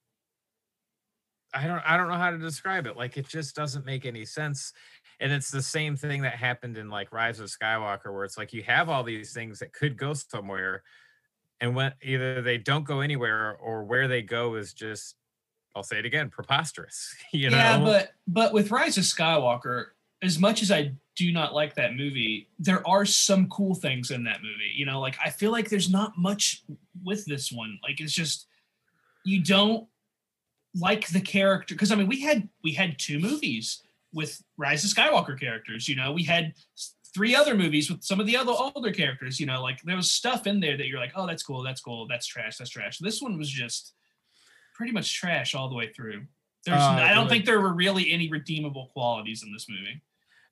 [1.53, 4.23] i don't i don't know how to describe it like it just doesn't make any
[4.23, 4.71] sense
[5.19, 8.53] and it's the same thing that happened in like rise of skywalker where it's like
[8.53, 10.83] you have all these things that could go somewhere
[11.59, 15.15] and when either they don't go anywhere or where they go is just
[15.75, 19.87] i'll say it again preposterous you know yeah, but but with Rise of Skywalker,
[20.21, 24.23] as much as I do not like that movie, there are some cool things in
[24.25, 24.71] that movie.
[24.75, 26.63] You know, like I feel like there's not much
[27.03, 27.79] with this one.
[27.83, 28.47] Like it's just
[29.23, 29.87] you don't
[30.75, 33.81] like the character because I mean we had we had two movies
[34.13, 35.87] with Rise of Skywalker characters.
[35.87, 36.53] You know, we had
[37.13, 39.39] three other movies with some of the other older characters.
[39.39, 41.81] You know, like there was stuff in there that you're like, oh, that's cool, that's
[41.81, 42.99] cool, that's trash, that's trash.
[42.99, 43.93] This one was just
[44.75, 46.25] pretty much trash all the way through.
[46.65, 47.29] There's, Uh, I don't really?
[47.29, 50.01] think there were really any redeemable qualities in this movie.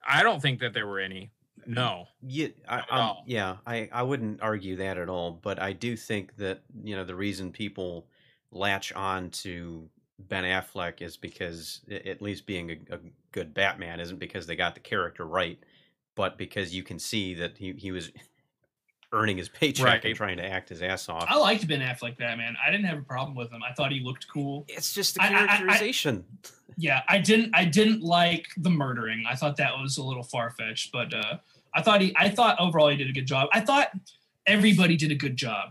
[0.08, 1.32] I don't think that there were any.
[1.68, 2.08] No.
[2.22, 3.24] Yeah, I, Not at all.
[3.26, 5.32] yeah, I, I wouldn't argue that at all.
[5.32, 8.08] But I do think that you know the reason people
[8.52, 9.90] latch on to
[10.20, 13.00] Ben Affleck is because at least being a, a
[13.32, 15.60] good Batman isn't because they got the character right,
[16.16, 18.12] but because you can see that he, he was
[19.12, 20.06] earning his paycheck Right.
[20.06, 21.26] and trying to act his ass off.
[21.30, 22.56] I liked Ben Affleck Batman.
[22.66, 23.62] I didn't have a problem with him.
[23.64, 24.66] I thought he looked cool.
[24.68, 26.26] It's just the I- I- I- I- characterization.
[26.78, 29.24] Yeah, I didn't I didn't like the murdering.
[29.30, 31.38] I thought that was a little far fetched, but uh,
[31.74, 33.48] I thought he I thought overall he did a good job.
[33.54, 33.92] I thought
[34.46, 35.70] everybody did a good job,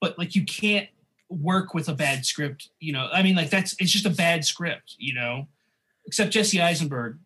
[0.00, 0.88] but like you can't
[1.32, 2.68] work with a bad script.
[2.80, 4.96] You know, I mean, like that's it's just a bad script.
[4.98, 5.48] You know,
[6.06, 7.18] except Jesse Eisenberg.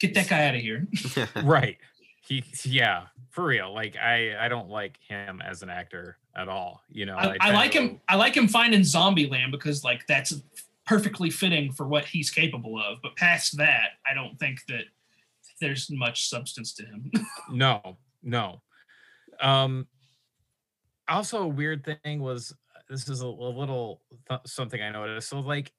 [0.00, 0.86] Get that guy out of here.
[1.44, 1.78] Right.
[2.26, 3.72] He yeah, for real.
[3.72, 6.82] Like I I don't like him as an actor at all.
[6.90, 8.00] You know, I, I try like him.
[8.08, 10.34] I like him finding Zombieland because like that's
[10.86, 12.98] perfectly fitting for what he's capable of.
[13.02, 14.84] But past that, I don't think that
[15.60, 17.10] there's much substance to him.
[17.50, 18.60] no, no.
[19.40, 19.86] Um,
[21.08, 22.54] also, a weird thing was
[22.94, 25.28] this is a, a little th- something I noticed.
[25.28, 25.72] So, like,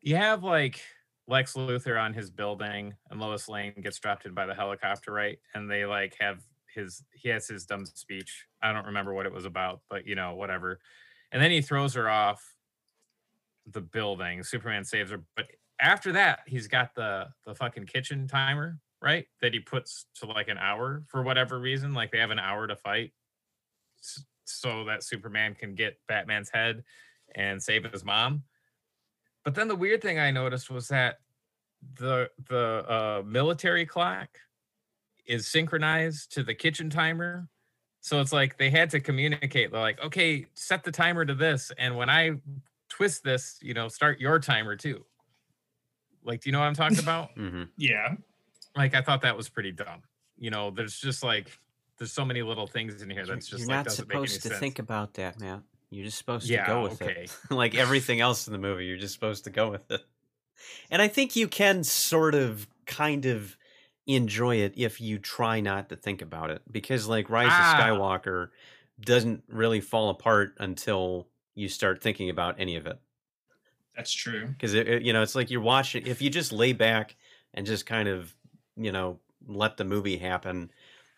[0.00, 0.80] you have like
[1.28, 5.38] Lex Luthor on his building, and Lois Lane gets dropped in by the helicopter, right?
[5.54, 6.40] And they like have
[6.74, 8.46] his he has his dumb speech.
[8.62, 10.80] I don't remember what it was about, but you know, whatever.
[11.32, 12.42] And then he throws her off
[13.66, 14.42] the building.
[14.42, 15.46] Superman saves her, but
[15.80, 19.26] after that, he's got the the fucking kitchen timer, right?
[19.40, 21.94] That he puts to like an hour for whatever reason.
[21.94, 23.12] Like they have an hour to fight,
[24.44, 26.84] so that Superman can get Batman's head
[27.34, 28.42] and save his mom.
[29.44, 31.20] But then the weird thing I noticed was that
[31.98, 34.28] the the uh, military clock
[35.26, 37.48] is synchronized to the kitchen timer.
[38.00, 39.70] So it's like they had to communicate.
[39.70, 42.32] They're like, okay, set the timer to this, and when I
[42.88, 45.04] twist this, you know, start your timer too.
[46.22, 47.30] Like, do you know what I'm talking about?
[47.36, 47.64] Mm-hmm.
[47.76, 48.14] yeah.
[48.76, 50.02] like, I thought that was pretty dumb.
[50.38, 51.58] You know, there's just like
[51.98, 54.26] there's so many little things in here that's just you're like not doesn't make any
[54.26, 54.60] supposed to sense.
[54.60, 55.62] think about that, Matt.
[55.90, 57.22] You're just supposed Yeah, to go with okay.
[57.24, 57.36] it.
[57.50, 60.00] like everything else in the movie, you're just supposed to go with it.
[60.90, 63.56] And I think you can sort of, kind of
[64.06, 66.62] enjoy it if you try not to think about it.
[66.70, 67.78] Because, like, Rise Ah.
[67.78, 68.48] of Skywalker
[69.00, 72.98] doesn't really fall apart until you start thinking about any of it.
[73.96, 74.48] That's true.
[74.48, 77.16] Because, it, it- you know, it's like you're watching, if you just lay back
[77.52, 78.34] and just kind of,
[78.76, 80.70] you know, let the movie happen,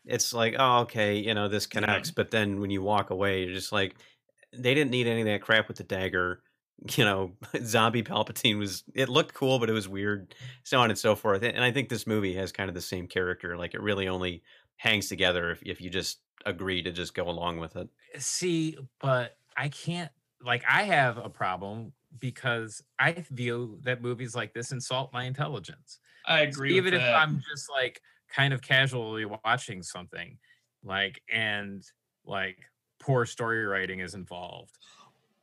[0.07, 2.11] it's like, oh, okay, you know, this connects.
[2.11, 3.96] But then when you walk away, you're just like,
[4.52, 6.42] they didn't need any of that crap with the dagger.
[6.94, 7.32] You know,
[7.64, 11.42] zombie Palpatine was, it looked cool, but it was weird, so on and so forth.
[11.42, 13.57] And I think this movie has kind of the same character.
[13.57, 14.42] Like, it really only
[14.76, 17.88] hangs together if, if you just agree to just go along with it.
[18.14, 20.11] Eh, see, but I can't
[20.44, 25.98] like I have a problem because I view that movies like this insult my intelligence.
[26.26, 26.76] I agree.
[26.76, 27.14] Even if that.
[27.14, 28.00] I'm just like
[28.34, 30.38] kind of casually watching something,
[30.84, 31.82] like and
[32.24, 32.58] like
[33.00, 34.76] poor story writing is involved.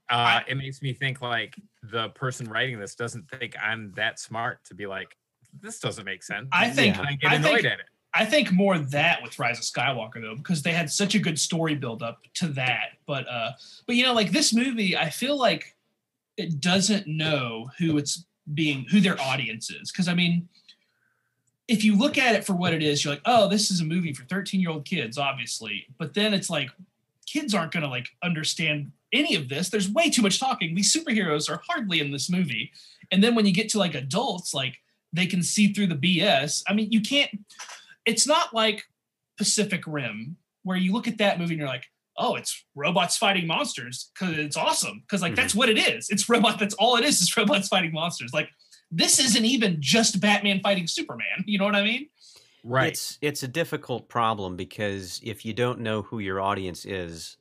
[0.10, 4.64] Uh, it makes me think like the person writing this doesn't think I'm that smart
[4.66, 5.16] to be like,
[5.62, 6.50] this doesn't make sense.
[6.52, 7.86] I think and I get I think- at it.
[8.16, 11.40] I think more that with Rise of Skywalker though, because they had such a good
[11.40, 12.90] story build up to that.
[13.08, 13.54] But uh,
[13.88, 15.76] but you know, like this movie, I feel like
[16.38, 19.92] it doesn't know who it's being, who their audience is.
[19.92, 20.48] Because I mean,
[21.68, 23.86] if you look at it for what it is, you're like, oh, this is a
[23.86, 25.86] movie for 13 year old kids, obviously.
[25.98, 26.70] But then it's like,
[27.26, 29.70] kids aren't gonna like understand any of this.
[29.70, 30.76] There's way too much talking.
[30.76, 32.72] These superheroes are hardly in this movie.
[33.12, 34.76] And then when you get to like adults, like
[35.14, 36.64] they can see through the BS.
[36.68, 37.30] I mean, you can't
[38.06, 38.84] it's not like
[39.38, 41.86] Pacific Rim where you look at that movie and you're like,
[42.18, 45.02] oh, it's robots fighting monsters because it's awesome.
[45.02, 45.60] Because like that's mm-hmm.
[45.60, 46.10] what it is.
[46.10, 46.60] It's robot.
[46.60, 47.22] That's all it is.
[47.22, 48.34] Is robots fighting monsters.
[48.34, 48.50] Like
[48.96, 51.44] this isn't even just Batman fighting Superman.
[51.46, 52.08] You know what I mean?
[52.64, 52.90] Right.
[52.94, 57.38] It's it's a difficult problem because if you don't know who your audience is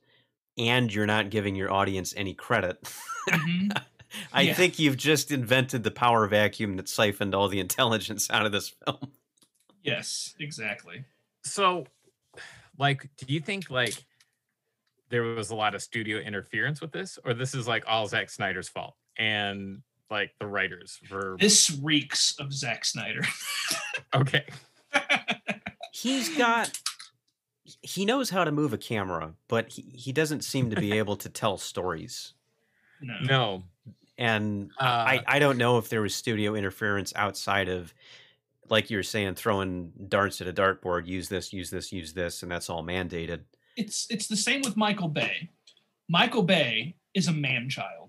[0.57, 2.81] and you're not giving your audience any credit,
[3.29, 3.81] Mhm.
[4.33, 4.53] I Yeah.
[4.53, 8.69] think you've just invented the power vacuum that siphoned all the intelligence out of this
[8.69, 9.11] film.
[9.83, 11.05] yes, exactly.
[11.43, 11.85] so
[12.79, 13.93] like do you think like
[15.09, 18.29] there was a lot of studio interference with this or this is like all Zack
[18.29, 23.21] Snyder's fault and like the writers were This reeks of Zack Snyder.
[24.15, 24.45] okay
[25.91, 26.71] He's got
[27.81, 31.15] he knows how to move a camera, but he, he doesn't seem to be able
[31.17, 32.33] to tell stories.
[33.01, 33.15] no.
[33.21, 33.63] no
[34.17, 37.93] And uh, I, I don't know if there was studio interference outside of
[38.69, 42.43] like you were saying, throwing darts at a dartboard, use this, use this, use this,
[42.43, 43.41] and that's all mandated.
[43.75, 45.49] it's it's the same with Michael Bay.
[46.09, 48.02] Michael Bay is a man child.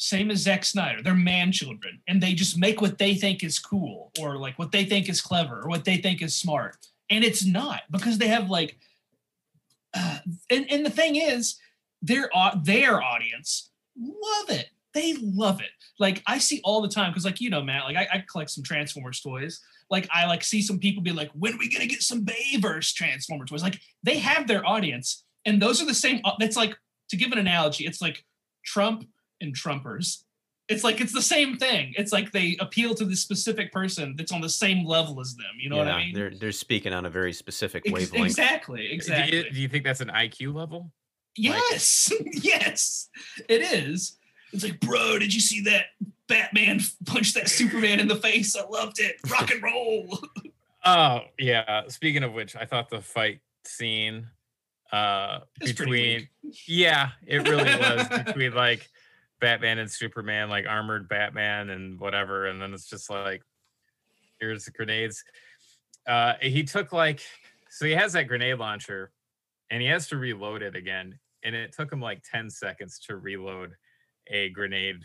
[0.00, 1.02] Same as Zack Snyder.
[1.02, 2.00] They're man children.
[2.08, 5.20] And they just make what they think is cool or like what they think is
[5.20, 6.78] clever or what they think is smart.
[7.10, 8.78] And it's not because they have like
[9.92, 11.56] uh, and, and the thing is,
[12.00, 12.30] their
[12.62, 14.70] their audience love it.
[14.94, 15.68] They love it.
[15.98, 18.50] Like I see all the time because, like you know, Matt, like I, I collect
[18.50, 19.60] some Transformers toys.
[19.90, 22.94] Like I like see some people be like, "When are we gonna get some Bayverse
[22.94, 26.22] Transformer toys?" Like they have their audience, and those are the same.
[26.40, 26.74] It's like
[27.10, 28.24] to give an analogy, it's like
[28.64, 29.04] Trump
[29.40, 30.24] and Trumpers.
[30.68, 31.94] It's like it's the same thing.
[31.96, 35.46] It's like they appeal to this specific person that's on the same level as them.
[35.58, 36.14] You know what I mean?
[36.14, 38.26] They're they're speaking on a very specific Ex- wavelength.
[38.26, 38.86] exactly.
[38.86, 39.36] do, Exactly.
[39.36, 40.92] you, do you think that's an IQ level
[41.36, 43.08] Yes, yes,
[43.48, 44.16] it is.
[44.52, 45.86] It's like, bro, did you see that
[46.28, 48.56] Batman punch that Superman in the face?
[48.56, 49.16] I loved it.
[49.30, 50.18] Rock and roll.
[50.84, 54.28] oh yeah speaking of which I thought the fight scene
[54.92, 56.28] uh It's between
[56.66, 58.88] yeah it really was between like
[59.40, 63.42] Batman and Superman, like armored Batman and whatever, and then it's just like
[64.38, 65.24] here's the grenades.
[66.06, 67.22] Uh, he took like
[67.68, 69.10] so he has that grenade launcher,
[69.70, 73.16] and he has to reload it again, and it took him like ten seconds to
[73.16, 73.74] reload
[74.28, 75.02] a grenade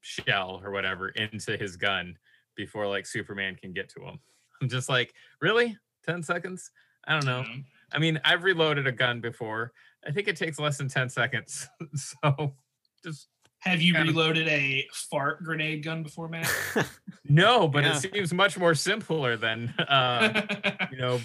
[0.00, 2.16] shell or whatever into his gun
[2.56, 4.18] before like Superman can get to him.
[4.62, 5.76] I'm just like, really?
[6.06, 6.70] 10 seconds?
[7.06, 7.40] I don't know.
[7.40, 9.72] Um, I mean, I've reloaded a gun before.
[10.06, 11.68] I think it takes less than 10 seconds.
[11.94, 12.54] so
[13.02, 13.28] just
[13.62, 16.50] Have you Kind of- reloaded a fart grenade gun before, Matt?
[17.28, 17.96] no, but Yeah.
[17.96, 21.20] it seems much more simpler than uh, you know,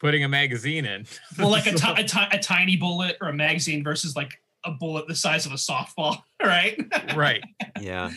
[0.00, 1.06] putting a magazine in.
[1.38, 1.74] well, like a,
[2.32, 4.32] a, tiny bullet or a magazine versus like
[4.64, 6.76] a bullet the size of a softball, right?
[7.16, 7.42] right.
[7.80, 8.10] yeah.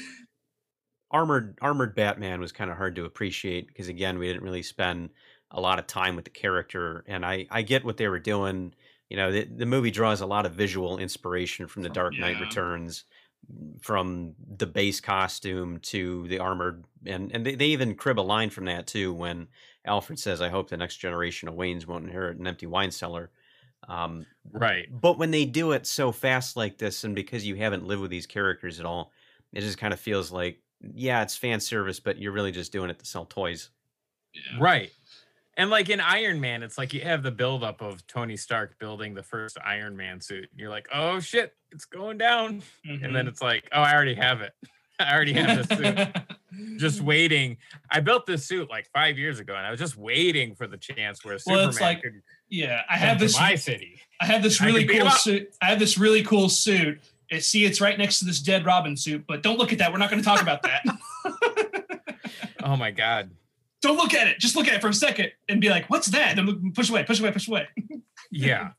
[1.12, 5.10] Armored armored Batman was kind of hard to appreciate because again, we didn't really spend
[5.52, 8.74] a lot of time with the character, and I I get what they were doing.
[9.10, 12.38] You know, the, the movie draws a lot of visual inspiration from The Dark Knight
[12.38, 12.44] Yeah.
[12.46, 13.04] Returns,
[13.82, 18.50] from the base costume to the armored, and and they, they even crib a line
[18.50, 19.48] from that too when
[19.86, 23.32] Alfred says, "I hope the next generation of Waynes won't inherit an empty wine cellar."
[23.88, 24.90] Um, Right.
[24.90, 28.12] but when they do it so fast like this, and because you haven't lived with
[28.12, 29.12] these characters at all,
[29.54, 32.90] it just kind of feels like, yeah, it's fan service, but you're really just doing
[32.90, 33.70] it to sell toys.
[34.34, 34.60] Yeah.
[34.60, 34.92] Right.
[35.58, 39.14] And like in Iron Man, it's like you have the buildup of Tony Stark building
[39.14, 40.48] the first Iron Man suit.
[40.52, 42.62] And you're like, oh shit, it's going down.
[42.86, 43.14] And Mm-hmm.
[43.14, 44.54] then it's like, oh, I already have it.
[45.00, 46.08] I already have this suit.
[46.80, 47.58] just waiting.
[47.90, 50.78] I built this suit like five years ago, and I was just waiting for the
[50.78, 53.40] chance where Well, Superman it's like- could yeah, I have this.
[53.40, 54.00] my city.
[54.20, 55.56] I have this really could beat 'em cool suit.
[55.62, 57.00] I have this really cool suit.
[57.32, 59.92] And see, it's right next to this dead Robin suit, but don't look at that.
[59.92, 60.84] We're not going to talk about that.
[62.64, 63.32] Oh my god.
[63.82, 64.40] Don't look at it.
[64.40, 67.04] Just look at it for a second and be like, "What's that?" Then push away,
[67.04, 67.68] push away, push away.
[68.34, 68.70] Yeah.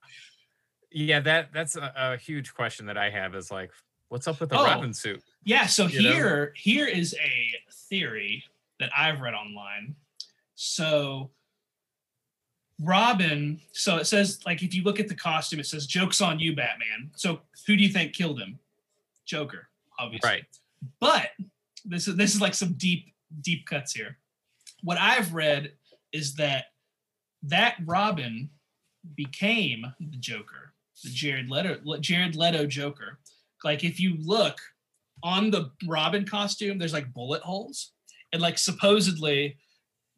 [0.91, 3.71] Yeah, that that's a, a huge question that I have is like,
[4.09, 4.65] what's up with the Oh.
[4.65, 5.23] Robin suit?
[5.45, 5.67] Yeah.
[5.67, 6.13] So You know?
[6.13, 7.51] here, here is a
[7.91, 8.45] theory
[8.81, 9.95] that I've read online.
[10.55, 11.31] So
[12.81, 13.61] Robin.
[13.73, 16.55] So it says like if you look at the costume, it says "Jokes on you,
[16.57, 18.59] Batman." So who do you think killed him?
[19.25, 20.29] Joker, obviously.
[20.29, 20.45] Right.
[21.01, 21.29] But
[21.85, 24.19] this is this is like some deep deep cuts here.
[24.83, 25.73] What I've read
[26.13, 26.67] is that
[27.45, 28.51] that Robin
[29.15, 33.19] became the Joker, the Jared Leto Jared Leto Joker.
[33.65, 34.59] Like if you look
[35.23, 37.93] on the Robin costume, there's like bullet holes,
[38.33, 39.57] and like supposedly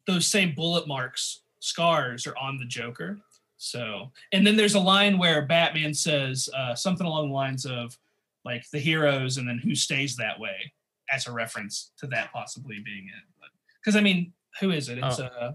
[0.07, 3.19] those same bullet marks scars are on the Joker.
[3.57, 7.97] So, and then there's a line where Batman says uh, something along the lines of
[8.43, 10.73] like the heroes and then who stays that way
[11.11, 13.49] as a reference to that possibly being it.
[13.81, 14.97] Because I mean, who is it?
[14.99, 15.25] It's Oh.
[15.25, 15.51] uh,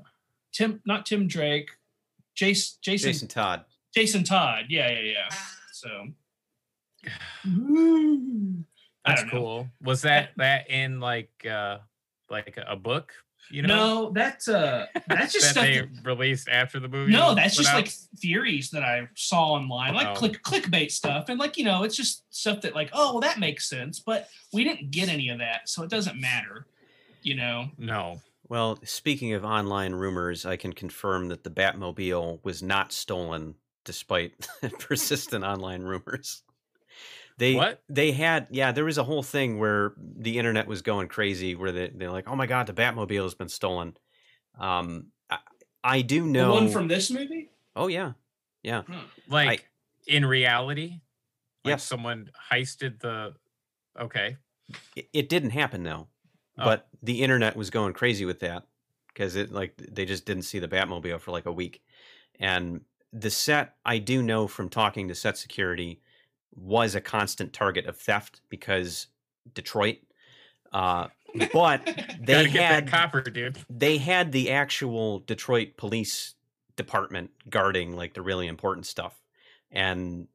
[0.52, 1.70] Tim, not Tim Drake,
[2.34, 3.64] Jason, Jason, Jason Todd.
[3.94, 4.66] Jason Todd.
[4.68, 5.28] Yeah, yeah, yeah.
[5.72, 6.08] So
[9.06, 9.68] That's cool.
[9.82, 11.78] Was that that in like uh
[12.28, 13.12] like a book?
[13.52, 15.64] You know, No, that's uh, that's just that stuff.
[15.64, 17.10] they that- released after the movie.
[17.10, 17.74] no, that's just out?
[17.76, 17.88] like
[18.18, 20.14] theories that I saw online, like Oh.
[20.14, 23.40] click clickbait stuff, and like you know, it's just stuff that like, oh, well, that
[23.40, 26.66] makes sense, but we didn't get any of that, so it doesn't matter,
[27.22, 27.70] you know.
[27.76, 28.20] no.
[28.50, 34.48] Well, speaking of online rumors, I can confirm that the Batmobile was not stolen despite
[34.80, 36.42] persistent online rumors.
[37.38, 37.82] They What?
[37.88, 41.70] they had yeah, there was a whole thing where the internet was going crazy where
[41.70, 43.96] they, they're like, "Oh my god, the Batmobile has been stolen."
[44.58, 45.38] Um I,
[45.84, 47.50] I do know The one from this movie.
[47.76, 48.14] Oh yeah.
[48.66, 48.82] Huh.
[49.28, 49.70] Like
[50.08, 51.00] in reality,
[51.64, 51.84] like Yes.
[51.84, 53.34] someone heisted the.
[53.98, 54.36] Okay.
[54.96, 56.08] It, it didn't happen though.
[56.58, 56.64] Oh.
[56.64, 58.64] But the internet was going crazy with that
[59.08, 61.82] because it like they just didn't see the Batmobile for like a week.
[62.38, 62.82] And
[63.12, 66.00] the set, I do know from talking to set security,
[66.54, 69.08] was a constant target of theft because
[69.54, 69.98] Detroit.
[70.72, 71.08] Uh,
[71.52, 71.88] but
[72.20, 73.58] they had copper, dude.
[73.68, 76.34] they had the actual Detroit police
[76.76, 79.20] department guarding like the really important stuff.
[79.70, 80.28] And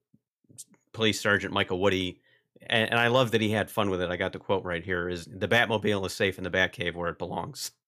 [0.94, 2.22] police sergeant Michael Woody
[2.68, 4.10] and, and I love that he had fun with it.
[4.10, 7.10] I got the quote right here is the Batmobile is safe in the Batcave where
[7.10, 7.72] it belongs.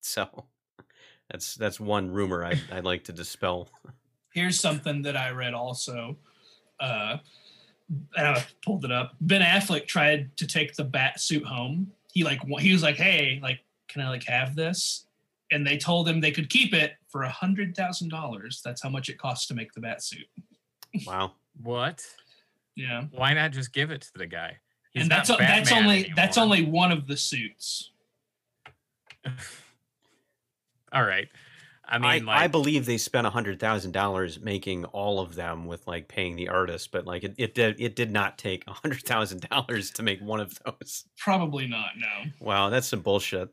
[0.00, 0.46] So
[1.28, 3.68] that's that's one rumor I, I'd like to dispel.
[4.32, 6.16] Here's something that I read also.
[6.78, 7.18] Uh,
[8.16, 9.16] and I pulled it up.
[9.20, 11.90] Ben Affleck tried to take the bat suit home.
[12.12, 15.06] He like he was like, "Hey, like, can I like have this?"
[15.50, 18.60] And they told him they could keep it for a hundred thousand dollars.
[18.64, 20.28] That's how much it costs to make the bat suit.
[21.06, 21.32] Wow.
[21.62, 22.04] What?
[22.78, 24.58] Yeah, Why not just give it to the guy?
[24.92, 27.90] He's and not that's that's Batman only that's only one of the suits.
[30.92, 31.28] All right.
[31.90, 35.34] I I, mean, I like, believe they spent a hundred thousand dollars making all of
[35.34, 38.64] them with like paying the artist, but like it, it did it did not take
[38.66, 41.04] a hundred thousand dollars to make one of those.
[41.16, 41.90] Probably not.
[41.96, 42.30] No.
[42.40, 43.48] Wow, that's some bullshit.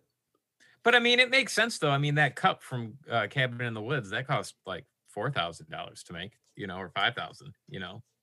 [0.84, 1.92] but I mean, it makes sense though.
[1.92, 5.70] I mean, that cup from uh, Cabin in the Woods that cost like four thousand
[5.70, 7.54] dollars to make, you know, or five thousand.
[7.70, 8.15] You know, that's just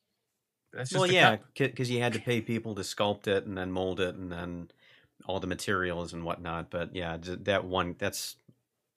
[0.95, 4.14] Well, yeah, because you had to pay people to sculpt it and then mold it
[4.14, 4.70] and then
[5.27, 6.70] all the materials and whatnot.
[6.70, 8.37] But yeah, that one that's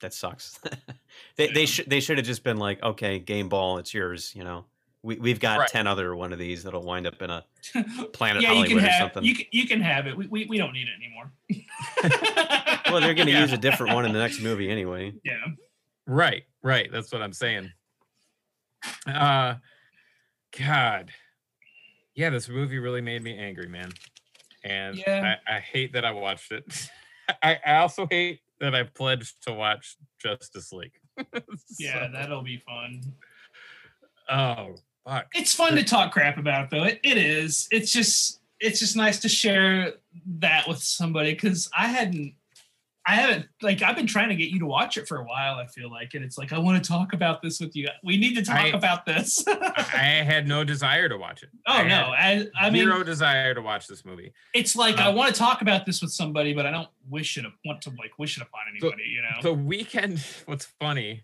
[0.00, 0.58] that sucks.
[1.36, 4.32] they they should they should have just been like, okay, game ball, it's yours.
[4.34, 4.64] You know,
[5.02, 5.68] we we've got Right.
[5.68, 7.44] ten other one of these that'll wind up in a
[8.12, 9.24] Planet yeah, you Hollywood can or have something.
[9.24, 10.16] you can, you can have it.
[10.16, 11.32] We, we, we don't need it anymore.
[12.90, 13.40] well, they're going to Yeah.
[13.42, 15.12] use a different one in the next movie anyway.
[15.24, 15.34] yeah.
[16.06, 16.90] Right, right.
[16.92, 17.70] That's what I'm saying.
[19.06, 19.56] Uh
[20.58, 21.10] God.
[22.16, 23.92] Yeah, this movie really made me angry, man.
[24.64, 25.36] And Yeah.
[25.48, 26.88] I, I hate that I watched it.
[27.42, 30.92] I, I also hate that I pledged to watch Justice League.
[31.78, 33.02] Yeah, that'll be fun.
[34.30, 34.74] oh
[35.06, 35.26] fuck.
[35.34, 36.84] It's fun to talk crap about though.
[36.84, 37.68] It, it is.
[37.70, 39.94] It's just it's just nice to share
[40.40, 42.34] that with somebody because I hadn't
[43.08, 45.54] I haven't like I've been trying to get you to watch it for a while,
[45.56, 46.14] I feel like.
[46.14, 47.88] And it's like I want to talk about this with you.
[48.02, 49.44] We need to talk I- about this.
[49.46, 51.50] I had no desire to watch it.
[51.68, 52.12] oh I no.
[52.16, 54.32] I I mean zero desire to watch this movie.
[54.54, 57.36] it's like I Uh, want to talk about this with somebody, but I don't wish
[57.36, 59.40] it want to like wish it upon anybody, you know.
[59.42, 61.22] The weekend, what's funny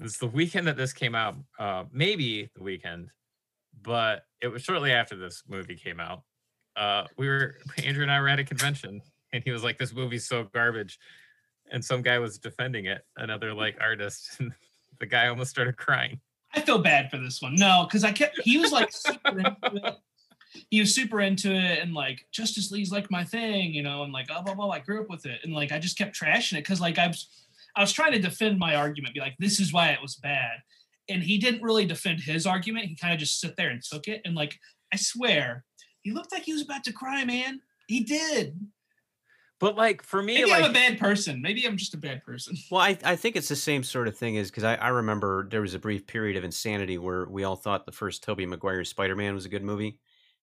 [0.00, 3.10] is the weekend that this came out, uh, maybe the weekend,
[3.82, 6.22] but it was shortly after this movie came out.
[6.76, 9.02] Uh, we were Andrew and I were at a convention,
[9.32, 10.98] and he was like, "This movie's so garbage,"
[11.70, 14.52] and some guy was defending it, another like artist, and
[15.00, 16.20] the guy almost started crying.
[16.54, 17.54] I feel bad for this one.
[17.54, 19.94] No, because I kept he was like super into it.
[20.70, 24.12] He was super into it and like Justice League's like my thing, you know, and
[24.12, 24.74] like oh, blah blah blah.
[24.74, 25.40] I grew up with it.
[25.44, 27.28] And like I just kept trashing it because like I was
[27.76, 30.62] I was trying to defend my argument, be like, this is why it was bad.
[31.08, 32.86] And he didn't really defend his argument.
[32.86, 34.20] He kind of just sit there and took it.
[34.24, 34.58] And like,
[34.92, 35.64] I swear,
[36.02, 37.60] he looked like he was about to cry, man.
[37.86, 38.58] He did.
[39.60, 41.42] But like for me, Maybe like I'm a bad person.
[41.42, 42.56] Maybe I'm just a bad person.
[42.70, 45.48] Well, I, I think it's the same sort of thing as because I, I remember
[45.48, 48.84] there was a brief period of insanity where we all thought the first Tobey Maguire
[48.84, 49.98] Spider Man was a good movie.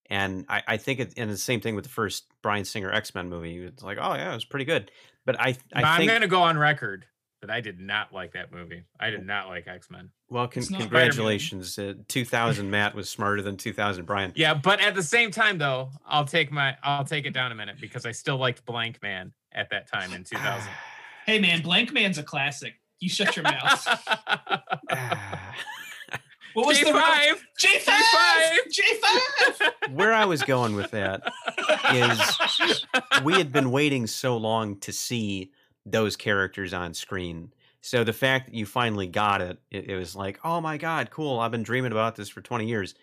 [0.07, 3.15] And I, I think it, and the same thing with the first Bryan Singer X
[3.15, 3.57] Men movie.
[3.57, 4.91] It's like, oh, yeah, it was pretty good.
[5.25, 7.05] But I, I I'm think, gonna go on record
[7.45, 8.83] that I did not like that movie.
[8.99, 10.09] I did not like X Men.
[10.29, 11.01] well, con- It's not Spider-Man.
[11.09, 11.77] congratulations.
[11.77, 14.31] Uh, 2000 Matt was smarter than 2000 Brian.
[14.35, 17.55] Yeah, but at the same time, though, I'll take my I'll take it down a
[17.55, 20.69] minute because I still liked Blank Man at that time in 2000.
[21.25, 22.75] Hey man, Blank Man's a classic.
[22.99, 23.87] You shut your mouth.
[26.53, 27.45] What was J the five.
[27.59, 28.51] J five?
[28.71, 29.91] J five.
[29.93, 31.21] Where I was going with that
[31.93, 32.85] is
[33.25, 35.51] we had been waiting so long to see
[35.85, 37.53] those characters on screen.
[37.81, 41.11] So the fact that you finally got it, it, it was like, oh my god,
[41.11, 41.39] cool!
[41.39, 42.95] I've been dreaming about this for twenty years,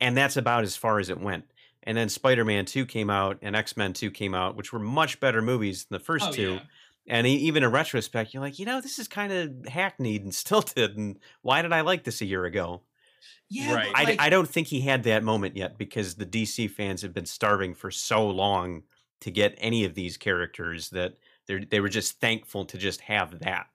[0.00, 1.44] and that's about as far as it went.
[1.84, 5.42] And then Spider-Man Two came out, and X-Men Two came out, which were much better
[5.42, 6.52] movies than the first Oh, two.
[6.54, 6.60] yeah.
[7.08, 10.96] And even in retrospect, you're like, you know, this is kind of hackneyed and stilted.
[10.96, 12.82] And why did I like this a year ago?
[13.50, 13.92] Yeah, Right.
[13.94, 17.12] I, like, I don't think he had that moment yet because the DC fans have
[17.12, 18.84] been starving for so long
[19.20, 21.14] to get any of these characters that
[21.48, 23.66] they they were just thankful to just have that.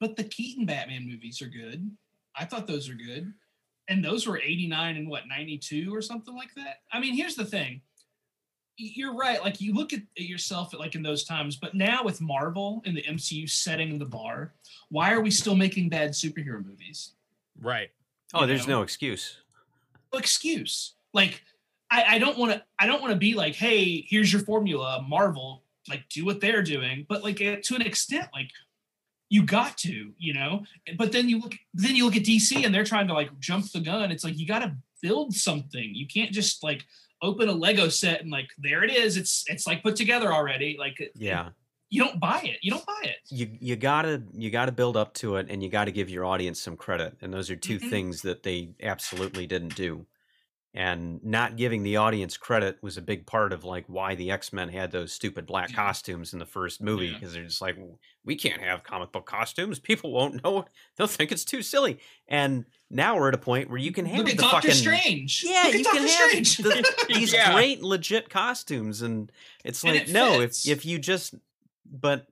[0.00, 1.90] but the Keaton Batman movies are good.
[2.36, 3.32] I thought those are good.
[3.88, 6.76] And those were 89 and what, 92 or something like that?
[6.92, 7.82] I mean, here's the thing.
[8.78, 9.42] You're right.
[9.42, 12.80] Like you look at at yourself at like in those times, but now with Marvel
[12.86, 14.54] and the MCU setting the bar,
[14.88, 17.12] why are we still making bad superhero movies?
[17.60, 17.90] right.
[18.34, 18.76] Oh, You there's know?
[18.78, 19.36] no excuse.
[20.12, 20.94] No excuse.
[21.12, 21.42] Like
[21.90, 25.04] I, I don't want to I don't want to be like, hey, here's your formula,
[25.06, 27.06] Marvel, like do what they're doing.
[27.08, 28.50] But like to an extent, like
[29.28, 30.64] you got to, you know.
[30.98, 33.70] But then you look then you look at DC and they're trying to like jump
[33.72, 34.10] the gun.
[34.12, 35.94] It's like you got to build something.
[35.94, 36.84] You can't just like
[37.22, 39.16] open a Lego set and like there it is.
[39.16, 40.76] It's it's like put together already.
[40.78, 41.50] Like Yeah,
[41.90, 42.58] you don't buy it.
[42.62, 43.16] You don't buy it.
[43.30, 46.24] you you gotta you gotta build up to it, and you got to give your
[46.24, 47.16] audience some credit.
[47.22, 47.90] And those are 2 Mhm.
[47.90, 50.06] things that they absolutely didn't do.
[50.74, 54.54] And not giving the audience credit was a big part of like why the X
[54.54, 55.76] Men had those stupid black Yeah.
[55.76, 57.12] costumes in the first movie Yeah.
[57.18, 57.76] because they're just like
[58.24, 59.78] we can't have comic book costumes.
[59.78, 60.64] People won't know.
[60.96, 61.98] They'll think it's too silly.
[62.26, 65.44] And now we're at a point where you can have Look the Doctor fucking Strange.
[65.46, 67.52] yeah, you Doctor can have the, these Yeah.
[67.52, 69.30] great legit costumes, and
[69.64, 71.34] it's And like it no, if if you just
[71.84, 72.28] but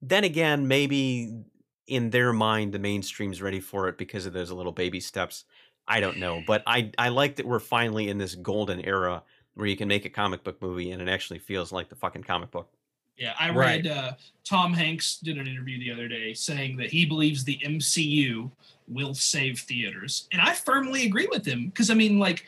[0.00, 1.42] then again, maybe
[1.86, 5.44] in their mind the mainstream's ready for it because of those little baby steps.
[5.88, 9.22] I don't know, but I I like that we're finally in this golden era
[9.54, 12.22] where you can make a comic book movie and it actually feels like the fucking
[12.22, 12.70] comic book.
[13.18, 13.84] Yeah, I Right.
[13.84, 17.58] read uh, Tom Hanks did an interview the other day saying that he believes the
[17.64, 18.50] MCU
[18.88, 22.46] will save theaters, and I firmly agree with him because I mean, like,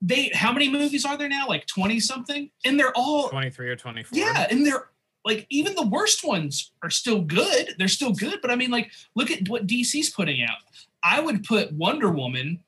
[0.00, 1.46] they how many movies are there now?
[1.48, 4.18] Like twenty something, and they're all 23 or 24.
[4.18, 4.88] yeah, and they're
[5.24, 7.74] like even the worst ones are still good.
[7.78, 10.58] They're still good, but I mean, like, look at what DC's putting out.
[11.04, 12.60] I would put Wonder Woman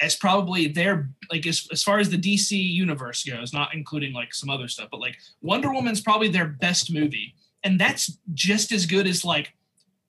[0.00, 4.34] as probably their like as, as far as the DC universe goes, not including like
[4.34, 8.86] some other stuff, but like Wonder Woman's probably their best movie, and that's just as
[8.86, 9.52] good as like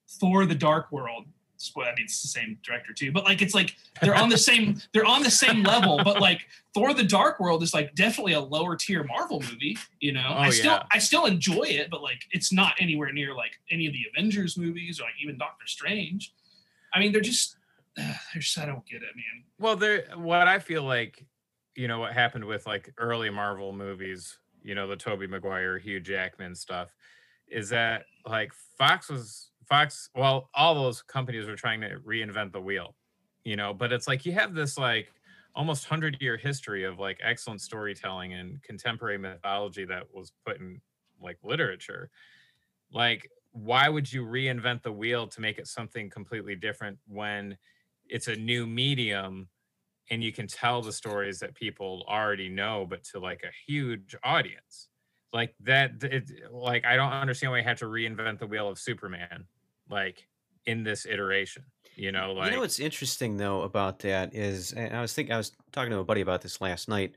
[0.08, 1.26] Thor: The Dark World.
[1.74, 4.38] Well, I mean, it's the same director too, but like it's like they're on the
[4.38, 6.00] same they're on the same level.
[6.04, 9.76] But like Thor: The Dark World is like definitely a lower tier Marvel movie.
[10.00, 10.82] You know, Oh, I still yeah.
[10.92, 14.56] I still enjoy it, but like it's not anywhere near like any of the Avengers
[14.56, 16.32] movies or like even Doctor Strange.
[16.94, 17.57] I mean, they're just
[18.32, 19.44] they're just I don't get it, man.
[19.58, 20.04] Well, there.
[20.14, 21.24] What I feel like,
[21.74, 26.00] you know, what happened with like early Marvel movies, you know, the Tobey Maguire, Hugh
[26.00, 26.94] Jackman stuff,
[27.48, 30.10] is that like Fox was Fox.
[30.14, 32.94] Well, all those companies were trying to reinvent the wheel,
[33.44, 33.74] you know.
[33.74, 35.12] But it's like you have this like
[35.54, 40.80] almost hundred year history of like excellent storytelling and contemporary mythology that was put in
[41.20, 42.10] like literature.
[42.92, 47.58] Like, why would you reinvent the wheel to make it something completely different when
[48.08, 49.48] it's a new medium
[50.10, 54.16] and you can tell the stories that people already know but to like a huge
[54.22, 54.88] audience
[55.32, 58.78] like that it, like i don't understand why you had to reinvent the wheel of
[58.78, 59.46] superman
[59.90, 60.28] like
[60.66, 61.64] in this iteration
[61.96, 65.32] you know like you know what's interesting though about that is, and I was thinking,
[65.32, 67.16] I was talking to a buddy about this last night.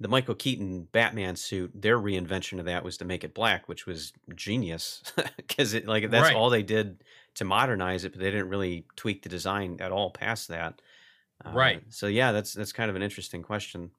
[0.00, 3.86] The Michael Keaton Batman suit, their reinvention of that was to make it black, which
[3.86, 5.02] was genius
[5.36, 6.30] because it like that's Right.
[6.30, 7.02] all they did
[7.38, 10.82] to modernize it, but they didn't really tweak the design at all past that.
[11.44, 11.82] Uh, Right.
[11.88, 13.90] So yeah, that's that's kind of an interesting question.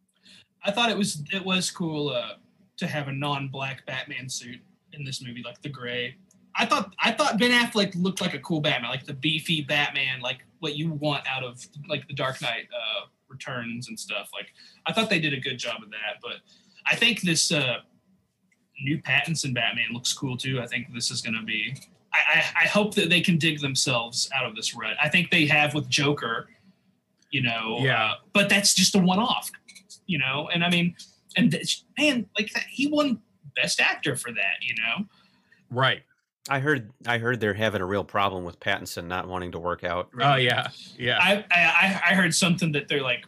[0.64, 2.34] I thought it was it was cool uh,
[2.78, 4.60] to have a non-black Batman suit
[4.92, 6.16] in this movie, like the gray.
[6.56, 10.20] I thought I thought Ben Affleck looked like a cool Batman, like the beefy Batman,
[10.20, 14.32] like what you want out of like the Dark Knight uh, Returns and stuff.
[14.34, 14.48] Like
[14.86, 16.38] I thought they did a good job of that, but
[16.86, 17.78] I think this uh,
[18.84, 20.60] new Pattinson Batman looks cool too.
[20.60, 21.74] I think this is going to be.
[22.28, 24.96] I, I, I hope that they can dig themselves out of this rut.
[25.02, 26.48] I think they have with Joker,
[27.32, 27.78] you know.
[27.80, 28.04] Yeah.
[28.04, 29.52] Uh, but that's just a one-off,
[30.08, 30.50] you know.
[30.54, 30.96] And I mean,
[31.36, 33.22] and th- man, like that, he won
[33.56, 35.06] Best Actor for that, you know.
[35.70, 36.02] right
[36.50, 39.84] I heard I heard they're having a real problem with Pattinson not wanting to work
[39.84, 40.10] out.
[40.20, 43.26] oh yeah yeah I, I I heard something that they're like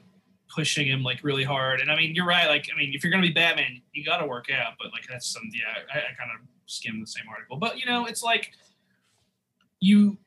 [0.53, 2.47] pushing him like really hard, and I mean, you're right.
[2.47, 4.73] Like, I mean, if you're gonna be Batman, you got to work out.
[4.79, 5.83] But like, that's some yeah.
[5.93, 8.51] I, I kind of skimmed the same article, but you know, it's like
[9.81, 10.17] you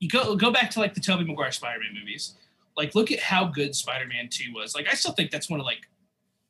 [0.00, 2.34] you go go back to like the Tobey Maguire Spider-Man movies.
[2.76, 4.74] Like, look at how good Spider-Man Two was.
[4.74, 5.86] Like, I still think that's one of like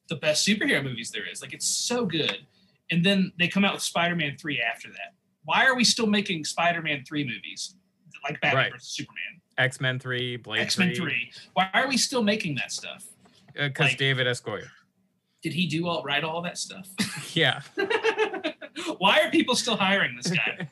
[0.08, 1.42] the best superhero movies there is.
[1.42, 2.38] Like, it's so good.
[2.90, 5.14] And then they come out with Spider-Man Three after that.
[5.44, 7.74] Why are we still making Spider-Man Three movies
[8.22, 8.72] like Batman Right.
[8.72, 9.40] versus Superman?
[9.56, 11.30] x-men 3 blade X Men 3.
[11.52, 13.06] Why are we still making that stuff?
[13.56, 14.66] Uh, because like- david s goyer
[15.44, 16.88] Did he do all write all that stuff?
[17.36, 17.60] yeah
[18.98, 20.68] Why are people still hiring this guy?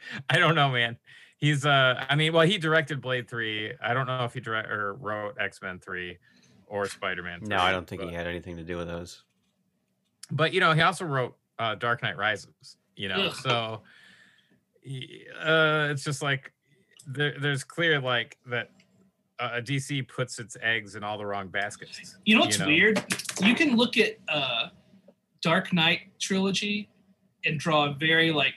[0.30, 0.96] I don't know, man.
[1.38, 3.74] He's uh I mean, well, he directed Blade 3.
[3.82, 6.18] I don't know if he direct or wrote X-Men 3
[6.66, 7.48] or Spider-Man 3.
[7.48, 9.22] No, I don't think but, he had anything to do with those.
[10.30, 13.26] But you know, he also wrote uh Dark Knight Rises, you know.
[13.26, 13.34] Ugh.
[13.34, 13.80] So
[15.44, 16.52] uh it's just like
[17.06, 18.70] there, there's clear like that
[19.38, 22.16] uh, DC puts its eggs in all the wrong baskets.
[22.24, 22.66] You know what's know?
[22.66, 23.04] weird?
[23.42, 24.68] You can look at uh,
[25.42, 26.88] Dark Knight trilogy
[27.44, 28.54] and draw a very like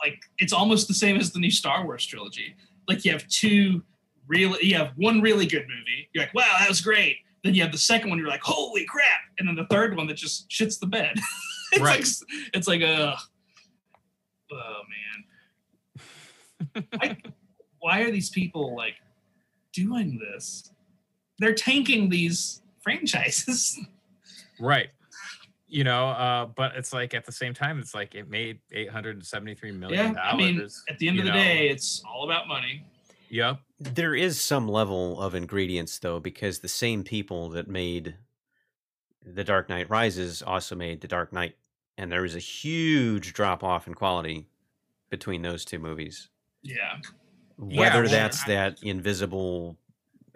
[0.00, 2.54] like it's almost the same as the new Star Wars trilogy.
[2.88, 3.82] Like you have two
[4.26, 6.08] really you have one really good movie.
[6.12, 7.18] You're like, wow, that was great.
[7.42, 9.20] Then you have the second one, you're like, holy crap.
[9.38, 11.14] And then the third one that just shits the bed.
[11.72, 11.98] it's Right.
[11.98, 12.06] like
[12.54, 13.14] it's like uh
[14.52, 14.80] oh
[16.74, 16.84] man.
[17.00, 17.16] I,
[17.80, 18.94] why are these people like
[19.72, 20.70] doing this?
[21.38, 23.78] They're tanking these franchises.
[24.60, 24.88] Right.
[25.74, 28.88] You know, uh, but it's like at the same time, it's like it made eight
[28.88, 30.32] hundred and seventy-three million yeah, dollars.
[30.32, 31.36] I mean, at the end of the know.
[31.36, 32.84] day, it's all about money.
[33.28, 33.58] Yep.
[33.80, 38.14] There is some level of ingredients though, because the same people that made
[39.26, 41.56] The Dark Knight Rises also made The Dark Knight,
[41.98, 44.46] and there was a huge drop off in quality
[45.10, 46.28] between those two movies.
[46.62, 46.98] Yeah,
[47.66, 49.76] Yeah, Whether well, that's I- that invisible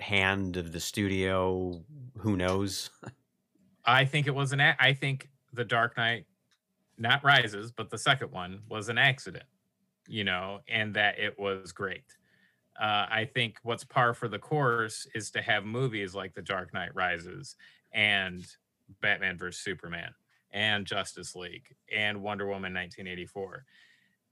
[0.00, 1.80] hand of the studio,
[2.16, 2.90] who knows?
[3.88, 4.60] I think it was an.
[4.60, 6.26] A- I think the Dark Knight,
[6.98, 9.44] not Rises, but the second one was an accident.
[10.06, 12.04] You know, and that it was great.
[12.80, 16.72] Uh, I think what's par for the course is to have movies like The Dark
[16.72, 17.56] Knight Rises
[17.92, 18.46] and
[19.02, 20.14] Batman vs Superman
[20.52, 23.64] and Justice League and Wonder Woman 1984.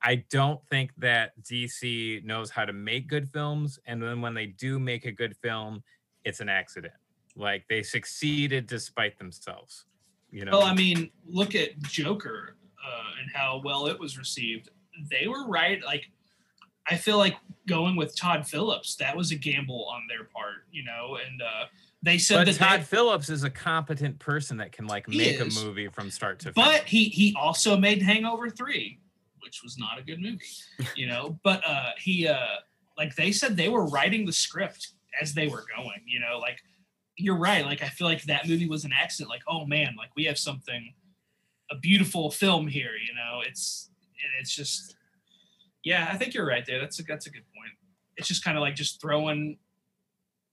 [0.02, 3.78] I don't think that DC knows how to make good films.
[3.86, 5.82] And then when they do make a good film,
[6.24, 6.94] it's an accident.
[7.36, 9.84] Like they succeeded despite themselves.
[10.30, 10.52] You know.
[10.52, 14.70] Well, I mean, look at Joker uh, and how well it was received.
[15.10, 15.82] They were right.
[15.84, 16.10] Like,
[16.88, 17.36] I feel like
[17.66, 21.64] going with Todd Phillips, that was a gamble on their part, you know, and uh,
[22.02, 25.40] they said but that Todd they, Phillips is a competent person that can like make
[25.40, 25.56] is.
[25.56, 26.88] a movie from start to but finish.
[26.88, 28.98] he he also made Hangover 3,
[29.40, 30.40] which was not a good movie,
[30.94, 32.38] you know, but uh he uh
[32.96, 36.58] like they said they were writing the script as they were going, you know, like
[37.16, 40.10] you're right, like I feel like that movie was an accident like oh man, like
[40.16, 40.92] we have something
[41.70, 43.40] a beautiful film here, you know.
[43.46, 43.90] It's
[44.40, 44.96] it's just
[45.84, 46.80] yeah, I think you're right there.
[46.80, 47.72] That's a that's a good point.
[48.16, 49.58] It's just kind of like just throwing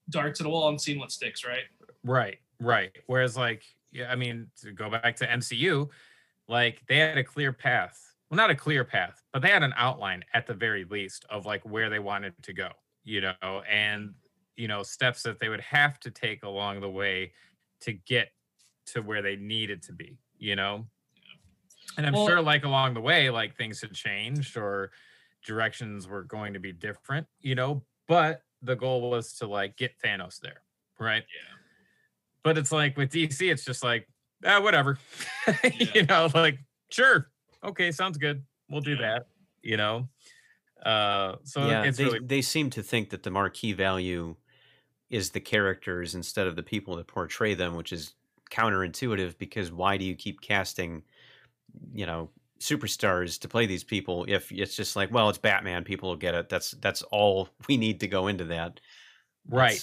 [0.09, 1.63] darts at a wall and seeing what sticks, right?
[2.03, 2.91] Right, right.
[3.07, 5.89] Whereas, like, yeah, I mean, to go back to MCU,
[6.47, 7.99] like they had a clear path.
[8.29, 11.45] Well, not a clear path, but they had an outline at the very least of
[11.45, 12.69] like where they wanted to go,
[13.03, 14.13] you know, and
[14.55, 17.33] you know, steps that they would have to take along the way
[17.81, 18.31] to get
[18.87, 20.85] to where they needed to be, you know.
[21.97, 24.91] And I'm Well- sure, like along the way, like things had changed or
[25.45, 27.83] directions were going to be different, you know.
[28.07, 30.61] But the goal was to like get Thanos there,
[30.99, 31.23] right?
[31.23, 31.55] Yeah.
[32.43, 34.07] But it's like with DC, it's just like,
[34.45, 34.97] ah, whatever.
[35.63, 35.69] Yeah.
[35.95, 36.59] you know, like,
[36.89, 37.29] sure,
[37.63, 38.43] okay, sounds good.
[38.69, 39.01] We'll do Yeah.
[39.01, 39.27] that,
[39.61, 40.09] you know.
[40.85, 44.35] Uh so yeah, it's they, really they seem to think that the marquee value
[45.13, 48.13] is the characters instead of the people that portray them, which is
[48.51, 51.03] counterintuitive because why do you keep casting,
[51.93, 52.29] you know,
[52.59, 56.33] superstars to play these people if it's just like, well, it's Batman, people will get
[56.33, 56.49] it.
[56.49, 58.79] That's that's all we need to go into that.
[59.47, 59.79] right.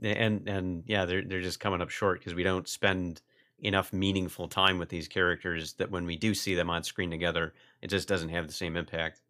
[0.00, 3.22] That's- And and yeah, they're they're just coming up short because we don't spend
[3.60, 7.54] enough meaningful time with these characters that when we do see them on screen together,
[7.82, 9.20] it just doesn't have the same impact.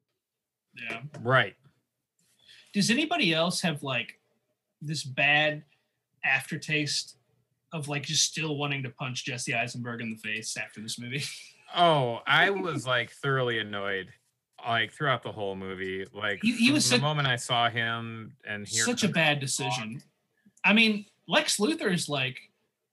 [0.75, 1.01] Yeah.
[1.23, 1.55] Right.
[2.75, 4.19] Does anybody else have like
[4.83, 5.63] this bad
[6.25, 7.17] aftertaste
[7.73, 11.25] of like just still wanting to punch Jesse Eisenberg in the face after this movie?
[11.75, 14.07] Oh, I was like thoroughly annoyed
[14.67, 16.07] like throughout the whole movie.
[16.15, 19.41] Like He- he was the such- moment I saw him and hear Such a bad
[19.41, 20.01] decision.
[20.65, 22.39] I mean, Lex Luthor is like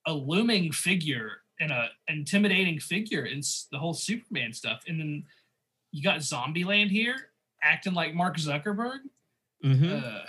[0.08, 3.42] a looming figure and a intimidating figure in
[3.72, 5.24] the whole Superman stuff, and then
[5.92, 7.30] you got Zombieland here
[7.62, 9.02] acting like Mark Zuckerberg.
[9.64, 10.04] Mhm.
[10.04, 10.26] Uh,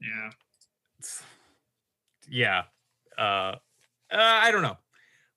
[0.00, 0.30] yeah.
[2.28, 2.64] Yeah.
[3.18, 3.56] Uh,
[4.10, 4.78] uh i don't know.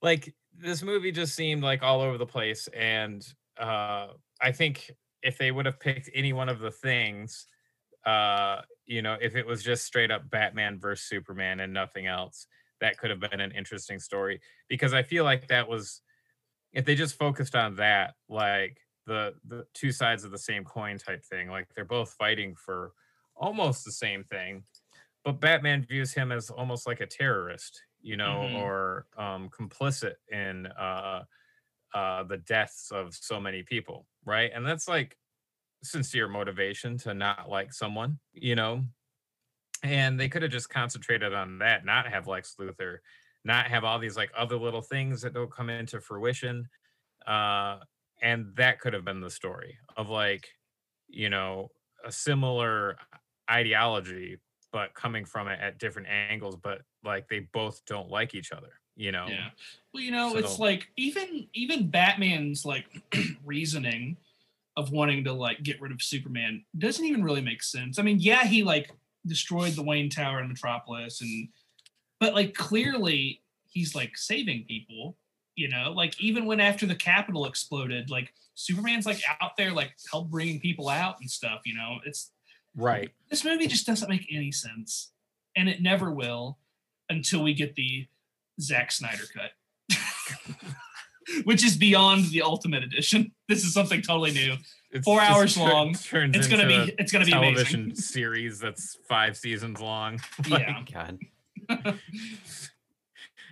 [0.02, 3.26] Like this movie just seemed like all over the place and
[3.58, 4.08] uh
[4.42, 7.48] i think if they would have picked any one of the things
[8.06, 12.48] uh you know if it was just straight up batman versus superman and nothing else
[12.82, 16.02] that could have been an interesting story because i feel like that was
[16.74, 18.78] if they just focused on that like
[19.08, 22.92] the the two sides of the same coin type thing like they're both fighting for
[23.36, 24.64] almost the same thing
[25.26, 28.56] but Batman views him as almost like a terrorist, you know, Mhm.
[28.58, 31.26] or um, complicit in uh,
[31.94, 34.52] uh, the deaths of so many people, right?
[34.54, 35.18] And that's like
[35.84, 38.86] sincere motivation to not like someone, you know.
[39.84, 43.00] And they could have just concentrated on that, not have Lex Luthor,
[43.44, 46.70] not have all these like other little things that don't come into fruition.
[47.26, 47.80] Uh,
[48.22, 50.50] and that could have been the story of like,
[51.08, 51.72] you know,
[52.06, 52.98] a similar
[53.50, 54.40] ideology
[54.76, 58.74] but coming from it at different angles but like they both don't like each other
[58.98, 59.50] you know Yeah.
[59.96, 62.86] Well, you know, it's like even even Batman's like
[63.46, 64.18] reasoning
[64.76, 67.98] of wanting to like get rid of Superman doesn't even really make sense.
[67.98, 68.92] I mean, yeah, he like
[69.26, 71.48] destroyed the Wayne Tower in Metropolis and
[72.20, 75.16] but like clearly he's like saving people,
[75.56, 75.94] you know?
[75.94, 80.60] Like even when after the Capitol exploded, like Superman's like out there like help bringing
[80.60, 82.00] people out and stuff, you know?
[82.06, 82.32] It's
[82.76, 85.12] right this movie just doesn't make any sense
[85.56, 86.58] and it never will
[87.10, 88.08] until we get the
[88.60, 89.98] Zack Snyder cut.
[91.44, 93.32] Which is beyond the ultimate edition.
[93.50, 94.56] This is something totally new.
[94.92, 95.94] it's Four hours tur- long.
[95.94, 97.96] turns It's gonna be it's gonna be television amazing.
[98.04, 100.84] series that's five seasons long Yeah.
[100.94, 101.20] God.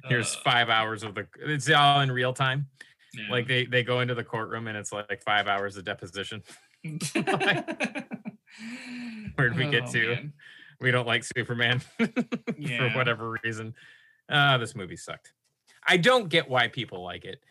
[0.10, 2.68] here's Uh, five hours of the it's all in real time
[3.14, 3.24] yeah.
[3.32, 6.44] like they they go into the courtroom and it's like five hours of deposition
[9.36, 10.08] Where'd we get Oh, to?
[10.08, 10.34] man.
[10.82, 13.74] we don't like superman for whatever reason
[14.30, 15.34] uh this movie sucked
[15.88, 17.42] i don't get why people like it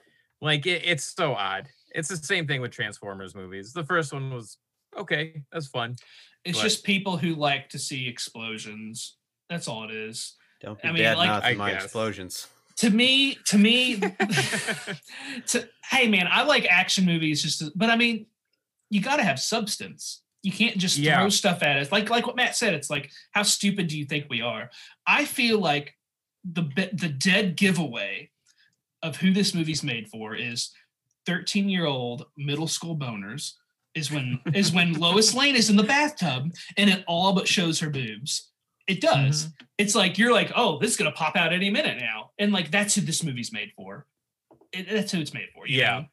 [0.41, 4.33] like it, it's so odd it's the same thing with transformers movies the first one
[4.33, 4.59] was
[4.99, 5.97] okay that's fun
[6.45, 9.17] It's But- just people who like to see explosions.
[9.49, 10.35] That's all it is.
[10.61, 11.85] Don't be I mean, bad like- mouthing I my guess.
[11.85, 12.49] explosions.
[12.79, 14.01] to me, to me,
[15.47, 18.27] to hey man, I like action movies just, to, but I mean,
[18.91, 20.22] you got to have substance.
[20.43, 21.21] You can't just Yeah.
[21.21, 21.93] throw stuff at us.
[21.93, 24.71] Like like what Matt said, it's like how stupid do you think we are?
[25.07, 25.95] I feel like
[26.45, 26.63] the
[26.93, 28.31] the dead giveaway
[29.03, 30.71] of who this movie's made for is
[31.27, 33.53] 13 year old middle school boners
[33.95, 37.79] is when is when Lois Lane is in the bathtub and it all but shows
[37.81, 38.49] her boobs.
[38.89, 39.49] It does.
[39.79, 42.73] It's like you're like, oh, this is gonna pop out any minute now, and like
[42.73, 44.07] that's who this movie's made for.
[44.73, 45.69] It, that's who it's made for.
[45.69, 45.99] you Yeah.
[46.01, 46.07] know?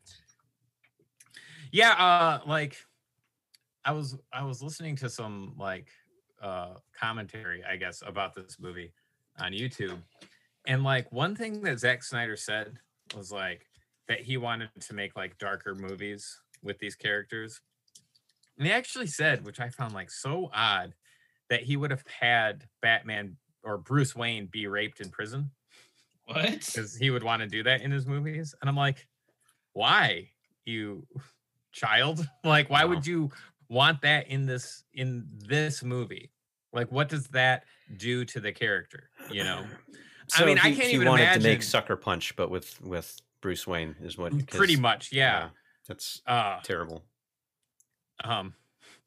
[1.71, 2.75] yeah uh like
[3.85, 5.89] i was i was listening to some like
[6.41, 8.93] uh commentary i guess about this movie
[9.39, 10.01] on youtube
[10.67, 12.77] and like one thing that Zack snyder said
[13.15, 13.65] was like
[14.07, 17.61] that he wanted to make like darker movies with these characters
[18.57, 20.93] and he actually said which i found like so odd
[21.49, 25.49] that he would have had batman or bruce wayne be raped in prison
[26.25, 26.51] What?
[26.51, 29.07] because he would want to do that in his movies and i'm like
[29.73, 30.29] why
[30.65, 31.05] you
[31.71, 32.89] child like why Wow.
[32.91, 33.29] would you
[33.69, 36.31] want that in this in this movie
[36.73, 37.63] like what does that
[37.97, 39.63] do to the character you know
[40.31, 43.19] So mean, I he, can't he even wanted to make Sucker Punch, but with with
[43.41, 44.31] Bruce Wayne is what.
[44.31, 45.49] 'cause- pretty much yeah,
[45.87, 47.03] That's uh terrible.
[48.23, 48.53] um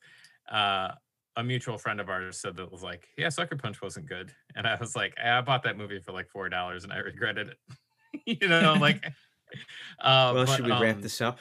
[0.51, 0.89] uh
[1.36, 4.66] a mutual friend of ours said that was like yeah sucker punch wasn't good and
[4.66, 8.36] i was like i bought that movie for like four dollars and i regretted it
[8.43, 9.02] you know like
[10.01, 11.39] uh well, but, should we wrap um, this up?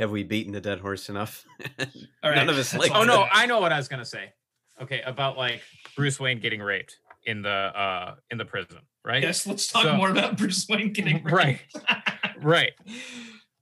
[0.00, 1.44] Have we beaten the dead horse enough?
[1.78, 2.34] All right.
[2.36, 2.90] None of us like.
[2.94, 4.32] Oh no, I know what I was gonna say.
[4.80, 5.60] Okay, about like
[5.94, 6.96] Bruce Wayne getting raped
[7.26, 9.22] in the uh in the prison, right?
[9.22, 11.32] Yes, let's talk So- more about Bruce Wayne getting raped.
[11.34, 11.60] Right.
[12.42, 12.72] Right.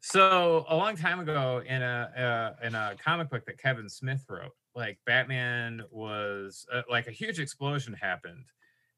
[0.01, 4.25] So a long time ago in a uh, in a comic book that Kevin Smith
[4.29, 8.45] wrote, like Batman was uh, like a huge explosion happened,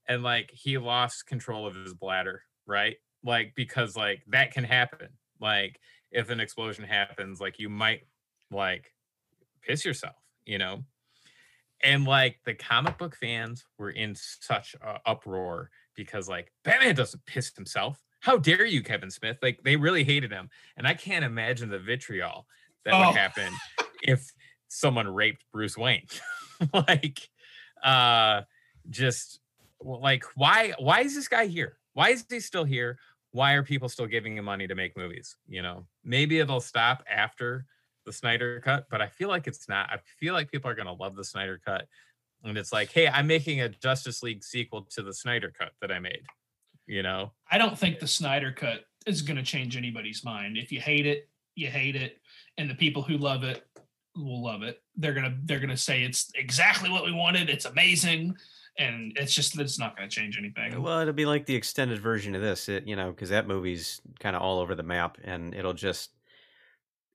[0.07, 2.97] and like he lost control of his bladder, right?
[3.25, 5.09] Like because like that can happen.
[5.41, 5.81] Like
[6.11, 8.03] if an explosion happens, like you might
[8.51, 8.93] like
[9.63, 10.85] piss yourself, you know.
[11.83, 17.25] And like the comic book fans were in such a uproar because like Batman doesn't
[17.25, 18.03] piss himself.
[18.21, 19.39] How dare you, Kevin Smith?
[19.43, 22.47] Like they really hated him, and I can't imagine the vitriol
[22.85, 22.99] that Oh.
[22.99, 23.51] would happen
[24.03, 24.31] if
[24.69, 26.07] someone raped Bruce Wayne.
[26.75, 27.29] like,
[27.83, 28.43] uh,
[28.91, 29.41] just
[29.81, 30.75] like why?
[30.79, 31.79] Why is this guy here?
[31.95, 32.99] Why is he still here?
[33.33, 35.37] Why are people still giving him money to make movies?
[35.49, 37.67] You know, maybe it'll stop after
[38.07, 39.91] the Snyder cut, but I feel like it's not.
[39.91, 41.87] I feel like people are gonna love the Snyder cut.
[42.43, 45.93] And it's like, hey, I'm making a Justice League sequel to the Snyder cut that
[45.93, 46.23] I made.
[46.87, 47.33] You know?
[47.51, 50.57] I don't think the Snyder cut is going to change anybody's mind.
[50.57, 52.19] If you hate it, you hate it,
[52.59, 53.63] and the people who love it
[54.17, 54.83] will love it.
[54.97, 57.51] They're gonna they're gonna say it's exactly what we wanted.
[57.51, 58.37] It's amazing,
[58.79, 60.81] and it's just it's not going to change anything.
[60.83, 64.01] Well, it'll be like the extended version of this, it, you know, because that movie's
[64.19, 66.11] kind of all over the map, and it'll just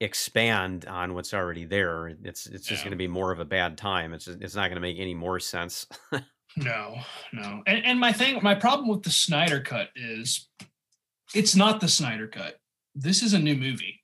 [0.02, 2.08] expand on what's already there.
[2.24, 2.86] It's it's just Yeah.
[2.86, 4.14] going to be more of a bad time.
[4.14, 5.88] It's it's not going to make any more sense.
[6.58, 6.96] No,
[7.34, 7.62] no.
[7.68, 10.48] And, and my thing, my problem with the Snyder cut is
[11.34, 12.62] it's not the Snyder cut.
[12.94, 14.00] This is a new movie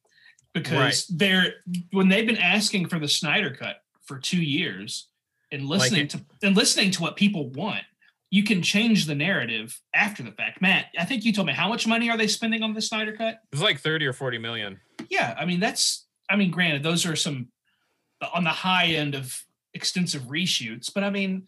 [0.54, 1.54] because they're
[1.94, 5.08] when they've been asking for the Snyder cut for two years
[5.52, 7.84] and listening it- to and listening to what people want.
[8.30, 10.62] You can change the narrative after the fact.
[10.62, 13.12] Matt, I think you told me how much money are they spending on the Snyder
[13.12, 13.40] cut?
[13.52, 14.80] It's like 30 or 40 million.
[15.10, 17.50] Yeah, I mean that's I mean granted those are some
[18.34, 21.48] on the high end of extensive reshoots, but I mean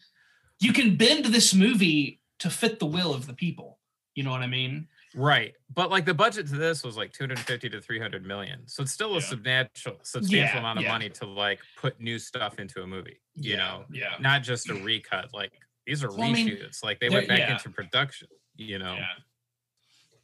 [0.60, 3.80] you can bend this movie to fit the will of the people.
[4.16, 4.88] You know what I mean?
[5.16, 5.54] Right.
[5.74, 8.62] But like the budget to this was like 250 to 300 million.
[8.68, 9.20] So it's still a Yeah.
[9.20, 10.92] substantial substantial Yeah, amount of yeah.
[10.92, 14.16] money to like put new stuff into a movie, you know, Yeah.
[14.20, 15.34] not just a recut.
[15.34, 15.52] Like
[15.86, 16.84] these are Well, I mean, reshoots.
[16.84, 17.54] like they went back yeah.
[17.54, 18.96] into production, you know.
[18.96, 19.06] Yeah.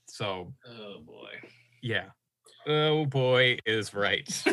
[0.08, 1.30] So Oh boy.
[1.82, 2.06] yeah.
[2.68, 4.28] Oh boy is right.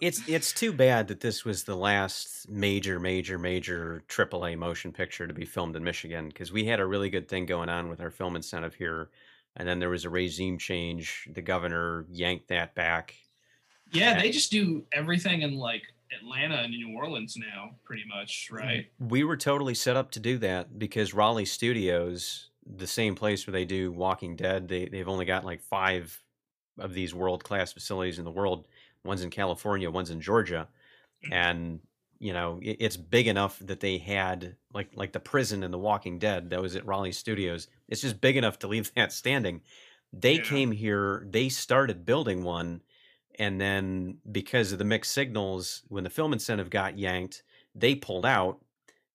[0.00, 5.26] it's it's too bad that this was the last major, major, major AAA motion picture
[5.26, 8.00] to be filmed in Michigan because we had a really good thing going on with
[8.00, 9.10] our film incentive here,
[9.56, 11.28] and then there was a regime change.
[11.32, 13.14] The governor yanked that back.
[13.92, 15.82] yeah, they just do everything in like
[16.20, 18.86] Atlanta and New Orleans now, pretty much, right?
[18.98, 23.52] We were totally set up to do that because Raleigh Studios, the same place where
[23.52, 26.20] they do Walking Dead, they they've only got like five
[26.78, 28.66] of these world class facilities in the world.
[29.04, 30.68] One's in California, one's in Georgia,
[31.24, 31.32] mm-hmm.
[31.32, 31.80] and
[32.18, 35.78] you know it, it's big enough that they had like like the prison in The
[35.78, 37.68] Walking Dead that was at Raleigh Studios.
[37.88, 39.62] It's just big enough to leave that standing.
[40.12, 40.42] They Yeah.
[40.42, 42.82] came here, they started building one,
[43.38, 47.42] and then because of the mixed signals, when the film incentive got yanked,
[47.74, 48.60] they pulled out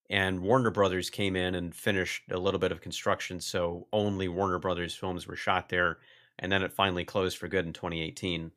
[0.09, 4.59] and Warner Brothers came in and finished a little bit of construction, so only Warner
[4.59, 5.99] Brothers films were shot there,
[6.39, 8.51] and then it finally closed for good in 2018.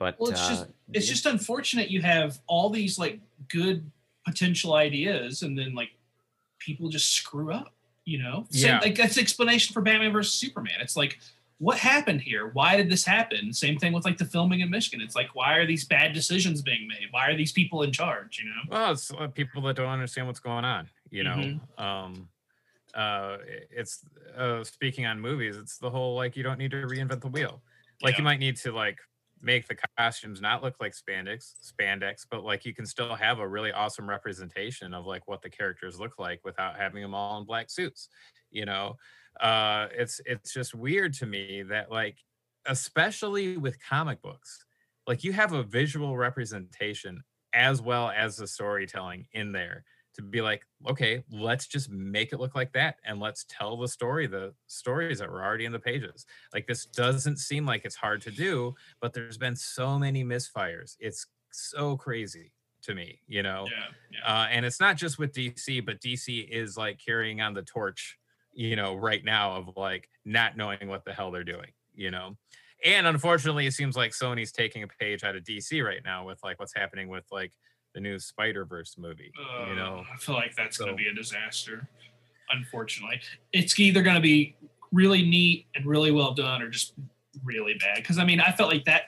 [0.00, 3.88] But Well, it's uh, just it's it- just unfortunate you have all these like good
[4.26, 5.90] potential ideas and then like
[6.58, 7.72] people just screw up,
[8.06, 8.46] you know?
[8.50, 8.78] Same, Yeah.
[8.80, 10.74] like that's the explanation for Batman versus Superman.
[10.80, 11.18] It's like
[11.58, 12.48] what happened here?
[12.54, 13.52] Why did this happen?
[13.52, 15.02] Same thing with like the filming in Michigan.
[15.02, 17.08] It's like why are these bad decisions being made?
[17.10, 18.62] Why are these people in charge, you know?
[18.68, 20.88] Well, it's uh, people that don't understand what's going on.
[21.10, 21.60] You know, Mhm.
[21.82, 22.28] um,
[22.94, 23.36] uh,
[23.70, 24.02] it's
[24.34, 25.56] uh, speaking on movies.
[25.58, 27.60] It's the whole like you don't need to reinvent the wheel.
[28.00, 28.98] Like you might need to like
[29.42, 33.48] make the costumes not look like spandex, spandex, but like you can still have a
[33.48, 37.44] really awesome representation of like what the characters look like without having them all in
[37.44, 38.08] black suits.
[38.50, 38.96] You know,
[39.40, 42.18] uh, it's it's just weird to me that like,
[42.66, 44.64] especially with comic books,
[45.06, 47.22] like you have a visual representation
[47.52, 49.84] as well as the storytelling in there
[50.14, 53.88] to be like okay let's just make it look like that and let's tell the
[53.88, 57.96] story the stories that were already in the pages like this doesn't seem like it's
[57.96, 63.42] hard to do but there's been so many misfires it's so crazy to me you
[63.42, 63.86] know Yeah.
[64.12, 64.34] Yeah.
[64.42, 68.18] uh, and it's not just with DC, but DC is like carrying on the torch,
[68.52, 72.36] you know, right now of like not knowing what the hell they're doing, you know.
[72.84, 76.42] And unfortunately, it seems like Sony's taking a page out of DC right now with
[76.42, 77.52] like what's happening with like
[77.94, 79.32] the new Spider Verse movie,
[79.68, 80.04] you know.
[80.08, 81.88] Uh, I feel like that's going to be a disaster.
[82.52, 83.20] Unfortunately,
[83.52, 84.56] it's either going to be
[84.92, 86.94] really neat and really well done, or just
[87.44, 87.96] really bad.
[87.96, 89.02] Because I mean, I felt like that.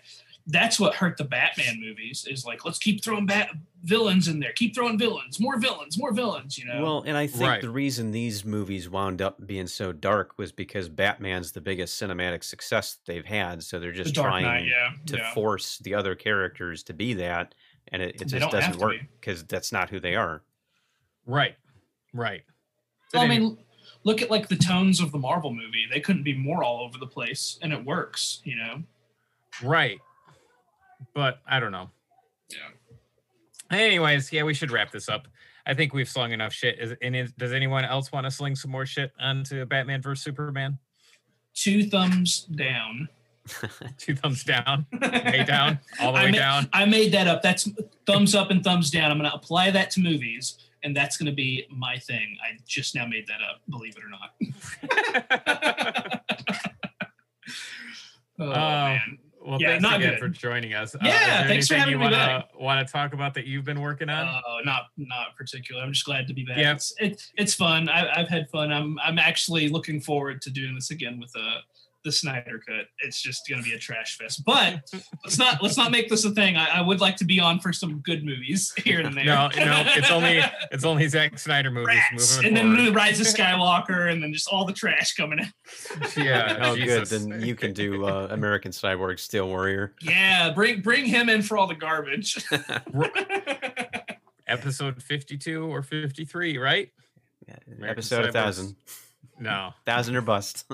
[0.48, 2.26] That's what hurt the Batman movies.
[2.28, 3.50] Is like, let's keep throwing bat
[3.84, 4.50] villains in there.
[4.52, 5.38] Keep throwing villains.
[5.38, 5.96] More villains.
[5.96, 6.58] More villains.
[6.58, 6.82] You know.
[6.82, 7.60] Well, and I think Right.
[7.60, 12.42] the reason these movies wound up being so dark was because Batman's the biggest cinematic
[12.42, 14.66] success they've had, so they're just Dark trying Knight.
[14.66, 14.90] Yeah.
[15.06, 15.32] to yeah.
[15.32, 17.54] force the other characters to be that,
[17.92, 20.42] and it, it just doesn't work because that's not who they are.
[21.26, 21.54] Right,
[22.12, 22.42] right.
[23.12, 23.58] But Well, I mean,
[24.04, 25.86] look at like the tones of the Marvel movie.
[25.90, 28.40] They couldn't be more all over the place, and it works.
[28.44, 28.82] You know.
[29.62, 30.00] right.
[31.14, 31.90] But I don't know.
[32.48, 33.76] Yeah.
[33.76, 35.26] Anyways, yeah, we should wrap this up.
[35.66, 36.78] I think we've slung enough shit.
[36.78, 40.24] Is, and is, does anyone else want to sling some more shit onto Batman versus
[40.24, 40.78] Superman?
[41.54, 43.08] Two thumbs down.
[43.98, 46.68] Two thumbs down, way down, all the I way ma- down.
[46.72, 47.42] I made that up.
[47.42, 47.68] That's
[48.06, 49.10] thumbs up and thumbs down.
[49.10, 52.36] I'm going to apply that to movies, and that's going to be my thing.
[52.42, 54.30] I just now made that up, believe it or not.
[58.38, 59.18] oh, man.
[59.44, 60.18] well, Yeah, thanks again good.
[60.18, 60.94] for joining us.
[60.94, 63.64] Uh, Yeah, there thanks for having you me wanna, Want to talk about that you've
[63.64, 64.42] been working on?
[64.46, 65.82] Oh, not not particular.
[65.82, 66.58] I'm just glad to be back.
[66.58, 66.74] Yeah.
[66.74, 67.88] It's it, it's fun.
[67.88, 68.72] I, I've had fun.
[68.72, 71.58] I'm I'm actually looking forward to doing this again with uh,
[72.04, 72.86] the Snyder cut.
[72.98, 74.44] It's just gonna be a trash fest.
[74.44, 74.80] But
[75.24, 76.56] let's not let's not make this a thing.
[76.56, 79.24] I, I would like to be on for some good movies here and there.
[79.24, 83.20] no, no, it's only it's only Zack Snyder movies Rats, moving and then the Rise
[83.20, 86.16] of Skywalker, and then just all the trash coming out.
[86.16, 87.06] yeah, oh, good.
[87.06, 89.94] Then you can do uh, American Cyborg Steel Warrior.
[90.00, 92.44] Yeah, bring bring him in for all the garbage.
[94.46, 96.90] episode fifty-two or fifty-three, right?
[97.82, 98.76] Episode a thousand,
[99.40, 100.64] No, thousand or bust.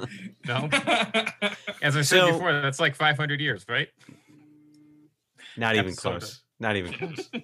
[0.46, 0.68] no.
[1.82, 3.88] As I said So- before, that's like five hundred years, right?
[5.56, 6.10] Not even Episode.
[6.20, 6.42] close.
[6.60, 7.30] Not even close.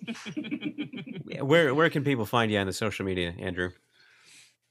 [1.27, 3.70] Yeah, Where where can people find you on the social media, Andrew?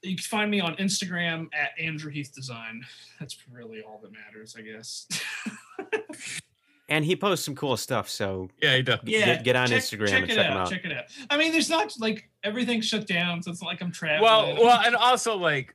[0.02, 2.82] you can find me on Instagram at Andrew Heath Design.
[3.18, 5.06] That's really all that matters, I guess.
[6.90, 9.00] And he posts some cool stuff, so Yeah, he does.
[9.04, 10.70] yeah, Get- get on check- Instagram check and it check 'em out, out.
[10.70, 11.04] Check it out.
[11.30, 14.22] I mean, there's not like everything's shut down, so it's not like I'm traveling.
[14.22, 15.74] Well, well, and also like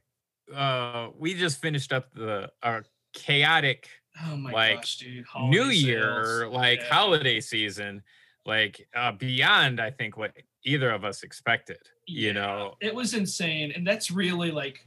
[0.56, 3.88] uh we just finished up the our chaotic
[4.28, 5.26] oh my like, gosh, dude!
[5.40, 6.54] New holiday Year, sales.
[6.54, 6.86] like Yeah.
[6.90, 8.04] holiday season,
[8.46, 11.80] like uh beyond I think what either of us expected.
[12.06, 14.86] You Yeah, know, it was insane, and that's really like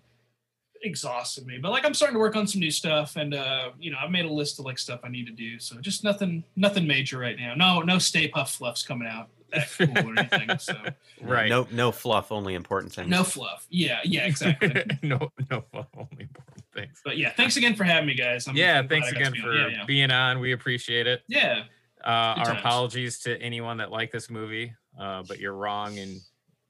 [0.82, 1.58] exhausted me.
[1.58, 4.10] But like, I'm starting to work on some new stuff, and uh, you know, I've
[4.10, 5.58] made a list of like stuff I need to do.
[5.58, 7.54] So just nothing, nothing major right now.
[7.54, 10.58] No, no Stay Puff fluffs coming out that cool or anything.
[10.58, 10.74] So
[11.22, 11.48] right?
[11.48, 13.08] No no fluff, only important things.
[13.08, 13.66] no fluff.
[13.70, 14.72] Yeah, yeah, exactly.
[15.02, 17.00] no, no, fluff, only important things.
[17.04, 18.46] but yeah, thanks again for having me, guys.
[18.48, 19.84] I'm, yeah, thanks I got to again be for yeah, yeah.
[19.84, 20.40] being on.
[20.40, 21.22] We appreciate it.
[21.28, 21.64] yeah.
[22.04, 22.58] Uh, our times.
[22.58, 26.18] apologies to anyone that liked this movie, uh, but you're wrong in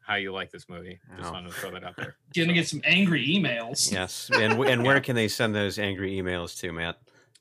[0.01, 1.01] how you like this movie.
[1.17, 1.33] Just Oh.
[1.33, 2.17] wanted to throw that out there.
[2.37, 3.91] Gonna get some angry emails.
[3.91, 6.99] Yes, and and where can they send those angry emails to, Matt?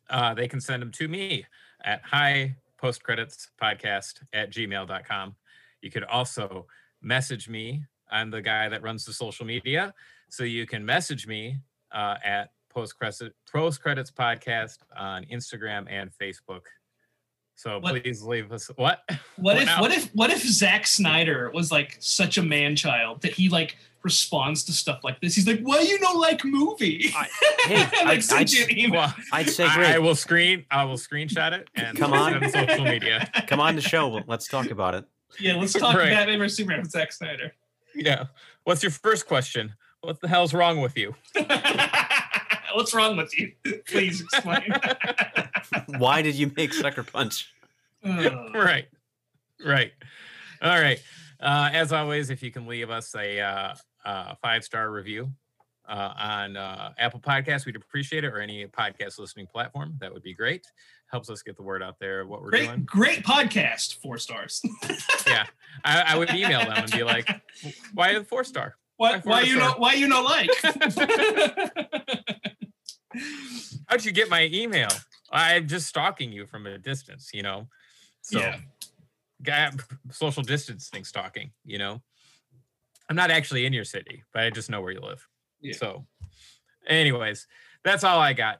[0.09, 1.45] uh, they can send them to me
[1.83, 5.35] at hi post credits podcast at gmail.com.
[5.81, 6.65] You could also
[7.01, 7.85] message me.
[8.09, 9.93] I'm the guy that runs the social media.
[10.29, 11.57] So you can message me
[11.91, 13.21] uh, at post credits
[13.51, 16.61] post credits podcast on Instagram and Facebook.
[17.61, 19.03] So What- please leave us what?
[19.37, 19.81] What if now?
[19.81, 23.77] what if what if Zack Snyder was like such a man child that he like
[24.03, 25.35] responds to stuff like this.
[25.35, 27.27] He's like, "Why you don't like movie?" I-
[27.67, 28.91] hey, like I'd- I'd- an.
[28.91, 29.91] Well, I'd say I, great.
[29.95, 30.65] I will screen.
[30.71, 32.33] I will screenshot it and Come on.
[32.33, 33.29] it on social media.
[33.47, 34.21] Come on the show.
[34.25, 35.05] Let's talk about it.
[35.39, 36.09] Yeah, let's talk Right.
[36.09, 37.53] Batman vs Superman with Zack Snyder.
[37.93, 38.25] Yeah.
[38.63, 39.75] What's your first question?
[40.01, 41.13] What the hell's wrong with you?
[42.73, 43.51] What's wrong with you?
[43.85, 44.73] Please explain.
[45.97, 47.47] Why did you make Sucker Punch?
[48.03, 48.87] Right.
[49.63, 49.91] Right.
[50.61, 50.99] All right.
[51.39, 53.73] Uh, as always, if you can leave us a uh,
[54.03, 55.29] uh, five star review
[55.87, 59.93] uh, on uh, Apple Podcasts, we'd appreciate it, or any podcast listening platform.
[59.99, 60.65] That would be great.
[61.11, 62.83] Helps us get the word out there what we're great, doing.
[62.85, 63.97] great podcast.
[64.01, 64.61] Four stars.
[65.27, 65.45] Yeah.
[65.85, 67.29] I, I would email them and be like,
[67.93, 68.75] why a four star?
[68.97, 69.21] Why?
[69.21, 69.69] four Why you star.
[69.69, 69.75] know?
[69.77, 70.49] Why you know like?
[73.87, 74.89] How'd you get my email?
[75.31, 77.67] I'm just stalking you from a distance, you know?
[78.21, 78.59] So, Yeah.
[79.41, 79.71] guy,
[80.11, 82.01] social distancing stalking, you know?
[83.09, 85.25] I'm not actually in your city, but I just know where you live.
[85.61, 85.73] Yeah.
[85.73, 86.05] So,
[86.87, 87.47] anyways,
[87.83, 88.59] that's all I got.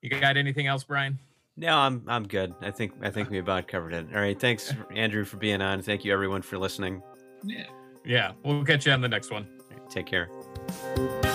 [0.00, 1.18] You got anything else, Brian?
[1.56, 2.54] No, I'm I'm good.
[2.62, 4.06] I think I think we about covered it.
[4.14, 4.38] All right.
[4.40, 5.82] Thanks, Andrew, for being on.
[5.82, 7.02] Thank you, everyone, for listening.
[7.44, 7.66] yeah.
[8.04, 9.46] Yeah, we'll catch you on the next one.
[9.88, 10.28] Take care.
[10.96, 11.31] Bye.